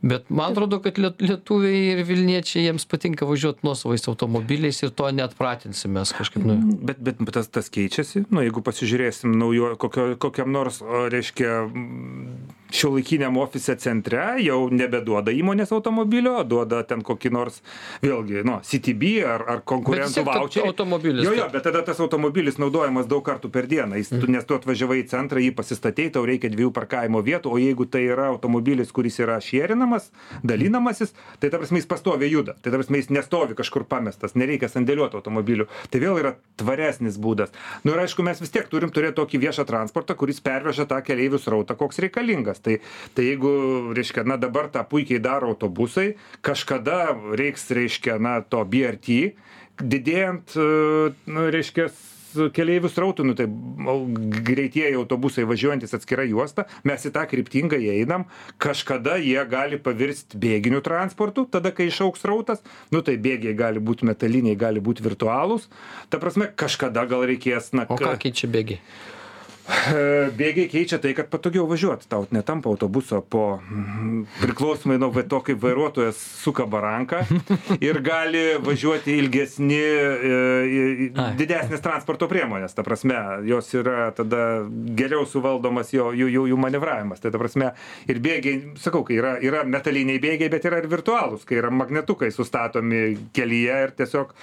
bet 0.00 0.30
man 0.32 0.54
atrodo, 0.56 0.80
kad 0.84 0.96
liet- 1.00 1.20
lietuviai 1.20 1.82
ir 1.94 2.02
vilniečiai 2.08 2.64
jiems 2.66 2.88
patinka 2.88 3.28
važiuoti 3.28 3.66
nuosavais 3.66 4.06
automobiliais 4.08 4.80
ir 4.86 4.94
to 4.96 5.10
net 5.12 5.36
pratinsime 5.36 5.98
mes 6.00 6.14
kažkaip. 6.16 6.44
Nu. 6.46 6.56
Bet, 6.86 7.00
bet 7.04 7.20
tas, 7.36 7.50
tas 7.52 7.68
keičiasi, 7.72 8.24
nu, 8.30 8.40
jeigu 8.46 8.64
pasižiūrėsim 8.64 9.36
naujo, 9.36 9.74
kokio, 9.80 10.14
kokiam 10.22 10.52
nors, 10.54 10.80
reiškia, 11.12 11.66
šio 12.70 12.90
laikiniam 12.96 13.36
ofise 13.38 13.76
centre 13.78 14.22
jau 14.42 14.68
nebeduoda 14.70 15.30
įmonės 15.34 15.70
automobilio, 15.76 16.40
duoda 16.44 16.80
ten 16.86 17.02
kokį 17.06 17.30
nors, 17.34 17.60
vėlgi, 18.02 18.42
nu, 18.46 18.56
CTB 18.66 19.12
ar, 19.26 19.44
ar 19.54 19.60
konkurentų 19.66 20.24
vaučerį. 20.26 20.66
automobilis, 20.72 21.24
Jo, 21.26 21.32
jo, 21.38 21.46
bet 21.52 21.62
tada 21.66 21.82
tas 21.86 22.00
automobilis 22.00 22.45
naudojamas 22.60 23.08
daug 23.10 23.24
kartų 23.26 23.50
per 23.50 23.66
dieną, 23.66 23.98
jis, 23.98 24.12
tu, 24.14 24.28
nes 24.30 24.46
tu 24.46 24.54
atvažiavai 24.54 25.00
į 25.02 25.06
centrą, 25.10 25.42
jį 25.42 25.50
pasistatei, 25.58 26.06
tau 26.14 26.22
reikia 26.28 26.52
dviejų 26.52 26.70
parkavimo 26.76 27.18
vietų, 27.26 27.50
o 27.50 27.58
jeigu 27.58 27.88
tai 27.90 28.04
yra 28.06 28.28
automobilis, 28.30 28.92
kuris 28.94 29.18
yra 29.18 29.40
šėrinamas, 29.42 30.12
dalinamasis, 30.46 31.16
tai 31.42 31.50
ta 31.50 31.58
prasme 31.58 31.82
jis 31.82 31.90
pastoviai 31.90 32.30
juda, 32.30 32.54
tai 32.62 32.70
ta 32.70 32.78
prasme 32.78 33.02
jis 33.02 33.10
nestovi 33.16 33.58
kažkur 33.58 33.88
pamestas, 33.90 34.36
nereikia 34.38 34.70
sandėliuoti 34.70 35.18
automobilių. 35.18 35.66
Tai 35.90 36.02
vėl 36.02 36.20
yra 36.22 36.36
tvaresnis 36.60 37.18
būdas. 37.18 37.50
Nu, 37.82 37.96
ir 37.96 38.04
aišku, 38.04 38.22
mes 38.26 38.40
vis 38.42 38.54
tiek 38.54 38.70
turim 38.70 38.94
turėti 38.94 39.18
tokį 39.18 39.42
viešą 39.48 39.66
transportą, 39.68 40.16
kuris 40.18 40.38
perveža 40.44 40.86
tą 40.88 41.02
keliaivių 41.04 41.42
srautą, 41.42 41.76
koks 41.78 42.00
reikalingas. 42.06 42.62
Tai, 42.62 42.78
tai 43.18 43.30
jeigu, 43.32 43.50
reiškia, 43.96 44.26
na 44.28 44.38
dabar 44.40 44.70
tą 44.72 44.84
puikiai 44.86 45.22
daro 45.22 45.52
autobusai, 45.54 46.14
kažkada 46.46 47.16
reiks, 47.38 47.68
reiškia, 47.74 48.20
na 48.22 48.38
to 48.44 48.62
BRT, 48.68 49.34
didėjant, 49.80 50.56
e, 50.56 50.68
nu, 51.30 51.48
reiškia, 51.52 51.88
keliaivių 52.54 52.90
srautų, 52.92 53.26
nu, 53.26 53.34
tai 53.38 53.46
greitieji 54.46 54.96
autobusai 54.98 55.46
važiuojantis 55.48 55.96
atskira 55.96 56.26
juosta, 56.28 56.66
mes 56.86 57.06
į 57.06 57.12
tą 57.16 57.24
kryptingą 57.30 57.80
einam, 57.80 58.26
kažkada 58.62 59.16
jie 59.22 59.40
gali 59.50 59.80
pavirsti 59.82 60.38
bėginiu 60.42 60.82
transportu, 60.84 61.46
tada 61.50 61.72
kai 61.74 61.88
išauks 61.90 62.24
srautas, 62.24 62.64
nu 62.94 63.02
tai 63.06 63.18
bėgiai 63.20 63.56
gali 63.58 63.82
būti 63.82 64.08
metaliniai, 64.08 64.58
gali 64.58 64.82
būti 64.84 65.04
virtualūs, 65.06 65.68
ta 66.12 66.22
prasme, 66.22 66.50
kažkada 66.54 67.06
gal 67.10 67.26
reikės, 67.28 67.72
na, 67.76 67.88
O 67.88 67.98
ką 67.98 68.16
keičia 68.20 68.50
bėgiai? 68.50 68.80
Bėgiai 70.40 70.68
keičia 70.70 70.98
tai, 71.02 71.12
kad 71.16 71.28
patogiau 71.30 71.66
važiuoti. 71.68 72.06
Tau 72.10 72.26
netampa 72.34 72.70
autobuso 72.70 73.20
po 73.22 73.58
priklausomai 74.40 74.98
nuo 75.00 75.10
to, 75.26 75.40
kaip 75.48 75.60
vairuotojas 75.62 76.18
suka 76.42 76.66
baranką 76.70 77.22
ir 77.80 77.98
gali 78.04 78.44
važiuoti 78.62 79.16
ilgesni, 79.20 79.80
e, 79.80 81.08
didesnės 81.38 81.82
transporto 81.84 82.28
priemonės. 82.30 82.76
Ta 82.76 82.84
prasme, 82.86 83.18
jos 83.48 83.72
yra 83.74 84.10
tada 84.16 84.42
geriau 84.98 85.26
suvaldomas 85.28 85.90
jo, 85.94 86.12
jų, 86.14 86.30
jų, 86.36 86.46
jų 86.52 86.60
manevravimas. 86.62 87.22
Tai 87.22 87.32
ta 87.34 87.42
prasme, 87.42 87.72
ir 88.10 88.22
bėgiai, 88.22 88.76
sakau, 88.82 89.02
kai 89.06 89.18
yra, 89.18 89.36
yra 89.42 89.64
metaliniai 89.66 90.22
bėgiai, 90.22 90.50
bet 90.52 90.68
yra 90.68 90.80
ir 90.82 90.90
virtualūs, 90.92 91.46
kai 91.48 91.58
yra 91.60 91.72
magnetukai 91.74 92.30
sustatomi 92.34 93.02
kelyje 93.36 93.80
ir 93.86 93.96
tiesiog 93.98 94.34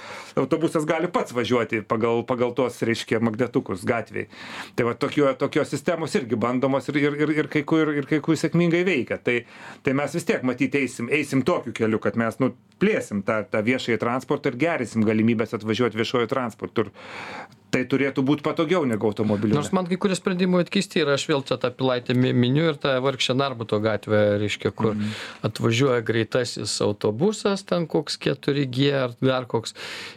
autobusas 0.44 0.88
gali 0.90 1.08
pats 1.14 1.36
važiuoti 1.36 1.84
pagal, 1.88 2.26
pagal 2.28 2.56
tos, 2.58 2.82
reiškia, 2.84 3.22
magnetukus 3.24 3.86
gatvėje. 3.88 4.28
Tai 4.76 4.90
va 4.90 4.98
tokio, 5.14 5.34
tokios 5.34 5.70
sistemos 5.70 6.16
irgi 6.16 6.36
bandomos 6.36 6.88
ir, 6.90 6.98
ir, 6.98 7.16
ir, 7.22 7.30
ir, 7.38 7.48
kai, 7.48 7.64
kur, 7.64 7.94
ir 7.94 8.06
kai 8.10 8.20
kur 8.24 8.38
sėkmingai 8.40 8.84
veikia. 8.86 9.20
Tai, 9.22 9.40
tai 9.84 9.94
mes 9.94 10.14
vis 10.16 10.26
tiek 10.26 10.44
matyti 10.44 10.82
eisim, 10.82 11.10
eisim 11.14 11.44
tokiu 11.46 11.74
keliu, 11.74 12.00
kad 12.02 12.18
mes 12.18 12.40
nu, 12.42 12.54
plėsim 12.82 13.22
tą, 13.26 13.44
tą 13.50 13.62
viešąjį 13.66 14.00
transportą 14.02 14.52
ir 14.52 14.58
gerinsim 14.64 15.06
galimybės 15.06 15.54
atvažiuoti 15.54 16.00
viešojo 16.00 16.30
transportu. 16.32 16.88
Ir 16.88 17.62
tai 17.74 17.82
turėtų 17.90 18.22
būti 18.26 18.44
patogiau 18.46 18.84
negu 18.86 19.08
automobiliu. 19.10 19.56
Nors 19.58 19.72
man 19.74 19.88
kai 19.90 19.98
kurie 19.98 20.14
sprendimai 20.18 20.62
atkeisti 20.64 21.02
ir 21.02 21.10
aš 21.16 21.26
vėl 21.32 21.42
čia 21.48 21.58
tą 21.58 21.72
pilaitę 21.74 22.14
mi- 22.14 22.34
miniu 22.38 22.68
ir 22.70 22.78
tą 22.78 22.92
vargšę 23.02 23.34
Narbuto 23.36 23.80
gatvę, 23.82 24.20
reiškia, 24.44 24.72
kur 24.78 24.94
Mhm. 24.94 25.10
atvažiuoja 25.50 26.04
greitasis 26.06 26.76
autobusas, 26.86 27.66
ten 27.66 27.88
koks 27.90 28.18
4G 28.22 28.92
ar 28.94 29.16
dar 29.22 29.46
koks, 29.50 29.74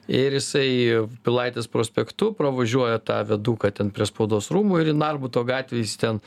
ir 0.08 0.36
jisai 0.36 1.08
pilaitės 1.24 1.66
prospektu 1.72 2.34
pravažiuoja 2.36 2.98
tą 3.00 3.22
veduką 3.32 3.72
ten 3.72 3.90
prie 3.90 4.04
spaudos 4.06 4.50
rūmų 4.52 4.82
ir 4.84 4.92
į 4.92 4.96
Narbuto 5.00 5.44
gatvę 5.48 5.80
jis 5.80 5.96
ten 5.96 6.20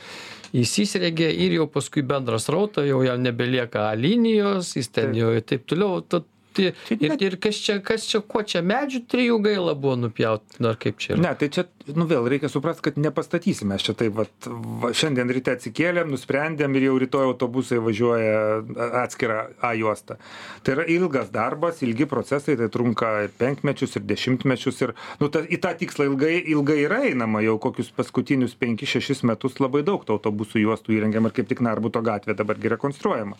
įsisregė 0.52 1.30
ir 1.30 1.52
jau 1.60 1.66
paskui 1.70 2.02
bendras 2.02 2.48
rauta, 2.50 2.82
jau 2.86 3.02
jam 3.06 3.22
nebelieka 3.22 3.86
A 3.90 3.94
linijos, 3.94 4.74
jis 4.74 4.88
ten 4.90 5.14
jau 5.14 5.30
ir 5.36 5.42
taip 5.46 5.66
toliau. 5.70 6.00
Tad, 6.02 6.24
tai- 6.54 6.72
ir, 7.00 7.16
ir 7.20 7.36
kas 7.42 7.60
čia, 7.64 7.78
kas 7.84 8.06
čia, 8.10 8.20
ko 8.20 8.42
čia 8.42 8.62
medžių 8.66 9.02
trijų 9.10 9.38
gaila 9.44 9.74
buvo 9.78 9.96
nupjauti, 10.06 10.58
dar 10.58 10.76
kaip 10.80 10.98
čia 11.02 11.14
yra. 11.14 11.22
Ne, 11.24 11.34
tai 11.40 11.48
čia, 11.52 11.64
nu 11.94 12.06
vėl 12.10 12.28
reikia 12.30 12.50
suprasti, 12.52 12.82
kad 12.88 12.98
nepastatysime. 13.00 13.74
Mes 13.74 13.84
čia 13.86 13.94
taip, 13.94 14.14
vat, 14.18 14.32
va, 14.46 14.90
šiandien 14.96 15.30
ryte 15.30 15.52
atsikėlėm, 15.54 16.10
nusprendėm 16.10 16.74
ir 16.78 16.88
jau 16.88 16.96
rytoj 16.98 17.28
autobusai 17.30 17.78
važiuoja 17.78 18.40
atskirą 19.04 19.40
A 19.62 19.72
juostą. 19.78 20.16
Tai 20.64 20.74
yra 20.74 20.84
ilgas 20.90 21.30
darbas, 21.30 21.82
ilgi 21.86 22.06
procesai, 22.10 22.56
tai 22.58 22.68
trunka 22.72 23.12
ir 23.26 23.34
penkmečius, 23.38 23.94
ir 23.96 24.06
dešimtmečius. 24.08 24.80
Ir 24.82 24.94
nu, 25.20 25.28
ta, 25.32 25.44
į 25.46 25.60
tą 25.62 25.74
tikslą 25.78 26.08
ilgai, 26.10 26.34
ilgai 26.50 26.80
yra 26.84 27.02
einama, 27.10 27.42
jau 27.44 27.56
kokius 27.62 27.92
paskutinius 27.94 28.56
5-6 28.60 29.22
metus 29.30 29.60
labai 29.62 29.84
daug 29.86 30.02
tų 30.04 30.18
autobusų 30.18 30.64
juostų 30.64 30.96
įrengiama 30.98 31.30
ir 31.30 31.36
kaip 31.38 31.48
tik 31.52 31.62
Narbuto 31.64 32.02
gatvė 32.02 32.34
dabargi 32.38 32.72
rekonstruojama. 32.74 33.38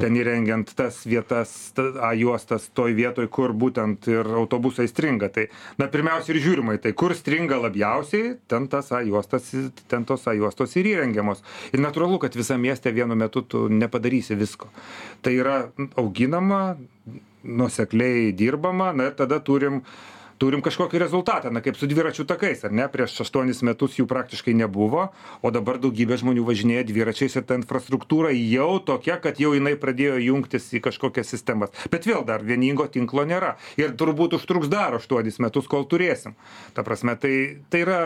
Ten 0.00 0.16
įrengiant 0.20 0.70
tas 0.76 1.02
vietas, 1.08 1.72
ta, 1.74 1.90
A 2.04 2.12
juostas 2.44 2.70
toj 2.74 2.92
vietoj, 2.94 3.28
kur 3.28 3.52
būtent 3.52 4.06
ir 4.08 4.26
autobusai 4.26 4.86
stringa. 4.88 5.30
Tai, 5.32 5.48
na, 5.78 5.88
pirmiausia 5.88 6.34
ir 6.34 6.42
žiūrima 6.44 6.76
į 6.76 6.82
tai, 6.84 6.92
kur 6.92 7.14
stringa 7.14 7.56
labiausiai, 7.56 8.36
ten 8.48 8.68
tas 8.68 8.92
A 8.92 9.02
juostas, 9.02 9.50
ten 9.88 10.04
tos 10.04 10.26
A 10.28 10.34
juostos 10.34 10.76
ir 10.76 10.86
įrengiamos. 10.86 11.42
Ir 11.72 11.80
natūralu, 11.80 12.18
kad 12.20 12.34
visam 12.36 12.60
mieste 12.60 12.92
vienu 12.92 13.14
metu 13.16 13.42
tu 13.42 13.68
nepadarysi 13.68 14.36
visko. 14.36 14.68
Tai 15.22 15.32
yra 15.32 15.70
auginama, 15.96 16.76
nusekliai 17.44 18.32
dirbama, 18.32 18.92
na 18.92 19.08
ir 19.08 19.16
tada 19.16 19.40
turim 19.40 19.82
turim 20.38 20.62
kažkokį 20.64 21.00
rezultatą, 21.02 21.52
na 21.54 21.62
kaip 21.64 21.78
su 21.78 21.88
dviračių 21.90 22.26
takais, 22.28 22.64
ar 22.66 22.74
ne, 22.74 22.86
prieš 22.90 23.20
aštuonis 23.24 23.62
metus 23.66 23.98
jų 23.98 24.06
praktiškai 24.10 24.54
nebuvo, 24.58 25.08
o 25.42 25.52
dabar 25.54 25.80
daugybė 25.82 26.18
žmonių 26.20 26.44
važinėja 26.48 26.86
dviračiais 26.88 27.38
ir 27.38 27.46
ta 27.48 27.58
infrastruktūra 27.60 28.32
jau 28.34 28.78
tokia, 28.84 29.18
kad 29.22 29.40
jau 29.42 29.54
jinai 29.56 29.76
pradėjo 29.80 30.18
jungtis 30.24 30.70
į 30.74 30.82
kažkokias 30.88 31.30
sistemas. 31.34 31.74
Bet 31.92 32.08
vėl 32.10 32.26
dar 32.26 32.44
vieningo 32.44 32.86
tinklo 32.90 33.26
nėra. 33.28 33.54
Ir 33.80 33.96
turbūt 33.98 34.38
užtruks 34.38 34.70
dar 34.72 34.98
aštuonis 34.98 35.40
metus, 35.42 35.70
kol 35.70 35.86
turėsim. 35.90 36.38
Ta 36.74 36.84
prasme, 36.86 37.16
tai, 37.20 37.34
tai 37.70 37.84
yra 37.86 38.00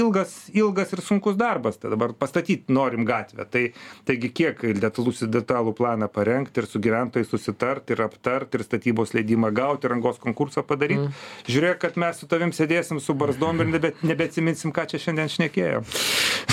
ilgas 0.00 0.34
ilgas 0.54 0.92
ir 0.94 1.02
sunkus 1.04 1.36
darbas. 1.38 1.78
Tai 1.80 1.90
dabar 1.94 2.14
pastatyt 2.18 2.70
norim 2.72 3.04
gatvę. 3.08 3.46
Tai 3.50 3.64
taigi 4.08 4.30
kiek 4.30 4.62
detalusis 4.80 5.30
detalų 5.32 5.74
planą 5.76 6.08
parengt 6.12 6.56
ir 6.56 6.68
su 6.70 6.80
gyventojais 6.82 7.30
susitart 7.30 7.90
ir 7.94 8.02
aptart 8.06 8.54
ir 8.54 8.64
statybos 8.66 9.14
leidimą 9.16 9.52
gaut 9.56 9.84
ir 9.84 9.94
rangos 9.94 10.20
konkursą 10.22 10.64
padaryt. 10.66 11.08
Žiūrėk 11.50 11.82
kad 11.84 12.00
mes 12.00 12.20
su 12.20 12.28
tavim 12.30 12.54
sėdėsim 12.56 13.00
su 13.02 13.14
barzdom 13.14 13.64
ir 13.64 13.72
nebe 13.74 13.92
nebeatsiminsim 14.06 14.74
ką 14.76 14.86
čia 14.90 15.02
šiandien 15.02 15.32
šnekėjom. 15.36 15.88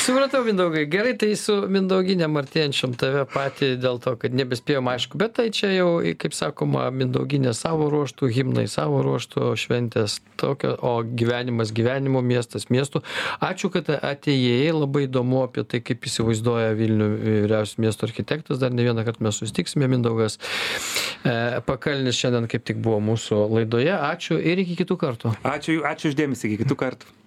Supratau 0.03 0.43
mindaugai. 0.43 0.83
Gerai 0.91 1.13
tai 1.19 1.31
su 1.39 1.55
mindauginėm 1.71 2.35
artėjančiom 2.41 2.95
tave 2.99 3.23
patį 3.29 3.73
dėl 3.79 4.01
to 4.03 4.15
kad 4.19 4.35
nebespėjom 4.35 4.89
aišku 4.91 5.19
bet 5.21 5.35
tai 5.37 5.47
čia 5.55 5.71
jau 5.73 5.89
kaip 6.19 6.35
sakoma 6.35 6.89
mindauginė 6.93 7.53
savo 7.57 7.89
ruožtu 7.93 8.27
himnai 8.31 8.65
savo 8.71 9.01
ruožtu 9.05 9.53
šventės 9.59 10.19
tokio 10.39 10.75
o 10.81 10.93
gyvenimas 11.03 11.71
gyvenimo 11.75 12.23
miestas 12.25 12.69
miestu 12.73 13.03
ačiū 13.41 13.71
kad 13.73 13.89
atėjai. 13.95 14.73
Labai 14.73 15.05
įdomu 15.07 15.43
apie 15.45 15.65
tai 15.69 15.81
kaip 15.86 16.05
įsivaizduoja 16.09 16.75
vilnių 16.77 17.09
vyriausias 17.23 17.79
miesto 17.81 18.07
architektas. 18.09 18.61
Dar 18.61 18.73
ne 18.75 18.86
vienąkart 18.88 19.21
mes 19.23 19.41
susitiksime 19.41 19.89
mindaugas 19.91 20.39
e, 21.23 21.61
pakalnis 21.67 22.19
šiandien 22.19 22.49
kaip 22.51 22.65
tik 22.67 22.81
buvo 22.84 23.01
mūsų 23.11 23.43
laidoje. 23.57 23.93
Ačiū 23.93 24.39
ir 24.39 24.63
iki 24.65 24.79
kitų 24.84 24.99
kartų. 25.05 25.36
Ačiū 25.47 25.81
ačiū 25.88 26.13
už 26.13 26.19
dėmesį 26.19 26.51
iki 26.51 26.63
kitų 26.65 26.79
kartų 26.86 27.13